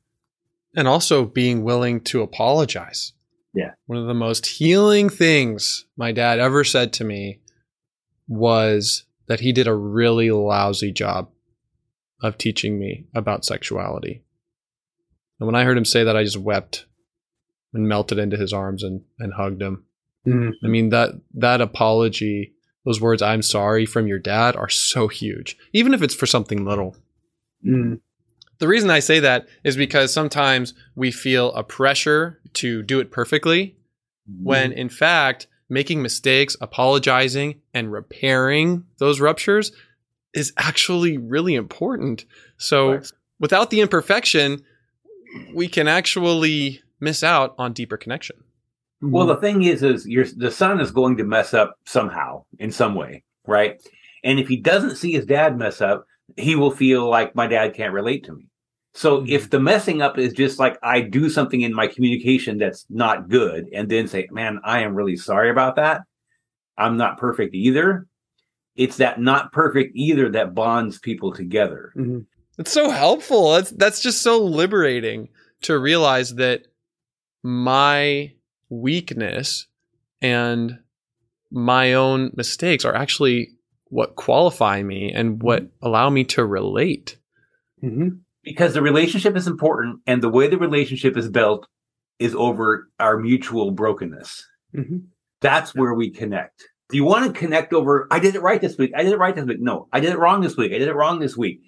And 0.76 0.86
also 0.86 1.24
being 1.24 1.64
willing 1.64 2.00
to 2.02 2.22
apologize. 2.22 3.12
Yeah. 3.54 3.72
One 3.86 3.98
of 3.98 4.06
the 4.06 4.14
most 4.14 4.46
healing 4.46 5.08
things 5.08 5.86
my 5.96 6.12
dad 6.12 6.38
ever 6.38 6.62
said 6.62 6.92
to 6.94 7.04
me 7.04 7.40
was 8.28 9.04
that 9.26 9.40
he 9.40 9.50
did 9.52 9.66
a 9.66 9.74
really 9.74 10.30
lousy 10.30 10.92
job 10.92 11.30
of 12.22 12.38
teaching 12.38 12.78
me 12.78 13.06
about 13.14 13.44
sexuality. 13.44 14.22
And 15.40 15.46
when 15.46 15.56
I 15.56 15.64
heard 15.64 15.78
him 15.78 15.84
say 15.84 16.04
that, 16.04 16.16
I 16.16 16.22
just 16.22 16.36
wept 16.36 16.86
and 17.72 17.88
melted 17.88 18.18
into 18.18 18.36
his 18.36 18.52
arms 18.52 18.82
and, 18.82 19.00
and 19.18 19.32
hugged 19.32 19.62
him. 19.62 19.84
Mhm. 20.26 20.52
I 20.62 20.66
mean 20.68 20.90
that 20.90 21.10
that 21.34 21.60
apology, 21.60 22.54
those 22.88 23.02
words 23.02 23.20
"I'm 23.20 23.42
sorry" 23.42 23.84
from 23.84 24.06
your 24.06 24.18
dad 24.18 24.56
are 24.56 24.70
so 24.70 25.08
huge, 25.08 25.58
even 25.74 25.92
if 25.92 26.02
it's 26.02 26.14
for 26.14 26.26
something 26.26 26.64
little. 26.64 26.96
Mm. 27.64 28.00
The 28.58 28.68
reason 28.68 28.88
I 28.88 29.00
say 29.00 29.20
that 29.20 29.46
is 29.62 29.76
because 29.76 30.12
sometimes 30.12 30.72
we 30.96 31.12
feel 31.12 31.52
a 31.52 31.62
pressure 31.62 32.40
to 32.54 32.82
do 32.82 32.98
it 32.98 33.10
perfectly 33.10 33.76
when 34.42 34.72
in 34.72 34.88
fact 34.88 35.46
making 35.68 36.02
mistakes, 36.02 36.56
apologizing, 36.60 37.60
and 37.74 37.92
repairing 37.92 38.84
those 38.98 39.20
ruptures 39.20 39.70
is 40.32 40.52
actually 40.56 41.18
really 41.18 41.54
important. 41.54 42.24
So, 42.56 43.02
without 43.38 43.68
the 43.70 43.80
imperfection, 43.80 44.64
we 45.54 45.68
can 45.68 45.88
actually 45.88 46.80
miss 47.00 47.22
out 47.22 47.54
on 47.58 47.74
deeper 47.74 47.98
connection. 47.98 48.36
Well, 49.00 49.26
the 49.26 49.36
thing 49.36 49.62
is, 49.62 49.82
is 49.82 50.06
your 50.06 50.24
the 50.36 50.50
son 50.50 50.80
is 50.80 50.90
going 50.90 51.16
to 51.18 51.24
mess 51.24 51.54
up 51.54 51.76
somehow 51.86 52.44
in 52.58 52.72
some 52.72 52.94
way, 52.94 53.22
right? 53.46 53.80
And 54.24 54.40
if 54.40 54.48
he 54.48 54.56
doesn't 54.56 54.96
see 54.96 55.12
his 55.12 55.26
dad 55.26 55.56
mess 55.56 55.80
up, 55.80 56.04
he 56.36 56.56
will 56.56 56.72
feel 56.72 57.08
like 57.08 57.34
my 57.36 57.46
dad 57.46 57.74
can't 57.74 57.92
relate 57.92 58.24
to 58.24 58.34
me. 58.34 58.48
So 58.94 59.24
if 59.28 59.50
the 59.50 59.60
messing 59.60 60.02
up 60.02 60.18
is 60.18 60.32
just 60.32 60.58
like 60.58 60.76
I 60.82 61.00
do 61.00 61.30
something 61.30 61.60
in 61.60 61.72
my 61.72 61.86
communication 61.86 62.58
that's 62.58 62.86
not 62.90 63.28
good, 63.28 63.68
and 63.72 63.88
then 63.88 64.08
say, 64.08 64.26
"Man, 64.32 64.58
I 64.64 64.80
am 64.80 64.94
really 64.94 65.16
sorry 65.16 65.50
about 65.50 65.76
that. 65.76 66.02
I'm 66.76 66.96
not 66.96 67.18
perfect 67.18 67.54
either." 67.54 68.06
It's 68.74 68.96
that 68.96 69.20
not 69.20 69.52
perfect 69.52 69.92
either 69.94 70.28
that 70.30 70.54
bonds 70.54 70.98
people 70.98 71.32
together. 71.32 71.92
Mhm. 71.96 72.26
It's 72.58 72.72
so 72.72 72.90
helpful. 72.90 73.52
That's 73.52 73.70
that's 73.70 74.00
just 74.00 74.22
so 74.22 74.44
liberating 74.44 75.28
to 75.62 75.78
realize 75.78 76.34
that 76.36 76.62
my 77.42 78.32
weakness 78.68 79.66
and 80.20 80.78
my 81.50 81.94
own 81.94 82.30
mistakes 82.36 82.84
are 82.84 82.94
actually 82.94 83.48
what 83.86 84.16
qualify 84.16 84.82
me 84.82 85.10
and 85.12 85.42
what 85.42 85.66
allow 85.82 86.10
me 86.10 86.24
to 86.24 86.44
relate. 86.44 87.16
Mhm. 87.82 88.20
because 88.44 88.72
the 88.74 88.82
relationship 88.82 89.36
is 89.36 89.46
important 89.46 90.00
and 90.06 90.22
the 90.22 90.28
way 90.28 90.48
the 90.48 90.56
relationship 90.58 91.16
is 91.16 91.28
built 91.28 91.66
is 92.18 92.34
over 92.34 92.88
our 92.98 93.16
mutual 93.18 93.70
brokenness 93.72 94.44
Mhm. 94.74 95.02
that's 95.40 95.74
where 95.74 95.92
we 95.94 96.10
connect 96.10 96.64
do 96.88 96.96
you 96.96 97.04
want 97.04 97.26
to 97.32 97.38
connect 97.38 97.72
over 97.72 98.06
i 98.10 98.18
did 98.18 98.34
it 98.34 98.42
right 98.42 98.60
this 98.60 98.76
week 98.78 98.90
i 98.96 99.02
did 99.02 99.12
it 99.12 99.18
right 99.18 99.34
this 99.36 99.44
week 99.44 99.60
no 99.60 99.86
i 99.92 100.00
did 100.00 100.10
it 100.10 100.18
wrong 100.18 100.40
this 100.40 100.56
week 100.56 100.72
i 100.72 100.78
did 100.78 100.88
it 100.88 100.94
wrong 100.94 101.18
this 101.20 101.36
week 101.36 101.60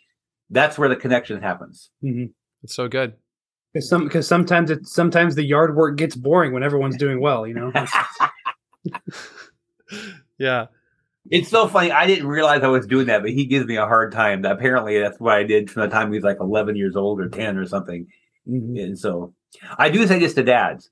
that's 0.49 0.79
where 0.79 0.89
the 0.89 0.97
connection 0.97 1.41
happens 1.43 1.91
Mhm. 2.03 2.33
It's 2.63 2.75
so 2.75 2.89
good. 2.89 3.15
Because 3.73 3.89
some 3.89 4.05
because 4.05 4.27
sometimes 4.27 4.71
it 4.71 4.87
sometimes 4.87 5.35
the 5.37 5.45
yard 5.45 5.77
work 5.77 5.97
gets 5.97 6.17
boring 6.17 6.53
when 6.53 6.63
everyone's 6.63 6.97
doing 6.97 7.21
well. 7.21 7.47
You 7.47 7.55
know. 7.55 7.73
Yeah. 10.39 10.67
it's 11.31 11.51
so 11.51 11.67
funny 11.69 11.91
i 11.93 12.07
didn't 12.07 12.27
realize 12.27 12.63
i 12.63 12.67
was 12.69 12.87
doing 12.87 13.09
that 13.09 13.21
but 13.21 13.31
he 13.31 13.45
gives 13.45 13.67
me 13.67 13.77
a 13.77 13.85
hard 13.85 14.11
time 14.11 14.43
apparently 14.45 14.99
that's 14.99 15.21
what 15.21 15.35
i 15.35 15.43
did 15.43 15.71
from 15.71 15.83
the 15.83 15.89
time 15.89 16.11
he 16.11 16.17
was 16.17 16.25
like 16.25 16.39
11 16.41 16.77
years 16.77 16.97
old 16.97 17.21
or 17.21 17.29
10 17.29 17.59
or 17.59 17.67
something 17.67 18.07
Mhm. 18.49 18.83
And 18.83 18.99
so 18.99 19.35
I 19.77 19.91
do 19.91 20.07
say 20.07 20.19
this 20.19 20.33
to 20.35 20.43
dads. 20.43 20.89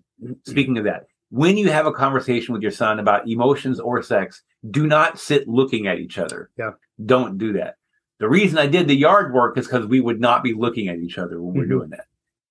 Speaking 0.46 0.76
of 0.76 0.84
that, 0.84 1.06
when 1.30 1.56
you 1.56 1.70
have 1.70 1.86
a 1.86 1.92
conversation 1.92 2.52
with 2.52 2.60
your 2.60 2.70
son 2.70 2.98
about 2.98 3.26
emotions 3.26 3.80
or 3.80 4.02
sex, 4.02 4.42
do 4.70 4.86
not 4.86 5.18
sit 5.18 5.48
looking 5.48 5.86
at 5.86 5.98
each 5.98 6.18
other. 6.18 6.50
Yeah. 6.58 6.72
Don't 7.06 7.38
do 7.38 7.54
that. 7.54 7.76
The 8.18 8.28
reason 8.28 8.58
I 8.58 8.66
did 8.66 8.86
the 8.86 8.94
yard 8.94 9.32
work 9.32 9.56
is 9.56 9.66
because 9.66 9.86
we 9.86 10.00
would 10.00 10.20
not 10.20 10.42
be 10.42 10.52
looking 10.52 10.88
at 10.88 10.98
each 10.98 11.16
other 11.16 11.40
when 11.40 11.54
we're 11.54 11.64
Mhm. 11.64 11.68
doing 11.70 11.90
that. 11.90 12.04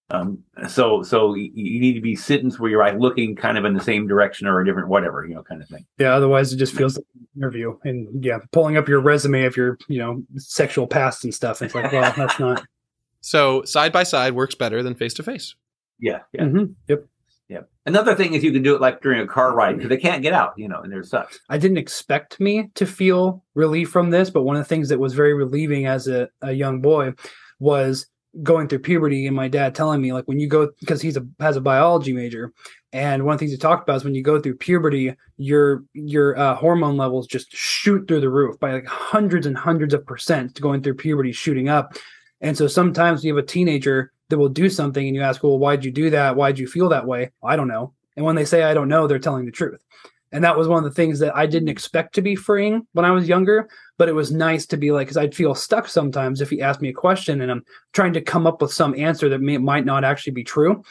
Um, 0.10 0.44
so 0.70 1.04
so 1.04 1.34
you, 1.36 1.52
you 1.54 1.80
need 1.82 1.94
to 1.94 2.02
be 2.02 2.16
sitting 2.16 2.50
where 2.52 2.72
you're 2.72 2.84
like 2.84 2.98
looking 2.98 3.36
kind 3.36 3.58
of 3.58 3.66
in 3.66 3.74
the 3.74 3.84
same 3.84 4.08
direction 4.08 4.48
or 4.48 4.62
a 4.62 4.66
different 4.66 4.88
whatever, 4.88 5.26
you 5.26 5.36
know, 5.36 5.44
kind 5.44 5.62
of 5.62 5.68
thing. 5.68 5.86
Yeah. 5.98 6.14
Otherwise, 6.14 6.54
it 6.54 6.58
just 6.58 6.74
feels 6.74 6.96
like 6.96 7.06
an 7.16 7.28
interview, 7.42 7.78
and 7.84 8.24
yeah, 8.24 8.38
pulling 8.52 8.78
up 8.78 8.88
your 8.88 9.02
resume 9.02 9.44
of 9.44 9.58
your 9.58 9.78
you 9.90 10.00
know 10.00 10.24
sexual 10.38 10.88
past 10.88 11.24
and 11.26 11.34
stuff. 11.34 11.62
It's 11.62 11.76
like, 11.76 11.92
well, 11.92 12.14
that's 12.16 12.40
not. 12.40 12.64
So 13.20 13.64
side 13.64 13.92
by 13.92 14.04
side 14.04 14.34
works 14.36 14.56
better 14.56 14.82
than 14.82 14.96
face 14.96 15.14
to 15.16 15.24
face. 15.24 15.56
Yeah. 16.00 16.20
Yeah. 16.32 16.44
Mhm. 16.44 16.76
Yep. 16.88 17.06
Yeah. 17.50 17.62
Another 17.86 18.16
thing 18.16 18.34
is 18.34 18.44
you 18.44 18.52
can 18.54 18.62
do 18.62 18.76
it 18.76 18.80
like 18.80 19.02
during 19.02 19.20
a 19.20 19.28
car 19.28 19.54
ride 19.54 19.76
because 19.76 19.90
they 19.90 19.98
can't 19.98 20.22
get 20.22 20.34
out, 20.34 20.54
you 20.56 20.70
know, 20.70 20.80
and 20.82 20.94
there's 20.94 21.10
sucks. 21.10 21.40
I 21.50 21.58
didn't 21.58 21.78
expect 21.78 22.40
me 22.40 22.70
to 22.76 22.86
feel 22.86 23.44
relief 23.56 23.90
from 23.90 24.12
this, 24.12 24.30
but 24.30 24.44
one 24.44 24.56
of 24.56 24.62
the 24.62 24.68
things 24.70 24.88
that 24.90 25.00
was 25.00 25.14
very 25.14 25.34
relieving 25.34 25.88
as 25.88 26.08
a, 26.08 26.30
a 26.42 26.54
young 26.54 26.80
boy 26.80 27.14
was 27.60 28.08
going 28.44 28.68
through 28.68 28.80
puberty 28.80 29.28
and 29.28 29.36
my 29.36 29.48
dad 29.48 29.74
telling 29.74 30.02
me 30.02 30.14
like 30.14 30.26
when 30.26 30.40
you 30.40 30.48
go 30.48 30.70
because 30.80 31.02
he's 31.02 31.18
a 31.18 31.26
has 31.40 31.56
a 31.56 31.62
biology 31.62 32.14
major 32.14 32.54
and 32.94 33.24
one 33.24 33.34
of 33.34 33.40
the 33.40 33.44
things 33.44 33.52
he 33.52 33.58
talked 33.58 33.84
about 33.84 33.98
is 33.98 34.04
when 34.04 34.16
you 34.16 34.24
go 34.24 34.40
through 34.40 34.56
puberty 34.56 35.14
your 35.38 35.84
your 35.94 36.38
uh, 36.38 36.56
hormone 36.56 36.98
levels 36.98 37.28
just 37.28 37.52
shoot 37.52 38.08
through 38.08 38.22
the 38.22 38.30
roof 38.30 38.60
by 38.60 38.74
like 38.74 38.86
hundreds 38.86 39.46
and 39.46 39.58
hundreds 39.58 39.94
of 39.94 40.06
percent 40.06 40.60
going 40.62 40.82
through 40.82 40.96
puberty 40.96 41.32
shooting 41.32 41.70
up. 41.70 41.94
And 42.42 42.58
so 42.58 42.68
sometimes 42.68 43.24
you 43.24 43.36
have 43.36 43.44
a 43.44 43.48
teenager 43.48 44.12
that 44.30 44.38
will 44.38 44.50
do 44.50 44.70
something 44.70 45.06
and 45.06 45.16
you 45.16 45.22
ask 45.22 45.44
well 45.44 45.60
why'd 45.60 45.84
you 45.84 45.92
do 45.92 46.10
that? 46.12 46.36
Why'd 46.36 46.60
you 46.60 46.68
feel 46.68 46.90
that 46.90 47.08
way? 47.08 47.32
I 47.44 47.56
don't 47.56 47.68
know. 47.68 47.94
And 48.16 48.26
when 48.26 48.36
they 48.36 48.46
say 48.46 48.64
i 48.64 48.74
don't 48.74 48.90
know 48.90 49.06
they're 49.06 49.20
telling 49.20 49.46
the 49.46 49.52
truth 49.52 49.84
and 50.32 50.44
that 50.44 50.58
was 50.58 50.68
one 50.68 50.78
of 50.84 50.84
the 50.90 50.96
things 50.96 51.20
that 51.20 51.36
I 51.36 51.46
didn't 51.46 51.70
expect 51.70 52.16
to 52.16 52.22
be 52.22 52.36
freeing 52.36 52.86
when 52.94 53.06
I 53.06 53.12
was 53.12 53.28
younger. 53.30 53.70
But 53.98 54.10
it 54.10 54.14
was 54.14 54.32
nice 54.32 54.66
to 54.68 54.78
be 54.78 54.92
like, 54.92 55.08
because 55.08 55.18
I'd 55.18 55.34
feel 55.36 55.56
stuck 55.56 55.88
sometimes 55.88 56.42
if 56.42 56.50
he 56.50 56.62
asked 56.62 56.82
me 56.82 56.90
a 56.90 56.94
question 56.94 57.42
and 57.42 57.52
I'm 57.52 57.64
trying 57.94 58.14
to 58.14 58.22
come 58.22 58.46
up 58.46 58.62
with 58.62 58.72
some 58.74 58.94
answer 58.96 59.30
that 59.30 59.42
may, 59.42 59.58
might 59.58 59.86
not 59.86 60.04
actually 60.04 60.34
be 60.34 60.44
true. 60.44 60.84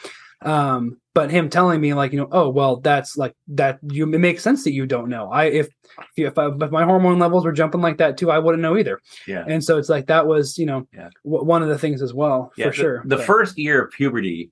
Um, 0.43 0.99
but 1.15 1.31
him 1.31 1.49
telling 1.49 1.81
me 1.81 1.93
like, 1.95 2.11
you 2.11 2.19
know, 2.19 2.27
oh 2.31 2.49
well, 2.49 2.75
that's 2.81 3.17
like 3.17 3.33
that. 3.47 3.79
You 3.81 4.03
it 4.13 4.19
makes 4.19 4.43
sense 4.43 4.63
that 4.65 4.73
you 4.73 4.85
don't 4.85 5.09
know. 5.09 5.31
I 5.31 5.45
if 5.45 5.67
if, 6.15 6.37
I, 6.37 6.49
if 6.49 6.69
my 6.69 6.83
hormone 6.83 7.17
levels 7.17 7.43
were 7.43 7.51
jumping 7.51 7.81
like 7.81 7.97
that 7.97 8.17
too, 8.17 8.29
I 8.29 8.37
wouldn't 8.37 8.61
know 8.61 8.77
either. 8.77 9.01
Yeah. 9.25 9.43
And 9.47 9.63
so 9.63 9.77
it's 9.79 9.89
like 9.89 10.07
that 10.07 10.27
was 10.27 10.57
you 10.59 10.67
know 10.67 10.87
Yeah. 10.93 11.09
w- 11.23 11.43
one 11.43 11.63
of 11.63 11.69
the 11.69 11.77
things 11.79 12.01
as 12.03 12.13
well 12.13 12.51
Yeah, 12.55 12.65
for 12.65 12.69
the- 12.71 12.75
sure. 12.75 13.01
The 13.05 13.15
But- 13.17 13.25
first 13.25 13.57
year 13.57 13.83
of 13.85 13.91
puberty, 13.93 14.51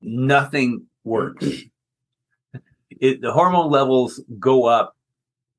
nothing 0.00 0.86
works. 1.04 1.46
It, 3.00 3.20
the 3.20 3.32
hormone 3.32 3.70
levels 3.70 4.20
go 4.38 4.64
up 4.64 4.96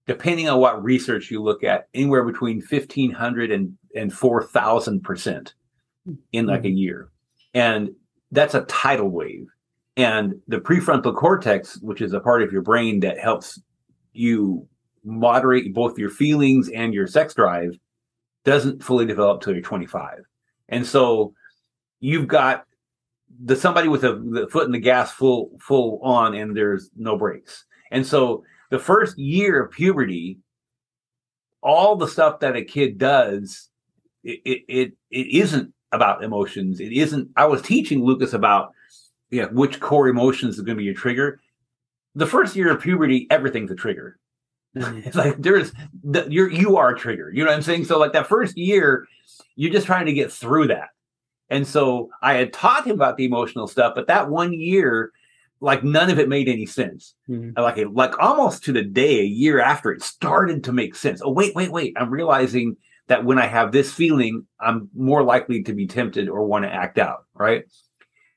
depending 0.06 0.50
on 0.50 0.60
what 0.60 0.84
research 0.84 1.32
you 1.32 1.42
look 1.42 1.64
at, 1.64 1.88
anywhere 1.94 2.24
between 2.24 2.58
1500 2.58 3.52
and, 3.52 3.78
and 3.96 4.12
4000 4.14 5.02
percent 5.02 5.54
in 6.32 6.46
like 6.46 6.66
a 6.66 6.68
mm-hmm. 6.68 6.78
year. 6.78 7.10
And 7.54 7.92
that's 8.32 8.56
a 8.56 8.62
tidal 8.62 9.10
wave. 9.10 9.48
And 9.96 10.36
the 10.48 10.58
prefrontal 10.58 11.16
cortex, 11.16 11.80
which 11.82 12.02
is 12.02 12.14
a 12.14 12.20
part 12.20 12.42
of 12.42 12.52
your 12.52 12.64
brain 12.64 13.00
that 13.02 13.20
helps 13.20 13.62
you 14.12 14.68
moderate 15.04 15.74
both 15.74 16.00
your 16.00 16.10
feelings 16.10 16.70
and 16.70 16.94
your 16.94 17.08
sex 17.08 17.34
drive, 17.34 17.78
doesn't 18.44 18.84
fully 18.84 19.06
develop 19.06 19.42
till 19.42 19.54
you're 19.54 19.62
25. 19.62 20.20
And 20.70 20.86
so 20.86 21.34
you've 22.00 22.28
got 22.28 22.66
the 23.44 23.56
somebody 23.56 23.88
with 23.88 24.04
a 24.04 24.14
the 24.14 24.48
foot 24.48 24.66
in 24.66 24.72
the 24.72 24.80
gas 24.80 25.12
full 25.12 25.52
full 25.60 26.00
on 26.04 26.34
and 26.34 26.56
there's 26.56 26.90
no 26.96 27.18
brakes. 27.18 27.66
And 27.92 28.06
so 28.06 28.44
the 28.70 28.80
first 28.80 29.18
year 29.18 29.64
of 29.64 29.72
puberty, 29.72 30.40
all 31.62 31.96
the 31.96 32.08
stuff 32.08 32.40
that 32.40 32.56
a 32.56 32.64
kid 32.64 32.98
does, 32.98 33.70
it 34.24 34.42
it 34.46 34.64
it, 34.68 34.94
it 35.12 35.28
isn't 35.28 35.74
about 35.92 36.24
emotions. 36.24 36.80
It 36.80 36.92
isn't 36.92 37.30
I 37.36 37.46
was 37.46 37.62
teaching 37.62 38.04
Lucas 38.04 38.34
about 38.34 38.74
yeah, 39.30 39.46
which 39.46 39.80
core 39.80 40.08
emotions 40.08 40.56
is 40.56 40.62
going 40.62 40.78
to 40.78 40.80
be 40.80 40.86
your 40.86 40.94
trigger. 40.94 41.40
The 42.16 42.28
first 42.28 42.56
year 42.56 42.72
of 42.72 42.82
puberty, 42.82 43.26
everything's 43.32 43.72
a 43.72 43.76
trigger. 43.76 44.20
it's 44.76 44.86
mm-hmm. 44.86 45.18
like 45.18 45.42
there's 45.42 45.72
the, 46.04 46.28
you're 46.30 46.50
you 46.50 46.78
are 46.78 46.92
a 46.92 46.98
trigger. 46.98 47.32
You 47.32 47.44
know 47.44 47.50
what 47.50 47.56
I'm 47.56 47.64
saying? 47.64 47.86
So 47.86 47.98
like 47.98 48.14
that 48.14 48.28
first 48.28 48.58
year, 48.58 49.08
you're 49.56 49.72
just 49.72 49.88
trying 49.88 50.06
to 50.06 50.14
get 50.14 50.32
through 50.32 50.68
that. 50.68 50.90
And 51.50 51.68
so 51.68 52.10
I 52.22 52.34
had 52.36 52.54
taught 52.54 52.86
him 52.86 52.94
about 52.96 53.18
the 53.18 53.26
emotional 53.26 53.68
stuff, 53.68 53.94
but 53.96 54.08
that 54.08 54.30
one 54.30 54.54
year, 54.54 55.12
like 55.60 55.84
none 55.84 56.10
of 56.10 56.20
it 56.20 56.28
made 56.30 56.50
any 56.50 56.66
sense. 56.66 57.16
Mhm. 57.30 57.58
Like 57.58 57.78
like 57.92 58.18
almost 58.20 58.64
to 58.66 58.72
the 58.72 58.84
day, 58.84 59.20
a 59.20 59.26
year 59.26 59.60
after, 59.60 59.92
it 59.92 60.02
started 60.02 60.64
to 60.66 60.72
make 60.74 60.96
sense. 60.96 61.22
Oh 61.24 61.32
wait, 61.32 61.56
wait, 61.56 61.72
wait! 61.72 61.94
I'm 61.98 62.10
realizing 62.10 62.76
that 63.08 63.26
when 63.26 63.38
I 63.38 63.46
have 63.48 63.72
this 63.72 63.94
feeling, 63.94 64.46
I'm 64.60 64.90
more 64.96 65.24
likely 65.24 65.62
to 65.64 65.74
be 65.74 65.88
tempted 65.88 66.30
or 66.30 66.46
want 66.46 66.66
to 66.66 66.74
act 66.74 66.98
out. 66.98 67.26
Right. 67.34 67.66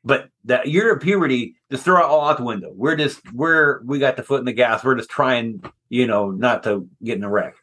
But 0.05 0.29
that 0.45 0.69
year 0.69 0.93
of 0.95 1.01
puberty, 1.03 1.57
just 1.71 1.85
throw 1.85 1.99
it 1.99 2.05
all 2.05 2.29
out 2.29 2.37
the 2.37 2.45
window. 2.45 2.71
We're 2.75 2.95
just 2.97 3.21
we're 3.33 3.83
we 3.85 3.99
got 3.99 4.17
the 4.17 4.23
foot 4.23 4.39
in 4.41 4.45
the 4.45 4.53
gas. 4.53 4.85
We're 4.85 4.95
just 4.95 5.11
trying, 5.11 5.65
you 5.89 6.07
know, 6.07 6.31
not 6.31 6.63
to 6.65 6.89
get 7.03 7.17
in 7.19 7.25
a 7.25 7.31
wreck. 7.31 7.57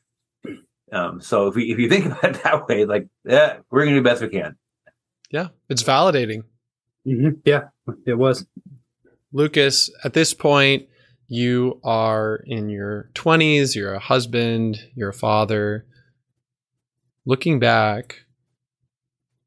Um, 0.91 1.21
so 1.21 1.47
if 1.47 1.55
we 1.55 1.71
if 1.71 1.79
you 1.79 1.89
think 1.89 2.05
about 2.07 2.35
it 2.35 2.43
that 2.43 2.67
way, 2.67 2.85
like 2.85 3.07
yeah, 3.23 3.57
we're 3.71 3.81
gonna 3.85 3.91
do 3.91 4.03
the 4.03 4.09
best 4.09 4.21
we 4.21 4.27
can. 4.29 4.57
Yeah. 5.33 5.47
It's 5.67 5.83
validating. 5.83 6.43
Mhm. 7.05 7.41
Yeah, 7.43 7.69
it 8.05 8.13
was. 8.13 8.45
Lucas, 9.33 9.89
at 10.03 10.13
this 10.13 10.33
point, 10.33 10.87
you 11.27 11.81
are 11.83 12.43
in 12.45 12.69
your 12.69 13.09
20s, 13.15 13.75
you're 13.75 13.95
a 13.95 13.99
husband, 13.99 14.77
you're 14.95 15.09
a 15.09 15.13
father. 15.13 15.85
Looking 17.25 17.59
back, 17.59 18.25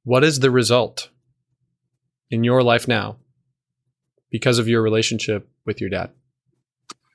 what 0.02 0.24
is 0.24 0.40
the 0.40 0.50
result 0.50 1.10
in 2.30 2.42
your 2.42 2.62
life 2.64 2.88
now 2.88 3.18
because 4.30 4.58
of 4.58 4.66
your 4.66 4.82
relationship 4.82 5.48
with 5.64 5.80
your 5.80 5.88
dad? 5.90 6.10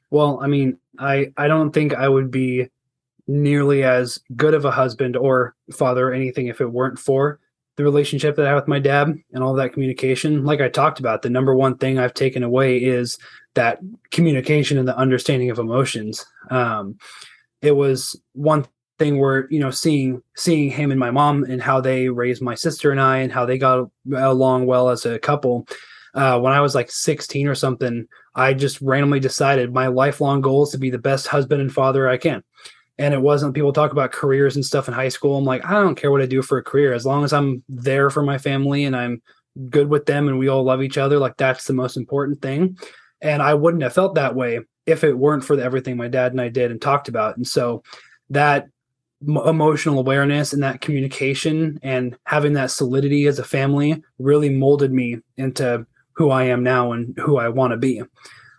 Well, 0.09 0.39
I 0.41 0.47
mean, 0.47 0.77
I 0.97 1.33
I 1.35 1.47
don't 1.47 1.71
think 1.71 1.93
I 1.93 2.07
would 2.07 2.31
be 2.31 2.69
nearly 3.27 3.83
as 3.83 4.19
good 4.35 4.53
of 4.53 4.63
a 4.63 4.71
husband 4.71 5.17
or 5.17 5.55
father 5.73 6.09
or 6.09 6.13
anything 6.13 6.47
if 6.47 6.61
it 6.61 6.71
weren't 6.71 6.99
for 6.99 7.39
the 7.81 7.85
relationship 7.85 8.35
that 8.35 8.45
I 8.45 8.49
have 8.49 8.57
with 8.57 8.67
my 8.67 8.79
dad 8.79 9.13
and 9.33 9.43
all 9.43 9.55
that 9.55 9.73
communication. 9.73 10.45
Like 10.45 10.61
I 10.61 10.69
talked 10.69 10.99
about, 10.99 11.23
the 11.23 11.29
number 11.29 11.55
one 11.55 11.77
thing 11.77 11.97
I've 11.97 12.13
taken 12.13 12.43
away 12.43 12.77
is 12.77 13.17
that 13.55 13.79
communication 14.11 14.77
and 14.77 14.87
the 14.87 14.97
understanding 14.97 15.49
of 15.49 15.59
emotions. 15.59 16.25
Um, 16.49 16.97
it 17.61 17.75
was 17.75 18.19
one 18.33 18.65
thing 18.99 19.19
where 19.19 19.47
you 19.49 19.59
know 19.59 19.71
seeing 19.71 20.21
seeing 20.35 20.69
him 20.69 20.91
and 20.91 20.99
my 20.99 21.09
mom 21.09 21.43
and 21.43 21.59
how 21.59 21.81
they 21.81 22.09
raised 22.09 22.41
my 22.41 22.53
sister 22.53 22.91
and 22.91 23.01
I 23.01 23.17
and 23.17 23.31
how 23.31 23.45
they 23.45 23.57
got 23.57 23.89
along 24.15 24.67
well 24.67 24.89
as 24.89 25.05
a 25.05 25.19
couple. 25.19 25.67
Uh, 26.13 26.39
when 26.39 26.51
I 26.51 26.59
was 26.59 26.75
like 26.75 26.91
16 26.91 27.47
or 27.47 27.55
something, 27.55 28.05
I 28.35 28.53
just 28.53 28.81
randomly 28.81 29.21
decided 29.21 29.73
my 29.73 29.87
lifelong 29.87 30.41
goal 30.41 30.63
is 30.63 30.69
to 30.71 30.77
be 30.77 30.89
the 30.89 30.97
best 30.97 31.27
husband 31.27 31.61
and 31.61 31.73
father 31.73 32.07
I 32.07 32.17
can 32.17 32.43
and 32.97 33.13
it 33.13 33.21
wasn't 33.21 33.53
people 33.53 33.73
talk 33.73 33.91
about 33.91 34.11
careers 34.11 34.55
and 34.55 34.65
stuff 34.65 34.87
in 34.87 34.93
high 34.93 35.09
school. 35.09 35.37
I'm 35.37 35.45
like 35.45 35.65
i 35.65 35.71
don't 35.73 35.95
care 35.95 36.11
what 36.11 36.21
i 36.21 36.25
do 36.25 36.41
for 36.41 36.57
a 36.57 36.63
career. 36.63 36.93
As 36.93 37.05
long 37.05 37.23
as 37.23 37.33
i'm 37.33 37.63
there 37.67 38.09
for 38.09 38.23
my 38.23 38.37
family 38.37 38.85
and 38.85 38.95
i'm 38.95 39.21
good 39.69 39.89
with 39.89 40.05
them 40.05 40.27
and 40.27 40.39
we 40.39 40.47
all 40.47 40.63
love 40.63 40.81
each 40.81 40.97
other 40.97 41.19
like 41.19 41.35
that's 41.37 41.65
the 41.65 41.73
most 41.73 41.97
important 41.97 42.41
thing. 42.41 42.77
And 43.21 43.41
i 43.41 43.53
wouldn't 43.53 43.83
have 43.83 43.93
felt 43.93 44.15
that 44.15 44.35
way 44.35 44.59
if 44.85 45.03
it 45.03 45.17
weren't 45.17 45.43
for 45.43 45.59
everything 45.59 45.97
my 45.97 46.07
dad 46.07 46.31
and 46.31 46.41
i 46.41 46.49
did 46.49 46.71
and 46.71 46.81
talked 46.81 47.07
about. 47.07 47.37
And 47.37 47.47
so 47.47 47.83
that 48.29 48.67
m- 49.27 49.37
emotional 49.37 49.99
awareness 49.99 50.53
and 50.53 50.63
that 50.63 50.81
communication 50.81 51.79
and 51.83 52.17
having 52.25 52.53
that 52.53 52.71
solidity 52.71 53.27
as 53.27 53.39
a 53.39 53.43
family 53.43 54.01
really 54.19 54.49
molded 54.49 54.91
me 54.91 55.19
into 55.37 55.85
who 56.13 56.29
i 56.29 56.43
am 56.43 56.63
now 56.63 56.91
and 56.91 57.17
who 57.17 57.37
i 57.37 57.49
want 57.49 57.71
to 57.71 57.77
be. 57.77 58.01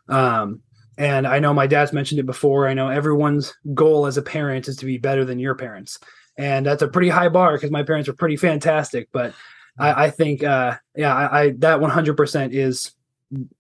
Um, 0.09 0.63
and 0.99 1.27
I 1.27 1.39
know 1.39 1.55
my 1.55 1.67
dad's 1.67 1.93
mentioned 1.93 2.21
it 2.21 2.27
before. 2.27 2.69
I 2.69 2.75
know 2.75 2.89
everyone's 2.89 3.55
goal 3.75 4.07
as 4.07 4.17
a 4.17 4.23
parent 4.23 4.69
is 4.69 4.77
to 4.77 4.87
be 4.87 4.99
better 4.99 5.25
than 5.25 5.39
your 5.39 5.55
parents. 5.55 5.99
And 6.37 6.67
that's 6.67 6.83
a 6.83 6.89
pretty 6.89 7.09
high 7.09 7.29
bar 7.29 7.55
because 7.55 7.71
my 7.71 7.83
parents 7.83 8.09
were 8.09 8.15
pretty 8.15 8.37
fantastic. 8.37 9.09
But 9.13 9.35
I, 9.79 10.05
I 10.05 10.11
think, 10.11 10.43
uh, 10.43 10.77
yeah, 10.95 11.15
I, 11.15 11.41
I 11.41 11.51
that 11.59 11.81
100% 11.81 12.53
is 12.53 12.93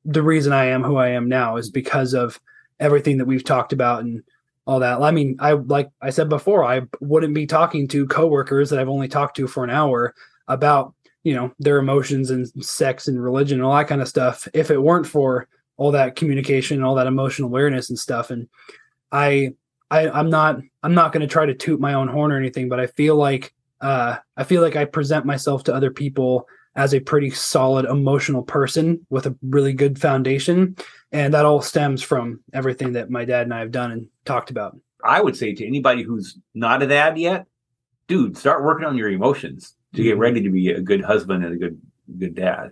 the 0.04 0.22
reason 0.22 0.52
I 0.52 0.66
am 0.66 0.82
who 0.82 0.96
I 0.96 1.08
am 1.08 1.28
now 1.28 1.56
is 1.56 1.70
because 1.70 2.14
of 2.14 2.40
everything 2.78 3.18
that 3.18 3.26
we've 3.26 3.44
talked 3.44 3.72
about 3.72 4.00
and 4.00 4.22
all 4.66 4.80
that. 4.80 5.00
I 5.00 5.10
mean, 5.10 5.36
I 5.40 5.52
like 5.52 5.90
I 6.00 6.10
said 6.10 6.28
before, 6.28 6.64
I 6.64 6.82
wouldn't 7.00 7.34
be 7.34 7.46
talking 7.46 7.88
to 7.88 8.06
coworkers 8.06 8.70
that 8.70 8.78
I've 8.78 8.88
only 8.88 9.08
talked 9.08 9.36
to 9.36 9.46
for 9.46 9.64
an 9.64 9.70
hour 9.70 10.14
about 10.48 10.94
you 11.24 11.34
know 11.34 11.52
their 11.58 11.78
emotions 11.78 12.30
and 12.30 12.48
sex 12.64 13.08
and 13.08 13.22
religion 13.22 13.58
and 13.58 13.66
all 13.66 13.76
that 13.76 13.88
kind 13.88 14.02
of 14.02 14.08
stuff 14.08 14.48
if 14.54 14.70
it 14.70 14.82
weren't 14.82 15.06
for 15.06 15.48
all 15.82 15.90
that 15.90 16.14
communication, 16.14 16.84
all 16.84 16.94
that 16.94 17.08
emotional 17.08 17.48
awareness 17.48 17.90
and 17.90 17.98
stuff. 17.98 18.30
And 18.30 18.48
I, 19.10 19.50
I 19.90 20.08
I'm 20.08 20.30
not 20.30 20.60
I'm 20.84 20.94
not 20.94 21.12
going 21.12 21.22
to 21.22 21.26
try 21.26 21.44
to 21.44 21.54
toot 21.54 21.80
my 21.80 21.94
own 21.94 22.06
horn 22.06 22.30
or 22.30 22.38
anything, 22.38 22.68
but 22.68 22.78
I 22.78 22.86
feel 22.86 23.16
like 23.16 23.52
uh, 23.80 24.18
I 24.36 24.44
feel 24.44 24.62
like 24.62 24.76
I 24.76 24.84
present 24.84 25.26
myself 25.26 25.64
to 25.64 25.74
other 25.74 25.90
people 25.90 26.46
as 26.76 26.94
a 26.94 27.00
pretty 27.00 27.30
solid 27.30 27.84
emotional 27.84 28.44
person 28.44 29.04
with 29.10 29.26
a 29.26 29.36
really 29.42 29.72
good 29.72 30.00
foundation, 30.00 30.76
and 31.10 31.34
that 31.34 31.44
all 31.44 31.60
stems 31.60 32.00
from 32.00 32.38
everything 32.52 32.92
that 32.92 33.10
my 33.10 33.24
dad 33.24 33.42
and 33.42 33.52
I 33.52 33.58
have 33.58 33.72
done 33.72 33.90
and 33.90 34.06
talked 34.24 34.50
about. 34.50 34.78
I 35.04 35.20
would 35.20 35.36
say 35.36 35.52
to 35.52 35.66
anybody 35.66 36.04
who's 36.04 36.38
not 36.54 36.80
a 36.80 36.86
dad 36.86 37.18
yet, 37.18 37.46
dude, 38.06 38.38
start 38.38 38.62
working 38.62 38.86
on 38.86 38.96
your 38.96 39.10
emotions 39.10 39.74
to 39.94 39.98
mm-hmm. 39.98 40.10
get 40.10 40.18
ready 40.18 40.42
to 40.42 40.50
be 40.50 40.70
a 40.70 40.80
good 40.80 41.02
husband 41.02 41.44
and 41.44 41.54
a 41.54 41.58
good 41.58 41.80
good 42.20 42.36
dad. 42.36 42.70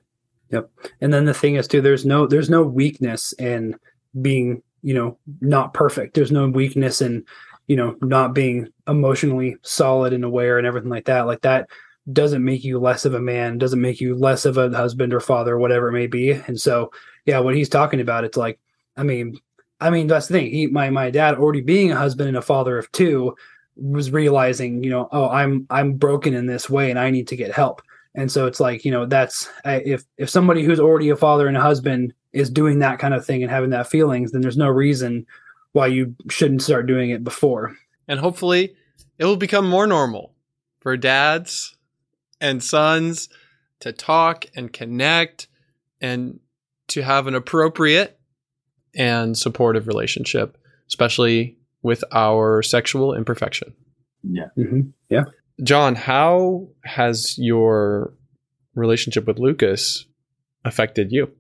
Yep. 0.50 0.70
And 1.00 1.12
then 1.12 1.24
the 1.24 1.34
thing 1.34 1.54
is 1.54 1.68
too, 1.68 1.80
there's 1.80 2.04
no 2.04 2.26
there's 2.26 2.50
no 2.50 2.62
weakness 2.62 3.32
in 3.34 3.76
being, 4.20 4.62
you 4.82 4.94
know, 4.94 5.18
not 5.40 5.74
perfect. 5.74 6.14
There's 6.14 6.32
no 6.32 6.48
weakness 6.48 7.00
in, 7.00 7.24
you 7.68 7.76
know, 7.76 7.96
not 8.00 8.34
being 8.34 8.68
emotionally 8.88 9.56
solid 9.62 10.12
and 10.12 10.24
aware 10.24 10.58
and 10.58 10.66
everything 10.66 10.90
like 10.90 11.04
that. 11.06 11.26
Like 11.26 11.42
that 11.42 11.68
doesn't 12.12 12.44
make 12.44 12.64
you 12.64 12.78
less 12.80 13.04
of 13.04 13.14
a 13.14 13.20
man, 13.20 13.58
doesn't 13.58 13.80
make 13.80 14.00
you 14.00 14.16
less 14.16 14.44
of 14.44 14.56
a 14.56 14.70
husband 14.70 15.14
or 15.14 15.20
father, 15.20 15.54
or 15.54 15.58
whatever 15.58 15.88
it 15.88 15.92
may 15.92 16.06
be. 16.06 16.32
And 16.32 16.60
so, 16.60 16.90
yeah, 17.26 17.38
what 17.38 17.54
he's 17.54 17.68
talking 17.68 18.00
about, 18.00 18.24
it's 18.24 18.36
like, 18.36 18.58
I 18.96 19.02
mean, 19.02 19.38
I 19.80 19.90
mean, 19.90 20.08
that's 20.08 20.26
the 20.26 20.34
thing. 20.34 20.50
He, 20.50 20.66
my 20.66 20.90
my 20.90 21.10
dad, 21.10 21.36
already 21.36 21.60
being 21.60 21.92
a 21.92 21.96
husband 21.96 22.28
and 22.28 22.36
a 22.36 22.42
father 22.42 22.76
of 22.76 22.90
two, 22.92 23.36
was 23.76 24.10
realizing, 24.10 24.82
you 24.82 24.90
know, 24.90 25.08
oh, 25.12 25.28
I'm 25.28 25.66
I'm 25.70 25.94
broken 25.94 26.34
in 26.34 26.46
this 26.46 26.68
way, 26.68 26.90
and 26.90 26.98
I 26.98 27.10
need 27.10 27.28
to 27.28 27.36
get 27.36 27.52
help. 27.52 27.82
And 28.14 28.30
so 28.30 28.46
it's 28.46 28.60
like, 28.60 28.84
you 28.84 28.90
know, 28.90 29.06
that's 29.06 29.48
if 29.64 30.04
if 30.16 30.28
somebody 30.28 30.64
who's 30.64 30.80
already 30.80 31.10
a 31.10 31.16
father 31.16 31.46
and 31.46 31.56
a 31.56 31.60
husband 31.60 32.12
is 32.32 32.50
doing 32.50 32.80
that 32.80 32.98
kind 32.98 33.14
of 33.14 33.24
thing 33.24 33.42
and 33.42 33.50
having 33.50 33.70
that 33.70 33.88
feelings, 33.88 34.32
then 34.32 34.40
there's 34.40 34.56
no 34.56 34.68
reason 34.68 35.26
why 35.72 35.86
you 35.86 36.14
shouldn't 36.28 36.62
start 36.62 36.86
doing 36.86 37.10
it 37.10 37.22
before. 37.22 37.76
And 38.08 38.18
hopefully 38.18 38.74
it 39.18 39.24
will 39.24 39.36
become 39.36 39.68
more 39.68 39.86
normal 39.86 40.34
for 40.80 40.96
dads 40.96 41.76
and 42.40 42.62
sons 42.62 43.28
to 43.80 43.92
talk 43.92 44.46
and 44.56 44.72
connect 44.72 45.46
and 46.00 46.40
to 46.88 47.02
have 47.02 47.26
an 47.26 47.34
appropriate 47.34 48.18
and 48.96 49.38
supportive 49.38 49.86
relationship, 49.86 50.58
especially 50.88 51.56
with 51.82 52.02
our 52.10 52.62
sexual 52.62 53.14
imperfection. 53.14 53.72
Yeah. 54.22 54.46
Mm-hmm. 54.58 54.80
Yeah. 55.08 55.24
John, 55.62 55.94
how 55.94 56.68
has 56.84 57.36
your 57.38 58.14
relationship 58.74 59.26
with 59.26 59.38
Lucas 59.38 60.06
affected 60.64 61.12
you? 61.12 61.32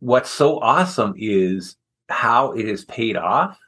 What's 0.00 0.30
so 0.30 0.58
awesome 0.58 1.14
is 1.16 1.76
how 2.08 2.52
it 2.52 2.66
has 2.68 2.84
paid 2.84 3.16
off 3.16 3.58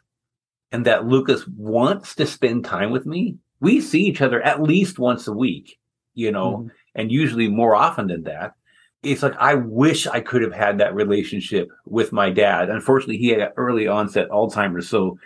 and 0.70 0.84
that 0.84 1.06
Lucas 1.06 1.46
wants 1.46 2.14
to 2.16 2.26
spend 2.26 2.64
time 2.64 2.90
with 2.90 3.06
me. 3.06 3.38
We 3.60 3.80
see 3.80 4.02
each 4.02 4.20
other 4.20 4.40
at 4.42 4.62
least 4.62 4.98
once 4.98 5.26
a 5.26 5.32
week, 5.32 5.78
you 6.14 6.30
know, 6.30 6.58
mm-hmm. 6.58 6.68
and 6.94 7.10
usually 7.10 7.48
more 7.48 7.74
often 7.74 8.08
than 8.08 8.24
that. 8.24 8.54
It's 9.02 9.22
like 9.22 9.36
I 9.38 9.54
wish 9.54 10.06
I 10.06 10.20
could 10.20 10.42
have 10.42 10.52
had 10.52 10.78
that 10.78 10.94
relationship 10.94 11.68
with 11.86 12.12
my 12.12 12.30
dad. 12.30 12.68
Unfortunately, 12.68 13.16
he 13.16 13.28
had 13.28 13.52
early 13.56 13.86
onset 13.86 14.28
Alzheimer's, 14.28 14.88
so 14.88 15.18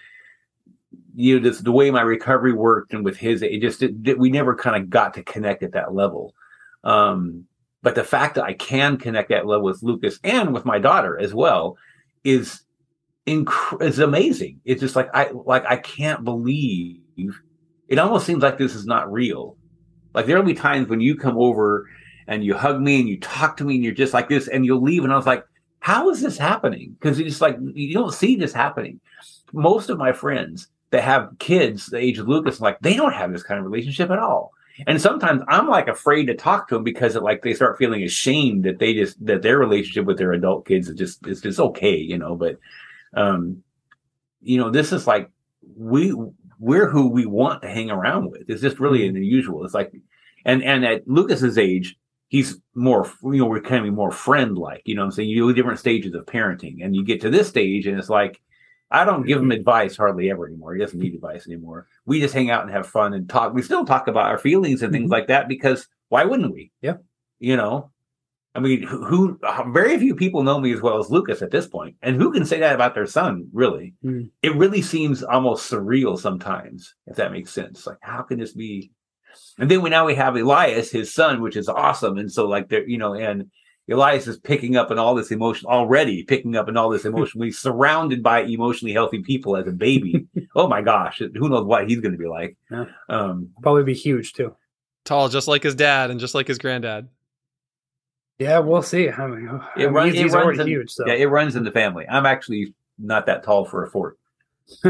you 1.14 1.38
know, 1.38 1.42
this, 1.48 1.60
the 1.60 1.72
way 1.72 1.90
my 1.90 2.02
recovery 2.02 2.52
worked 2.52 2.92
and 2.92 3.04
with 3.04 3.16
his, 3.16 3.42
it 3.42 3.60
just, 3.60 3.82
it, 3.82 4.18
we 4.18 4.30
never 4.30 4.54
kind 4.54 4.82
of 4.82 4.90
got 4.90 5.14
to 5.14 5.22
connect 5.22 5.62
at 5.62 5.72
that 5.72 5.94
level. 5.94 6.34
Um, 6.84 7.46
but 7.82 7.94
the 7.94 8.04
fact 8.04 8.36
that 8.36 8.44
I 8.44 8.54
can 8.54 8.96
connect 8.96 9.30
that 9.30 9.46
level 9.46 9.64
with 9.64 9.82
Lucas 9.82 10.18
and 10.22 10.54
with 10.54 10.64
my 10.64 10.78
daughter 10.78 11.18
as 11.18 11.34
well 11.34 11.76
is 12.24 12.62
inc- 13.26 13.82
is 13.82 13.98
amazing. 13.98 14.60
It's 14.64 14.80
just 14.80 14.96
like 14.96 15.10
I 15.12 15.30
like 15.32 15.64
I 15.66 15.76
can't 15.76 16.24
believe 16.24 17.00
it 17.88 17.98
almost 17.98 18.24
seems 18.24 18.42
like 18.42 18.58
this 18.58 18.74
is 18.74 18.86
not 18.86 19.12
real. 19.12 19.56
Like 20.14 20.26
there'll 20.26 20.44
be 20.44 20.54
times 20.54 20.88
when 20.88 21.00
you 21.00 21.16
come 21.16 21.36
over 21.36 21.88
and 22.28 22.44
you 22.44 22.54
hug 22.54 22.80
me 22.80 23.00
and 23.00 23.08
you 23.08 23.18
talk 23.18 23.56
to 23.56 23.64
me 23.64 23.74
and 23.74 23.84
you're 23.84 23.92
just 23.92 24.14
like 24.14 24.28
this 24.28 24.48
and 24.48 24.64
you'll 24.64 24.82
leave 24.82 25.04
and 25.04 25.12
I 25.12 25.16
was 25.16 25.26
like, 25.26 25.44
how 25.80 26.10
is 26.10 26.20
this 26.20 26.38
happening? 26.38 26.96
Because 26.98 27.18
it's 27.18 27.40
like 27.40 27.58
you 27.74 27.94
don't 27.94 28.14
see 28.14 28.36
this 28.36 28.52
happening. 28.52 29.00
Most 29.52 29.90
of 29.90 29.98
my 29.98 30.12
friends 30.12 30.68
that 30.92 31.02
have 31.02 31.30
kids 31.38 31.86
the 31.86 31.98
age 31.98 32.18
of 32.18 32.28
Lucas, 32.28 32.60
like 32.60 32.78
they 32.80 32.94
don't 32.94 33.14
have 33.14 33.32
this 33.32 33.42
kind 33.42 33.58
of 33.58 33.64
relationship 33.64 34.10
at 34.10 34.18
all. 34.18 34.52
And 34.86 35.00
sometimes 35.00 35.42
I'm 35.48 35.66
like 35.66 35.88
afraid 35.88 36.26
to 36.26 36.34
talk 36.34 36.68
to 36.68 36.74
them 36.74 36.84
because 36.84 37.16
it, 37.16 37.22
like 37.22 37.42
they 37.42 37.54
start 37.54 37.78
feeling 37.78 38.02
ashamed 38.02 38.64
that 38.64 38.78
they 38.78 38.94
just 38.94 39.24
that 39.24 39.42
their 39.42 39.58
relationship 39.58 40.04
with 40.04 40.18
their 40.18 40.32
adult 40.32 40.66
kids 40.66 40.88
is 40.88 40.96
just 40.96 41.26
is 41.26 41.40
just 41.40 41.58
okay, 41.58 41.96
you 41.96 42.18
know. 42.18 42.36
But 42.36 42.58
um, 43.14 43.62
you 44.42 44.58
know, 44.58 44.70
this 44.70 44.92
is 44.92 45.06
like 45.06 45.30
we 45.76 46.14
we're 46.58 46.88
who 46.88 47.08
we 47.08 47.26
want 47.26 47.62
to 47.62 47.68
hang 47.68 47.90
around 47.90 48.30
with. 48.30 48.48
It's 48.48 48.62
just 48.62 48.78
really 48.78 49.00
mm-hmm. 49.00 49.16
unusual. 49.16 49.64
It's 49.64 49.74
like 49.74 49.92
and 50.44 50.62
and 50.62 50.84
at 50.84 51.08
Lucas's 51.08 51.56
age, 51.58 51.96
he's 52.28 52.58
more 52.74 53.10
you 53.24 53.38
know, 53.38 53.46
we're 53.46 53.60
kind 53.60 53.86
of 53.86 53.94
more 53.94 54.12
friend 54.12 54.58
like, 54.58 54.82
you 54.84 54.94
know 54.94 55.04
I'm 55.04 55.10
saying? 55.10 55.30
You 55.30 55.48
do 55.48 55.54
different 55.54 55.80
stages 55.80 56.14
of 56.14 56.26
parenting 56.26 56.84
and 56.84 56.94
you 56.94 57.04
get 57.04 57.20
to 57.22 57.30
this 57.30 57.48
stage 57.48 57.86
and 57.86 57.98
it's 57.98 58.10
like 58.10 58.42
I 58.92 59.06
don't 59.06 59.26
give 59.26 59.38
him 59.38 59.50
advice 59.50 59.96
hardly 59.96 60.30
ever 60.30 60.46
anymore. 60.46 60.74
He 60.74 60.80
doesn't 60.80 60.98
need 60.98 61.14
advice 61.14 61.46
anymore. 61.46 61.86
We 62.04 62.20
just 62.20 62.34
hang 62.34 62.50
out 62.50 62.62
and 62.62 62.70
have 62.70 62.86
fun 62.86 63.14
and 63.14 63.28
talk. 63.28 63.54
We 63.54 63.62
still 63.62 63.86
talk 63.86 64.06
about 64.06 64.26
our 64.26 64.38
feelings 64.38 64.82
and 64.82 64.92
things 64.92 65.04
mm-hmm. 65.04 65.12
like 65.12 65.28
that 65.28 65.48
because 65.48 65.88
why 66.10 66.24
wouldn't 66.24 66.52
we? 66.52 66.72
Yeah. 66.82 66.96
You 67.38 67.56
know, 67.56 67.90
I 68.54 68.60
mean, 68.60 68.82
who, 68.82 69.38
very 69.68 69.98
few 69.98 70.14
people 70.14 70.42
know 70.42 70.60
me 70.60 70.74
as 70.74 70.82
well 70.82 70.98
as 70.98 71.10
Lucas 71.10 71.40
at 71.40 71.50
this 71.50 71.66
point, 71.66 71.96
and 72.02 72.16
who 72.16 72.30
can 72.30 72.44
say 72.44 72.60
that 72.60 72.74
about 72.74 72.94
their 72.94 73.06
son? 73.06 73.48
Really, 73.52 73.94
mm. 74.04 74.30
it 74.42 74.54
really 74.54 74.82
seems 74.82 75.22
almost 75.22 75.70
surreal 75.70 76.18
sometimes, 76.18 76.94
if 77.06 77.16
that 77.16 77.32
makes 77.32 77.50
sense. 77.50 77.86
Like, 77.86 77.96
how 78.02 78.22
can 78.22 78.38
this 78.38 78.52
be? 78.52 78.92
And 79.58 79.70
then 79.70 79.80
we 79.80 79.88
now 79.88 80.04
we 80.04 80.14
have 80.16 80.36
Elias, 80.36 80.90
his 80.90 81.14
son, 81.14 81.40
which 81.40 81.56
is 81.56 81.68
awesome, 81.68 82.18
and 82.18 82.30
so 82.30 82.46
like 82.46 82.68
there, 82.68 82.86
you 82.86 82.98
know, 82.98 83.14
and 83.14 83.50
Elias 83.90 84.26
is 84.28 84.38
picking 84.38 84.76
up 84.76 84.90
on 84.90 84.98
all 84.98 85.14
this 85.14 85.30
emotion 85.30 85.66
already, 85.66 86.22
picking 86.22 86.56
up 86.56 86.68
on 86.68 86.76
all 86.76 86.90
this 86.90 87.04
emotionally 87.06 87.50
surrounded 87.50 88.22
by 88.22 88.42
emotionally 88.42 88.92
healthy 88.92 89.22
people 89.22 89.56
as 89.56 89.66
a 89.66 89.72
baby. 89.72 90.26
oh 90.54 90.68
my 90.68 90.82
gosh, 90.82 91.18
who 91.18 91.48
knows 91.48 91.64
what 91.64 91.88
he's 91.88 92.00
going 92.00 92.12
to 92.12 92.18
be 92.18 92.28
like? 92.28 92.56
Yeah. 92.70 92.84
Um, 93.08 93.50
Probably 93.62 93.84
be 93.84 93.94
huge 93.94 94.32
too. 94.32 94.54
Tall, 95.04 95.28
just 95.28 95.48
like 95.48 95.64
his 95.64 95.74
dad 95.74 96.10
and 96.10 96.20
just 96.20 96.34
like 96.34 96.46
his 96.46 96.58
granddad. 96.58 97.08
Yeah, 98.38 98.60
we'll 98.60 98.82
see. 98.82 99.08
I 99.08 99.26
mean, 99.26 99.60
it, 99.76 99.88
I 99.88 99.90
mean, 99.90 100.06
he's, 100.06 100.14
it 100.14 100.22
he's 100.22 100.32
runs 100.32 100.58
in, 100.58 100.66
huge. 100.66 100.90
So. 100.90 101.06
Yeah, 101.06 101.14
it 101.14 101.26
runs 101.26 101.56
in 101.56 101.64
the 101.64 101.70
family. 101.70 102.06
I'm 102.08 102.26
actually 102.26 102.74
not 102.98 103.26
that 103.26 103.42
tall 103.42 103.64
for 103.64 103.84
a 103.84 103.90
fort. 103.90 104.18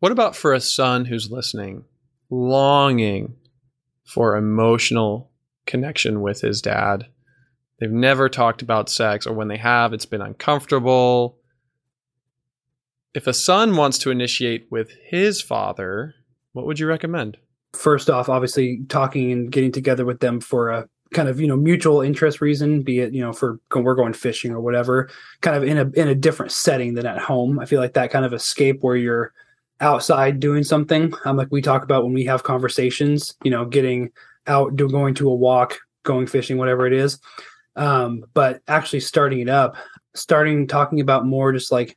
what 0.00 0.12
about 0.12 0.36
for 0.36 0.52
a 0.52 0.60
son 0.60 1.04
who's 1.06 1.30
listening, 1.30 1.84
longing 2.30 3.34
for 4.04 4.36
emotional 4.36 5.30
connection 5.66 6.20
with 6.20 6.40
his 6.40 6.60
dad. 6.60 7.06
They've 7.82 7.90
never 7.90 8.28
talked 8.28 8.62
about 8.62 8.88
sex, 8.88 9.26
or 9.26 9.32
when 9.32 9.48
they 9.48 9.56
have, 9.56 9.92
it's 9.92 10.06
been 10.06 10.22
uncomfortable. 10.22 11.36
If 13.12 13.26
a 13.26 13.32
son 13.32 13.74
wants 13.74 13.98
to 13.98 14.12
initiate 14.12 14.68
with 14.70 14.92
his 15.04 15.42
father, 15.42 16.14
what 16.52 16.64
would 16.64 16.78
you 16.78 16.86
recommend? 16.86 17.38
First 17.72 18.08
off, 18.08 18.28
obviously 18.28 18.84
talking 18.88 19.32
and 19.32 19.50
getting 19.50 19.72
together 19.72 20.04
with 20.04 20.20
them 20.20 20.40
for 20.40 20.70
a 20.70 20.88
kind 21.12 21.28
of 21.28 21.40
you 21.40 21.48
know 21.48 21.56
mutual 21.56 22.02
interest 22.02 22.40
reason, 22.40 22.82
be 22.82 23.00
it 23.00 23.12
you 23.12 23.20
know 23.20 23.32
for 23.32 23.58
we're 23.74 23.96
going 23.96 24.12
fishing 24.12 24.52
or 24.52 24.60
whatever, 24.60 25.10
kind 25.40 25.56
of 25.56 25.64
in 25.64 25.76
a 25.76 25.90
in 26.00 26.06
a 26.06 26.14
different 26.14 26.52
setting 26.52 26.94
than 26.94 27.04
at 27.04 27.18
home. 27.18 27.58
I 27.58 27.66
feel 27.66 27.80
like 27.80 27.94
that 27.94 28.12
kind 28.12 28.24
of 28.24 28.32
escape 28.32 28.78
where 28.82 28.94
you're 28.94 29.32
outside 29.80 30.38
doing 30.38 30.62
something. 30.62 31.12
Um, 31.24 31.36
like 31.36 31.48
we 31.50 31.62
talk 31.62 31.82
about 31.82 32.04
when 32.04 32.12
we 32.12 32.26
have 32.26 32.44
conversations, 32.44 33.34
you 33.42 33.50
know, 33.50 33.64
getting 33.64 34.12
out, 34.46 34.76
do, 34.76 34.88
going 34.88 35.14
to 35.14 35.28
a 35.28 35.34
walk, 35.34 35.80
going 36.04 36.28
fishing, 36.28 36.58
whatever 36.58 36.86
it 36.86 36.92
is. 36.92 37.18
Um, 37.76 38.24
but 38.34 38.60
actually 38.68 39.00
starting 39.00 39.40
it 39.40 39.48
up, 39.48 39.76
starting 40.14 40.66
talking 40.66 41.00
about 41.00 41.26
more 41.26 41.52
just 41.52 41.72
like, 41.72 41.96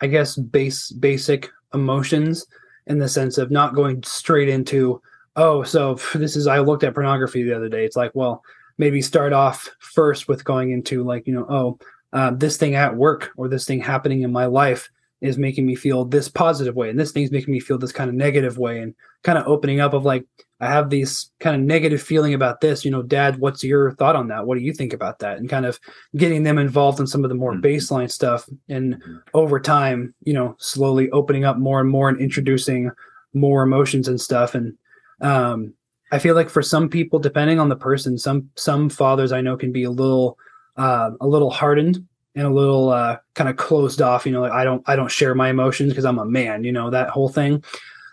I 0.00 0.06
guess, 0.06 0.36
base 0.36 0.90
basic 0.90 1.50
emotions 1.74 2.46
in 2.86 2.98
the 2.98 3.08
sense 3.08 3.38
of 3.38 3.50
not 3.50 3.74
going 3.74 4.02
straight 4.02 4.48
into, 4.48 5.00
oh, 5.36 5.62
so 5.62 5.94
this 6.14 6.36
is 6.36 6.46
I 6.46 6.58
looked 6.58 6.84
at 6.84 6.94
pornography 6.94 7.42
the 7.42 7.56
other 7.56 7.68
day. 7.68 7.84
It's 7.84 7.96
like, 7.96 8.12
well, 8.14 8.42
maybe 8.78 9.02
start 9.02 9.32
off 9.32 9.68
first 9.80 10.28
with 10.28 10.44
going 10.44 10.70
into 10.70 11.04
like, 11.04 11.26
you 11.26 11.34
know, 11.34 11.46
oh, 11.48 11.78
uh, 12.12 12.30
this 12.30 12.56
thing 12.56 12.74
at 12.74 12.96
work 12.96 13.32
or 13.36 13.48
this 13.48 13.66
thing 13.66 13.80
happening 13.80 14.22
in 14.22 14.32
my 14.32 14.46
life 14.46 14.88
is 15.20 15.36
making 15.36 15.66
me 15.66 15.74
feel 15.74 16.04
this 16.04 16.28
positive 16.28 16.76
way 16.76 16.88
and 16.88 16.98
this 16.98 17.12
thing's 17.12 17.32
making 17.32 17.52
me 17.52 17.60
feel 17.60 17.78
this 17.78 17.92
kind 17.92 18.08
of 18.08 18.14
negative 18.14 18.58
way 18.58 18.80
and 18.80 18.94
kind 19.24 19.36
of 19.36 19.46
opening 19.46 19.80
up 19.80 19.92
of 19.92 20.04
like 20.04 20.24
i 20.60 20.66
have 20.66 20.90
these 20.90 21.30
kind 21.40 21.56
of 21.56 21.62
negative 21.62 22.00
feeling 22.00 22.34
about 22.34 22.60
this 22.60 22.84
you 22.84 22.90
know 22.90 23.02
dad 23.02 23.38
what's 23.38 23.64
your 23.64 23.92
thought 23.92 24.16
on 24.16 24.28
that? 24.28 24.46
What 24.46 24.56
do 24.56 24.64
you 24.64 24.72
think 24.72 24.92
about 24.92 25.18
that? 25.20 25.38
And 25.38 25.48
kind 25.48 25.66
of 25.66 25.78
getting 26.16 26.42
them 26.42 26.58
involved 26.58 27.00
in 27.00 27.06
some 27.06 27.24
of 27.24 27.28
the 27.28 27.34
more 27.34 27.52
mm-hmm. 27.52 27.66
baseline 27.66 28.10
stuff 28.10 28.48
and 28.68 29.02
over 29.34 29.58
time 29.60 30.14
you 30.22 30.32
know 30.32 30.54
slowly 30.58 31.10
opening 31.10 31.44
up 31.44 31.58
more 31.58 31.80
and 31.80 31.90
more 31.90 32.08
and 32.08 32.20
introducing 32.20 32.90
more 33.34 33.62
emotions 33.62 34.08
and 34.08 34.20
stuff. 34.20 34.54
And 34.54 34.76
um 35.20 35.74
i 36.12 36.18
feel 36.18 36.36
like 36.36 36.48
for 36.48 36.62
some 36.62 36.88
people 36.88 37.18
depending 37.18 37.58
on 37.58 37.68
the 37.68 37.76
person 37.76 38.16
some 38.16 38.48
some 38.54 38.88
fathers 38.88 39.32
i 39.32 39.40
know 39.40 39.56
can 39.56 39.72
be 39.72 39.82
a 39.82 39.90
little 39.90 40.38
uh, 40.76 41.10
a 41.20 41.26
little 41.26 41.50
hardened 41.50 42.06
and 42.38 42.46
a 42.46 42.50
little 42.50 42.90
uh, 42.90 43.18
kind 43.34 43.50
of 43.50 43.56
closed 43.56 44.00
off. 44.00 44.24
You 44.24 44.32
know, 44.32 44.40
like 44.40 44.52
I 44.52 44.62
don't 44.62 44.82
I 44.86 44.94
don't 44.94 45.10
share 45.10 45.34
my 45.34 45.50
emotions 45.50 45.90
because 45.90 46.04
I'm 46.04 46.20
a 46.20 46.24
man. 46.24 46.62
You 46.62 46.72
know 46.72 46.88
that 46.90 47.10
whole 47.10 47.28
thing. 47.28 47.64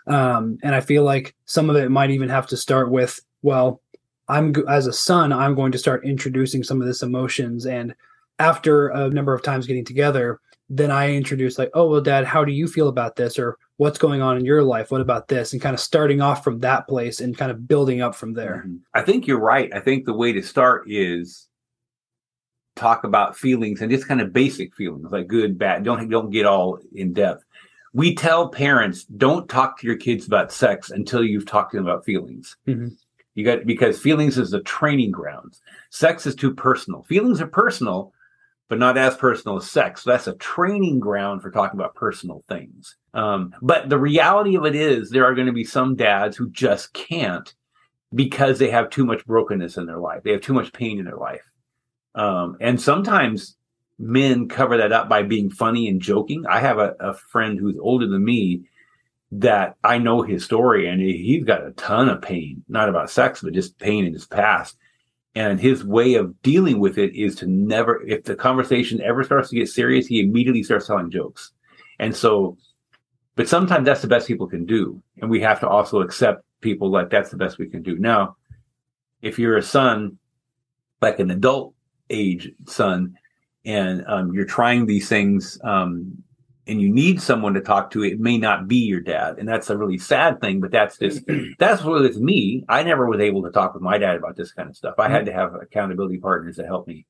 Um, 0.08 0.58
and 0.62 0.74
I 0.74 0.80
feel 0.80 1.04
like 1.04 1.34
some 1.46 1.70
of 1.70 1.76
it 1.76 1.90
might 1.90 2.10
even 2.10 2.28
have 2.28 2.46
to 2.48 2.56
start 2.56 2.90
with 2.90 3.20
well, 3.42 3.80
I'm 4.28 4.54
as 4.68 4.88
a 4.88 4.92
son, 4.92 5.32
I'm 5.32 5.54
going 5.54 5.70
to 5.72 5.78
start 5.78 6.04
introducing 6.04 6.64
some 6.64 6.80
of 6.80 6.88
this 6.88 7.02
emotions, 7.02 7.66
and 7.66 7.94
after 8.40 8.88
a 8.88 9.08
number 9.08 9.32
of 9.32 9.42
times 9.42 9.66
getting 9.66 9.84
together, 9.84 10.40
then 10.68 10.90
I 10.90 11.14
introduce 11.14 11.56
like, 11.56 11.70
oh 11.74 11.88
well, 11.88 12.00
Dad, 12.00 12.24
how 12.24 12.44
do 12.44 12.52
you 12.52 12.66
feel 12.66 12.88
about 12.88 13.14
this, 13.14 13.38
or 13.38 13.56
what's 13.76 13.98
going 13.98 14.22
on 14.22 14.36
in 14.36 14.44
your 14.44 14.64
life? 14.64 14.90
What 14.90 15.00
about 15.00 15.28
this? 15.28 15.52
And 15.52 15.62
kind 15.62 15.74
of 15.74 15.80
starting 15.80 16.20
off 16.20 16.42
from 16.42 16.58
that 16.60 16.88
place 16.88 17.20
and 17.20 17.38
kind 17.38 17.52
of 17.52 17.68
building 17.68 18.02
up 18.02 18.16
from 18.16 18.32
there. 18.32 18.64
Mm-hmm. 18.66 18.76
I 18.94 19.02
think 19.02 19.28
you're 19.28 19.38
right. 19.38 19.72
I 19.72 19.78
think 19.78 20.04
the 20.04 20.14
way 20.14 20.32
to 20.32 20.42
start 20.42 20.90
is 20.90 21.45
talk 22.76 23.04
about 23.04 23.36
feelings 23.36 23.80
and 23.80 23.90
just 23.90 24.06
kind 24.06 24.20
of 24.20 24.32
basic 24.32 24.74
feelings 24.74 25.10
like 25.10 25.26
good, 25.26 25.58
bad. 25.58 25.82
Don't 25.82 26.08
don't 26.08 26.30
get 26.30 26.46
all 26.46 26.78
in 26.94 27.12
depth. 27.12 27.44
We 27.92 28.14
tell 28.14 28.50
parents 28.50 29.04
don't 29.04 29.48
talk 29.48 29.78
to 29.80 29.86
your 29.86 29.96
kids 29.96 30.26
about 30.26 30.52
sex 30.52 30.90
until 30.90 31.24
you've 31.24 31.46
talked 31.46 31.72
to 31.72 31.78
them 31.78 31.86
about 31.86 32.04
feelings. 32.04 32.56
Mm-hmm. 32.68 32.88
You 33.34 33.44
got 33.44 33.66
because 33.66 33.98
feelings 33.98 34.38
is 34.38 34.50
the 34.50 34.60
training 34.60 35.10
ground. 35.10 35.58
Sex 35.90 36.26
is 36.26 36.34
too 36.34 36.54
personal. 36.54 37.02
Feelings 37.04 37.40
are 37.40 37.46
personal, 37.46 38.12
but 38.68 38.78
not 38.78 38.98
as 38.98 39.16
personal 39.16 39.56
as 39.56 39.70
sex. 39.70 40.02
So 40.02 40.10
that's 40.10 40.26
a 40.26 40.34
training 40.36 41.00
ground 41.00 41.42
for 41.42 41.50
talking 41.50 41.78
about 41.78 41.94
personal 41.94 42.44
things. 42.48 42.96
Um, 43.14 43.54
but 43.62 43.88
the 43.88 43.98
reality 43.98 44.56
of 44.56 44.66
it 44.66 44.74
is, 44.74 45.10
there 45.10 45.24
are 45.24 45.34
going 45.34 45.46
to 45.46 45.52
be 45.52 45.64
some 45.64 45.96
dads 45.96 46.36
who 46.36 46.50
just 46.50 46.92
can't 46.92 47.52
because 48.14 48.58
they 48.58 48.70
have 48.70 48.90
too 48.90 49.04
much 49.04 49.26
brokenness 49.26 49.76
in 49.76 49.86
their 49.86 49.98
life. 49.98 50.22
They 50.22 50.32
have 50.32 50.40
too 50.40 50.54
much 50.54 50.72
pain 50.72 50.98
in 50.98 51.04
their 51.04 51.16
life. 51.16 51.42
Um, 52.16 52.56
and 52.60 52.80
sometimes 52.80 53.56
men 53.98 54.48
cover 54.48 54.78
that 54.78 54.92
up 54.92 55.08
by 55.08 55.22
being 55.22 55.50
funny 55.50 55.88
and 55.88 56.00
joking. 56.00 56.44
I 56.46 56.60
have 56.60 56.78
a, 56.78 56.94
a 56.98 57.14
friend 57.14 57.58
who's 57.58 57.78
older 57.78 58.08
than 58.08 58.24
me 58.24 58.62
that 59.32 59.76
I 59.84 59.98
know 59.98 60.22
his 60.22 60.44
story 60.44 60.88
and 60.88 61.00
he's 61.00 61.44
got 61.44 61.66
a 61.66 61.72
ton 61.72 62.08
of 62.08 62.22
pain, 62.22 62.64
not 62.68 62.88
about 62.88 63.10
sex, 63.10 63.42
but 63.42 63.52
just 63.52 63.78
pain 63.78 64.04
in 64.06 64.12
his 64.12 64.26
past. 64.26 64.76
And 65.34 65.60
his 65.60 65.84
way 65.84 66.14
of 66.14 66.40
dealing 66.42 66.80
with 66.80 66.96
it 66.96 67.14
is 67.14 67.34
to 67.36 67.46
never, 67.46 68.02
if 68.06 68.24
the 68.24 68.34
conversation 68.34 69.02
ever 69.02 69.22
starts 69.22 69.50
to 69.50 69.56
get 69.56 69.68
serious, 69.68 70.06
he 70.06 70.20
immediately 70.20 70.62
starts 70.62 70.86
telling 70.86 71.10
jokes. 71.10 71.52
And 71.98 72.16
so, 72.16 72.56
but 73.34 73.48
sometimes 73.48 73.84
that's 73.84 74.00
the 74.00 74.08
best 74.08 74.28
people 74.28 74.46
can 74.46 74.64
do. 74.64 75.02
And 75.20 75.30
we 75.30 75.42
have 75.42 75.60
to 75.60 75.68
also 75.68 76.00
accept 76.00 76.42
people 76.62 76.90
like 76.90 77.10
that's 77.10 77.30
the 77.30 77.36
best 77.36 77.58
we 77.58 77.68
can 77.68 77.82
do. 77.82 77.98
Now, 77.98 78.36
if 79.20 79.38
you're 79.38 79.58
a 79.58 79.62
son, 79.62 80.18
like 81.02 81.18
an 81.18 81.30
adult 81.30 81.74
age 82.10 82.52
son 82.66 83.16
and 83.64 84.04
um, 84.06 84.32
you're 84.32 84.44
trying 84.44 84.86
these 84.86 85.08
things 85.08 85.58
um, 85.64 86.22
and 86.68 86.80
you 86.80 86.92
need 86.92 87.20
someone 87.20 87.54
to 87.54 87.60
talk 87.60 87.90
to 87.90 88.04
it 88.04 88.20
may 88.20 88.38
not 88.38 88.68
be 88.68 88.76
your 88.76 89.00
dad 89.00 89.38
and 89.38 89.48
that's 89.48 89.70
a 89.70 89.76
really 89.76 89.98
sad 89.98 90.40
thing 90.40 90.60
but 90.60 90.70
that's 90.70 90.98
just 90.98 91.22
that's 91.58 91.82
what 91.82 92.04
it's 92.04 92.18
me. 92.18 92.64
I 92.68 92.82
never 92.82 93.06
was 93.06 93.20
able 93.20 93.42
to 93.42 93.50
talk 93.50 93.74
with 93.74 93.82
my 93.82 93.98
dad 93.98 94.16
about 94.16 94.36
this 94.36 94.52
kind 94.52 94.68
of 94.68 94.76
stuff. 94.76 94.94
I 94.98 95.08
had 95.08 95.26
to 95.26 95.32
have 95.32 95.54
accountability 95.54 96.18
partners 96.18 96.56
to 96.56 96.64
help 96.64 96.86
me. 96.86 97.06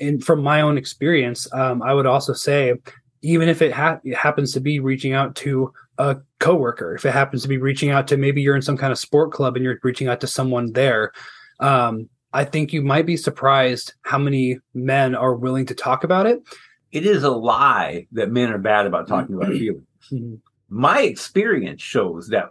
And 0.00 0.24
from 0.24 0.42
my 0.42 0.62
own 0.62 0.78
experience 0.78 1.52
um, 1.52 1.82
i 1.82 1.92
would 1.92 2.06
also 2.06 2.32
say 2.32 2.74
even 3.22 3.50
if 3.50 3.60
it, 3.60 3.70
ha- 3.70 4.00
it 4.02 4.16
happens 4.16 4.52
to 4.52 4.60
be 4.60 4.80
reaching 4.80 5.12
out 5.12 5.34
to 5.36 5.72
a 5.98 6.16
coworker 6.38 6.94
if 6.94 7.04
it 7.04 7.12
happens 7.12 7.42
to 7.42 7.48
be 7.48 7.58
reaching 7.58 7.90
out 7.90 8.08
to 8.08 8.16
maybe 8.16 8.40
you're 8.40 8.56
in 8.56 8.62
some 8.62 8.78
kind 8.78 8.92
of 8.92 8.98
sport 8.98 9.30
club 9.30 9.56
and 9.56 9.64
you're 9.64 9.78
reaching 9.82 10.08
out 10.08 10.20
to 10.20 10.26
someone 10.26 10.72
there 10.72 11.12
um, 11.60 12.08
I 12.32 12.44
think 12.44 12.72
you 12.72 12.82
might 12.82 13.06
be 13.06 13.16
surprised 13.16 13.94
how 14.02 14.18
many 14.18 14.58
men 14.72 15.14
are 15.14 15.34
willing 15.34 15.66
to 15.66 15.74
talk 15.74 16.04
about 16.04 16.26
it. 16.26 16.42
It 16.92 17.04
is 17.04 17.22
a 17.22 17.30
lie 17.30 18.06
that 18.12 18.30
men 18.30 18.52
are 18.52 18.58
bad 18.58 18.86
about 18.86 19.08
talking 19.08 19.34
about 19.34 19.52
feelings. 19.52 19.86
Mm-hmm. 20.12 20.34
My 20.68 21.02
experience 21.02 21.82
shows 21.82 22.28
that 22.28 22.50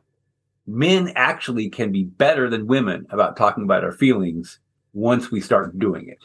men 0.67 1.11
actually 1.15 1.69
can 1.69 1.91
be 1.91 2.03
better 2.03 2.49
than 2.49 2.67
women 2.67 3.07
about 3.09 3.37
talking 3.37 3.63
about 3.63 3.83
our 3.83 3.91
feelings 3.91 4.59
once 4.93 5.31
we 5.31 5.41
start 5.41 5.79
doing 5.79 6.09
it. 6.09 6.19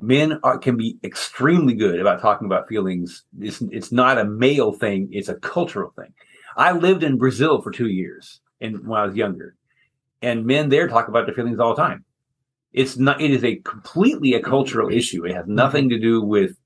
Men 0.00 0.40
are, 0.42 0.58
can 0.58 0.76
be 0.76 0.98
extremely 1.04 1.74
good 1.74 2.00
about 2.00 2.20
talking 2.20 2.46
about 2.46 2.68
feelings. 2.68 3.24
It's, 3.38 3.60
it's 3.62 3.92
not 3.92 4.18
a 4.18 4.24
male 4.24 4.72
thing; 4.72 5.08
it's 5.12 5.28
a 5.28 5.34
cultural 5.34 5.92
thing. 5.94 6.14
I 6.56 6.72
lived 6.72 7.02
in 7.02 7.18
Brazil 7.18 7.60
for 7.60 7.70
two 7.70 7.88
years, 7.88 8.40
and 8.60 8.86
when 8.86 8.98
I 8.98 9.04
was 9.04 9.14
younger, 9.14 9.56
and 10.22 10.46
men 10.46 10.68
there 10.68 10.88
talk 10.88 11.08
about 11.08 11.26
their 11.26 11.34
feelings 11.34 11.58
all 11.58 11.74
the 11.74 11.82
time. 11.82 12.04
It's 12.72 12.96
not. 12.96 13.20
It 13.20 13.30
is 13.30 13.44
a 13.44 13.56
completely 13.56 14.34
a 14.34 14.42
cultural 14.42 14.90
issue. 14.90 15.24
It 15.24 15.34
has 15.34 15.46
nothing 15.46 15.88
to 15.88 15.98
do 15.98 16.22
with 16.22 16.56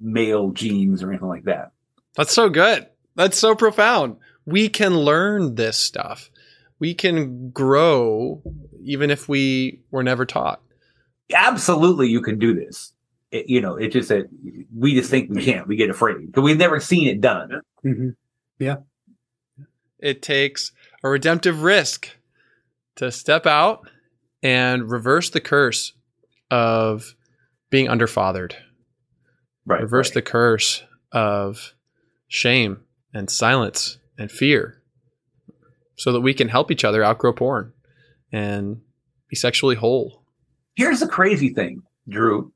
male 0.00 0.50
genes 0.50 1.02
or 1.02 1.10
anything 1.10 1.28
like 1.28 1.44
that. 1.44 1.72
That's 2.16 2.32
so 2.32 2.48
good. 2.48 2.86
That's 3.14 3.38
so 3.38 3.54
profound. 3.54 4.16
We 4.46 4.68
can 4.68 4.96
learn 4.96 5.54
this 5.54 5.76
stuff. 5.76 6.30
We 6.78 6.94
can 6.94 7.50
grow 7.50 8.42
even 8.82 9.10
if 9.10 9.28
we 9.28 9.80
were 9.90 10.02
never 10.02 10.26
taught. 10.26 10.60
Absolutely, 11.32 12.08
you 12.08 12.20
can 12.20 12.38
do 12.38 12.54
this. 12.54 12.92
It, 13.30 13.48
you 13.48 13.60
know, 13.60 13.76
it's 13.76 13.92
just 13.92 14.08
that 14.08 14.26
we 14.76 14.94
just 14.94 15.10
think 15.10 15.30
we 15.30 15.42
can't. 15.42 15.66
We 15.66 15.76
get 15.76 15.90
afraid 15.90 16.26
because 16.26 16.42
we've 16.42 16.58
never 16.58 16.80
seen 16.80 17.08
it 17.08 17.20
done. 17.20 17.60
Mm-hmm. 17.84 18.10
Yeah. 18.58 18.76
It 19.98 20.20
takes 20.20 20.72
a 21.04 21.08
redemptive 21.08 21.62
risk 21.62 22.10
to 22.96 23.10
step 23.10 23.46
out 23.46 23.88
and 24.42 24.90
reverse 24.90 25.30
the 25.30 25.40
curse 25.40 25.92
of 26.50 27.14
being 27.70 27.86
underfathered. 27.86 28.54
Right. 29.64 29.80
Reverse 29.80 30.10
right. 30.10 30.14
the 30.14 30.22
curse 30.22 30.82
of 31.12 31.74
shame 32.28 32.80
and 33.14 33.30
silence 33.30 33.98
and 34.18 34.30
fear 34.30 34.82
so 35.96 36.12
that 36.12 36.20
we 36.20 36.34
can 36.34 36.48
help 36.48 36.70
each 36.70 36.84
other 36.84 37.04
outgrow 37.04 37.32
porn 37.32 37.72
and 38.32 38.80
be 39.28 39.36
sexually 39.36 39.76
whole. 39.76 40.22
Here's 40.74 41.00
the 41.00 41.08
crazy 41.08 41.50
thing, 41.50 41.82
Drew. 42.08 42.52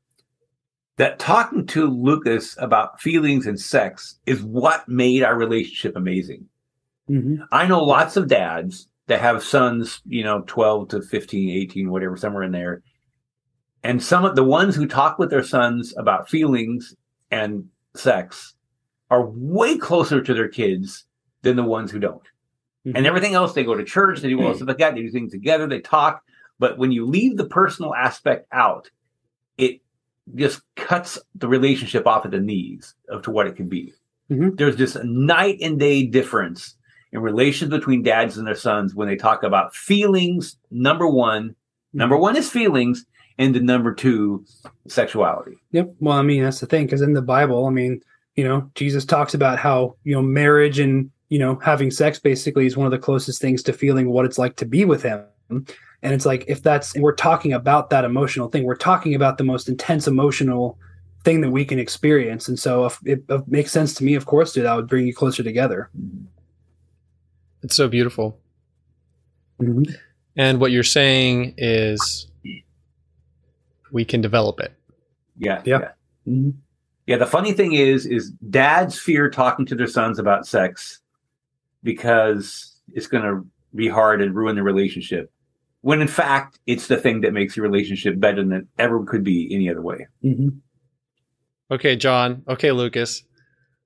That 0.96 1.18
talking 1.18 1.66
to 1.66 1.86
Lucas 1.86 2.56
about 2.58 3.00
feelings 3.02 3.46
and 3.46 3.60
sex 3.60 4.18
is 4.24 4.42
what 4.42 4.88
made 4.88 5.22
our 5.22 5.36
relationship 5.36 5.94
amazing. 5.94 6.46
Mm-hmm. 7.10 7.42
I 7.52 7.66
know 7.66 7.84
lots 7.84 8.16
of 8.16 8.28
dads 8.28 8.88
that 9.06 9.20
have 9.20 9.42
sons, 9.42 10.00
you 10.06 10.24
know, 10.24 10.42
12 10.46 10.88
to 10.88 11.02
15, 11.02 11.50
18, 11.50 11.90
whatever, 11.90 12.16
somewhere 12.16 12.42
in 12.42 12.52
there. 12.52 12.82
And 13.82 14.02
some 14.02 14.24
of 14.24 14.34
the 14.34 14.44
ones 14.44 14.74
who 14.74 14.86
talk 14.86 15.18
with 15.18 15.30
their 15.30 15.44
sons 15.44 15.94
about 15.96 16.28
feelings 16.28 16.94
and 17.30 17.66
sex 17.94 18.54
are 19.10 19.26
way 19.26 19.78
closer 19.78 20.20
to 20.20 20.34
their 20.34 20.48
kids 20.48 21.04
than 21.42 21.56
the 21.56 21.62
ones 21.62 21.92
who 21.92 22.00
don't. 22.00 22.22
Mm-hmm. 22.86 22.96
And 22.96 23.06
everything 23.06 23.34
else, 23.34 23.52
they 23.52 23.64
go 23.64 23.76
to 23.76 23.84
church, 23.84 24.20
they 24.20 24.28
do 24.28 24.42
all 24.44 24.54
stuff 24.56 24.68
like 24.68 24.78
that, 24.78 24.94
they 24.94 25.02
do 25.02 25.10
things 25.10 25.32
together, 25.32 25.68
they 25.68 25.80
talk. 25.80 26.22
But 26.58 26.78
when 26.78 26.90
you 26.90 27.06
leave 27.06 27.36
the 27.36 27.46
personal 27.46 27.94
aspect 27.94 28.48
out, 28.50 28.90
it 29.56 29.80
just 30.34 30.62
cuts 30.74 31.18
the 31.36 31.46
relationship 31.46 32.06
off 32.06 32.24
at 32.24 32.32
the 32.32 32.40
knees 32.40 32.94
of 33.08 33.22
to 33.22 33.30
what 33.30 33.46
it 33.46 33.54
can 33.54 33.68
be. 33.68 33.92
Mhm. 34.30 34.56
There's 34.56 34.76
just 34.76 34.96
a 34.96 35.04
night 35.04 35.58
and 35.60 35.78
day 35.78 36.04
difference 36.04 36.75
in 37.12 37.20
relations 37.20 37.70
between 37.70 38.02
dads 38.02 38.36
and 38.36 38.46
their 38.46 38.54
sons 38.54 38.94
when 38.94 39.08
they 39.08 39.16
talk 39.16 39.42
about 39.42 39.74
feelings. 39.74 40.56
Number 40.70 41.06
one, 41.08 41.54
hmm. 41.92 41.98
number 41.98 42.16
one 42.16 42.36
is 42.36 42.50
feelings, 42.50 43.06
and 43.38 43.54
the 43.54 43.60
number 43.60 43.94
two, 43.94 44.44
sexuality. 44.88 45.56
Yep. 45.72 45.94
Well, 46.00 46.16
I 46.16 46.22
mean, 46.22 46.42
that's 46.42 46.60
the 46.60 46.66
thing, 46.66 46.86
because 46.86 47.02
in 47.02 47.12
the 47.12 47.22
Bible, 47.22 47.66
I 47.66 47.70
mean, 47.70 48.00
you 48.34 48.44
know, 48.44 48.70
Jesus 48.74 49.04
talks 49.04 49.34
about 49.34 49.58
how, 49.58 49.96
you 50.04 50.14
know, 50.14 50.22
marriage 50.22 50.78
and, 50.78 51.10
you 51.28 51.38
know, 51.38 51.56
having 51.56 51.90
sex 51.90 52.18
basically 52.18 52.66
is 52.66 52.76
one 52.76 52.86
of 52.86 52.92
the 52.92 52.98
closest 52.98 53.40
things 53.40 53.62
to 53.64 53.72
feeling 53.72 54.10
what 54.10 54.24
it's 54.24 54.38
like 54.38 54.56
to 54.56 54.66
be 54.66 54.84
with 54.84 55.02
him. 55.02 55.24
And 55.48 56.12
it's 56.14 56.26
like, 56.26 56.44
if 56.46 56.62
that's, 56.62 56.94
we're 56.96 57.14
talking 57.14 57.52
about 57.52 57.90
that 57.90 58.04
emotional 58.04 58.48
thing, 58.48 58.64
we're 58.64 58.76
talking 58.76 59.14
about 59.14 59.38
the 59.38 59.44
most 59.44 59.68
intense 59.68 60.06
emotional 60.06 60.78
thing 61.24 61.40
that 61.40 61.50
we 61.50 61.64
can 61.64 61.78
experience. 61.78 62.46
And 62.46 62.58
so 62.58 62.86
if 62.86 63.00
it, 63.04 63.24
it 63.28 63.48
makes 63.48 63.72
sense 63.72 63.94
to 63.94 64.04
me, 64.04 64.14
of 64.14 64.26
course, 64.26 64.52
dude, 64.52 64.66
that 64.66 64.76
would 64.76 64.88
bring 64.88 65.06
you 65.06 65.14
closer 65.14 65.42
together. 65.42 65.90
Mm-hmm. 65.98 66.26
It's 67.66 67.74
so 67.74 67.88
beautiful. 67.88 68.38
And 70.36 70.60
what 70.60 70.70
you're 70.70 70.84
saying 70.84 71.54
is 71.58 72.28
we 73.90 74.04
can 74.04 74.20
develop 74.20 74.60
it. 74.60 74.72
Yeah. 75.36 75.62
Yeah. 75.64 75.88
Mhm. 76.28 76.54
Yeah, 77.08 77.16
the 77.16 77.26
funny 77.26 77.52
thing 77.52 77.72
is, 77.72 78.06
is 78.06 78.30
dads 78.50 79.00
fear 79.00 79.28
talking 79.28 79.66
to 79.66 79.74
their 79.74 79.88
sons 79.88 80.20
about 80.20 80.46
sex 80.46 81.00
because 81.82 82.80
it's 82.92 83.08
going 83.08 83.24
to 83.24 83.44
be 83.74 83.88
hard 83.88 84.22
and 84.22 84.32
ruin 84.32 84.54
the 84.54 84.62
relationship. 84.62 85.32
When 85.80 86.00
in 86.00 86.06
fact, 86.06 86.60
it's 86.68 86.86
the 86.86 86.96
thing 86.98 87.22
that 87.22 87.32
makes 87.32 87.56
your 87.56 87.66
relationship 87.66 88.20
better 88.20 88.44
than 88.44 88.52
it 88.52 88.66
ever 88.78 89.04
could 89.04 89.24
be 89.24 89.52
any 89.52 89.68
other 89.68 89.82
way. 89.82 90.06
Mhm. 90.24 90.58
Okay, 91.72 91.96
John. 91.96 92.44
Okay, 92.46 92.70
Lucas. 92.70 93.24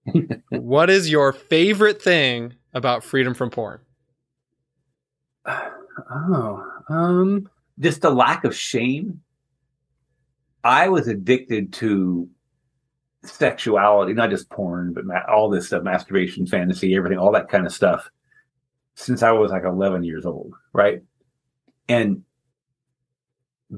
what 0.51 0.91
is 0.91 1.11
your 1.11 1.33
favorite 1.33 2.03
thing 2.03 2.57
about 2.74 3.04
freedom 3.04 3.34
from 3.34 3.50
porn? 3.50 3.80
Oh, 6.10 6.64
um, 6.88 7.50
Just 7.78 8.00
the 8.00 8.10
lack 8.10 8.44
of 8.44 8.56
shame. 8.56 9.20
I 10.64 10.88
was 10.88 11.08
addicted 11.08 11.74
to 11.74 12.28
sexuality, 13.24 14.14
not 14.14 14.30
just 14.30 14.48
porn, 14.48 14.94
but 14.94 15.04
ma- 15.04 15.26
all 15.28 15.50
this 15.50 15.66
stuff, 15.66 15.82
masturbation, 15.82 16.46
fantasy, 16.46 16.94
everything, 16.94 17.18
all 17.18 17.32
that 17.32 17.48
kind 17.48 17.66
of 17.66 17.72
stuff 17.72 18.10
since 18.94 19.22
I 19.22 19.32
was 19.32 19.50
like 19.50 19.64
11 19.64 20.04
years 20.04 20.26
old, 20.26 20.54
right? 20.72 21.02
And 21.88 22.22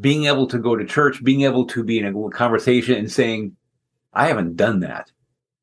being 0.00 0.24
able 0.26 0.46
to 0.48 0.58
go 0.58 0.76
to 0.76 0.84
church, 0.84 1.22
being 1.22 1.42
able 1.42 1.66
to 1.68 1.84
be 1.84 1.98
in 1.98 2.06
a 2.06 2.30
conversation 2.30 2.96
and 2.96 3.10
saying, 3.10 3.56
I 4.12 4.26
haven't 4.28 4.56
done 4.56 4.80
that 4.80 5.10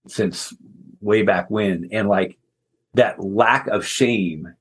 since 0.08 0.54
way 1.02 1.24
back 1.24 1.50
when. 1.50 1.90
And 1.92 2.08
like 2.08 2.38
that 2.94 3.24
lack 3.24 3.68
of 3.68 3.86
shame 3.86 4.54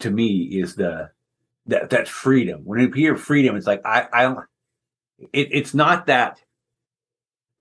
to 0.00 0.10
me 0.10 0.42
is 0.42 0.74
the, 0.74 1.10
that, 1.66 1.90
that 1.90 2.08
freedom. 2.08 2.62
When 2.64 2.80
you 2.80 2.90
hear 2.90 3.16
freedom, 3.16 3.56
it's 3.56 3.66
like, 3.66 3.82
I, 3.84 4.06
I 4.12 4.22
don't, 4.22 4.38
it, 5.32 5.48
it's 5.52 5.74
not 5.74 6.06
that 6.06 6.40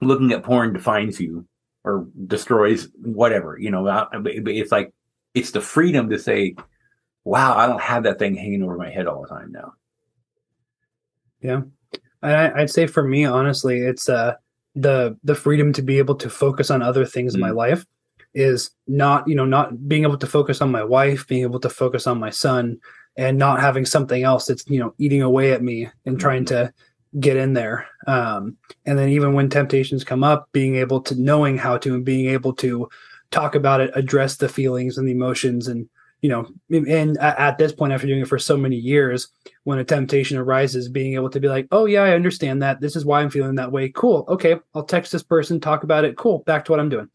looking 0.02 0.32
at 0.32 0.44
porn 0.44 0.74
defines 0.74 1.20
you 1.20 1.46
or 1.84 2.08
destroys 2.28 2.90
whatever, 3.02 3.58
you 3.60 3.72
know, 3.72 4.08
it's 4.14 4.72
like, 4.72 4.94
it's 5.34 5.52
the 5.52 5.62
freedom 5.62 6.10
to 6.10 6.20
say, 6.20 6.56
wow, 7.24 7.56
I 7.56 7.68
don't 7.68 7.82
have 7.82 8.04
that 8.04 8.18
thing 8.18 8.36
hanging 8.36 8.64
over 8.64 8.78
my 8.78 8.90
head 8.90 9.08
all 9.08 9.22
the 9.22 9.28
time 9.28 9.52
now. 9.52 9.74
Yeah, 11.42 11.62
and 12.22 12.36
I, 12.36 12.62
I'd 12.62 12.70
say 12.70 12.88
for 12.88 13.04
me, 13.04 13.26
honestly, 13.26 13.80
it's 13.80 14.10
uh 14.10 14.36
the 14.76 15.18
the 15.24 15.36
freedom 15.36 15.72
to 15.74 15.82
be 15.82 15.98
able 16.00 16.16
to 16.16 16.30
focus 16.30 16.70
on 16.70 16.82
other 16.82 17.06
things 17.06 17.36
in 17.36 17.40
my 17.40 17.52
Mm. 17.52 17.56
life 17.56 17.86
is 18.34 18.72
not 18.88 19.28
you 19.28 19.36
know 19.36 19.46
not 19.46 19.88
being 19.88 20.04
able 20.04 20.18
to 20.18 20.28
focus 20.28 20.62
on 20.62 20.72
my 20.72 20.84
wife, 20.84 21.28
being 21.28 21.44
able 21.44 21.60
to 21.60 21.70
focus 21.70 22.08
on 22.08 22.20
my 22.20 22.30
son, 22.30 22.80
and 23.18 23.38
not 23.38 23.60
having 23.60 23.86
something 23.86 24.24
else 24.24 24.46
that's 24.46 24.66
you 24.68 24.80
know 24.80 24.94
eating 24.98 25.22
away 25.22 25.54
at 25.54 25.64
me 25.64 25.90
and 26.06 26.20
trying 26.20 26.46
to 26.46 26.74
get 27.20 27.38
in 27.38 27.54
there. 27.54 27.88
Um, 28.08 28.56
and 28.86 28.98
then 28.98 29.10
even 29.10 29.34
when 29.34 29.50
temptations 29.50 30.04
come 30.04 30.24
up, 30.24 30.48
being 30.52 30.76
able 30.76 31.02
to 31.02 31.16
knowing 31.16 31.58
how 31.58 31.78
to 31.80 31.96
and 31.96 32.06
being 32.06 32.30
able 32.30 32.54
to 32.56 32.88
talk 33.32 33.56
about 33.56 33.82
it, 33.82 33.92
address 33.96 34.38
the 34.38 34.50
feelings 34.50 34.98
and 34.98 35.08
the 35.08 35.12
emotions, 35.12 35.68
and 35.68 35.90
you 36.22 36.30
know, 36.30 36.48
and 36.70 37.18
at, 37.18 37.40
at 37.40 37.58
this 37.58 37.72
point, 37.72 37.94
after 37.94 38.06
doing 38.06 38.22
it 38.22 38.28
for 38.28 38.40
so 38.40 38.58
many 38.58 38.76
years, 38.76 39.30
when 39.64 39.80
a 39.80 39.86
temptation 39.86 40.38
arises, 40.38 40.90
being 40.90 41.14
able 41.14 41.30
to 41.30 41.40
be 41.40 41.48
like, 41.48 41.68
oh, 41.72 41.86
yeah, 41.86 42.02
I 42.04 42.14
understand 42.14 42.62
that. 42.62 42.82
This 42.82 42.96
is 42.96 43.06
why 43.06 43.22
I'm 43.22 43.30
feeling 43.30 43.56
that 43.56 43.72
way. 43.72 43.90
Cool. 43.90 44.26
Okay. 44.28 44.58
I'll 44.76 44.84
text 44.84 45.12
this 45.12 45.24
person, 45.24 45.60
talk 45.60 45.84
about 45.84 46.04
it. 46.04 46.18
Cool. 46.18 46.40
Back 46.40 46.66
to 46.66 46.72
what 46.72 46.80
I'm 46.80 46.90
doing. 46.90 47.10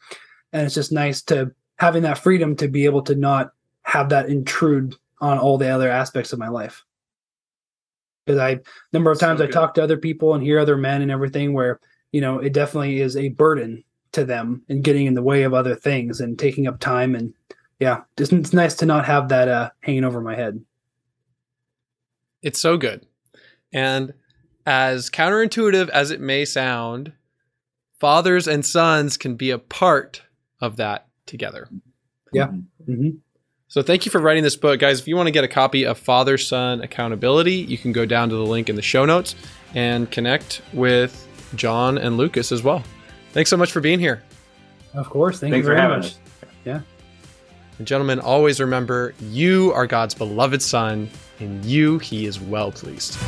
And 0.54 0.64
it's 0.64 0.74
just 0.74 0.92
nice 0.92 1.20
to 1.22 1.52
having 1.76 2.04
that 2.04 2.18
freedom 2.18 2.56
to 2.56 2.68
be 2.68 2.86
able 2.86 3.02
to 3.02 3.14
not 3.14 3.52
have 3.82 4.08
that 4.10 4.30
intrude 4.30 4.94
on 5.20 5.38
all 5.38 5.58
the 5.58 5.68
other 5.68 5.90
aspects 5.90 6.32
of 6.32 6.38
my 6.38 6.48
life. 6.48 6.84
Because 8.24 8.40
I, 8.40 8.60
number 8.92 9.10
of 9.10 9.18
So 9.18 9.26
times 9.26 9.40
I 9.40 9.48
talk 9.48 9.74
to 9.74 9.82
other 9.82 9.98
people 9.98 10.32
and 10.32 10.42
hear 10.42 10.58
other 10.58 10.76
men 10.76 11.02
and 11.02 11.10
everything 11.10 11.52
where, 11.52 11.80
you 12.12 12.20
know, 12.20 12.38
it 12.38 12.52
definitely 12.52 13.00
is 13.00 13.16
a 13.16 13.28
burden 13.30 13.84
to 14.12 14.24
them 14.24 14.62
and 14.68 14.84
getting 14.84 15.06
in 15.06 15.14
the 15.14 15.22
way 15.22 15.42
of 15.42 15.52
other 15.52 15.74
things 15.74 16.20
and 16.20 16.38
taking 16.38 16.68
up 16.68 16.78
time. 16.78 17.14
And 17.14 17.34
yeah, 17.80 18.02
just, 18.16 18.32
it's 18.32 18.52
nice 18.52 18.76
to 18.76 18.86
not 18.86 19.04
have 19.04 19.28
that 19.30 19.48
uh, 19.48 19.70
hanging 19.80 20.04
over 20.04 20.20
my 20.20 20.36
head. 20.36 20.64
It's 22.42 22.60
so 22.60 22.76
good. 22.76 23.04
And 23.72 24.14
as 24.64 25.10
counterintuitive 25.10 25.88
as 25.88 26.12
it 26.12 26.20
may 26.20 26.44
sound, 26.44 27.12
fathers 27.98 28.46
and 28.46 28.64
sons 28.64 29.16
can 29.16 29.34
be 29.34 29.50
a 29.50 29.58
part 29.58 30.22
of 30.60 30.76
that 30.76 31.06
together. 31.26 31.68
Yeah. 32.32 32.46
Mhm. 32.48 32.64
hmm 32.86 33.08
So 33.68 33.82
thank 33.82 34.04
you 34.06 34.10
for 34.12 34.20
writing 34.20 34.42
this 34.44 34.56
book, 34.56 34.78
guys. 34.80 35.00
If 35.00 35.08
you 35.08 35.16
want 35.16 35.26
to 35.26 35.30
get 35.32 35.44
a 35.44 35.48
copy 35.48 35.84
of 35.84 35.98
Father 35.98 36.36
Son 36.38 36.80
Accountability, 36.80 37.54
you 37.54 37.78
can 37.78 37.92
go 37.92 38.04
down 38.06 38.28
to 38.28 38.34
the 38.36 38.44
link 38.46 38.68
in 38.68 38.76
the 38.76 38.82
show 38.82 39.04
notes 39.04 39.34
and 39.74 40.10
connect 40.10 40.62
with 40.72 41.26
John 41.56 41.98
and 41.98 42.16
Lucas 42.16 42.52
as 42.52 42.62
well. 42.62 42.82
Thanks 43.32 43.50
so 43.50 43.56
much 43.56 43.72
for 43.72 43.80
being 43.80 43.98
here. 43.98 44.22
Of 44.94 45.10
course. 45.10 45.40
Thank 45.40 45.52
Thanks 45.52 45.64
you 45.64 45.70
for 45.72 45.74
very 45.76 45.80
having 45.80 45.98
much. 45.98 46.06
us. 46.66 46.82
And 47.78 47.86
gentlemen, 47.88 48.20
always 48.20 48.60
remember 48.60 49.14
you 49.20 49.72
are 49.74 49.86
God's 49.88 50.14
beloved 50.14 50.62
Son. 50.62 51.10
and 51.40 51.64
you, 51.64 51.98
he 51.98 52.26
is 52.26 52.38
well 52.40 52.70
pleased. 52.70 53.18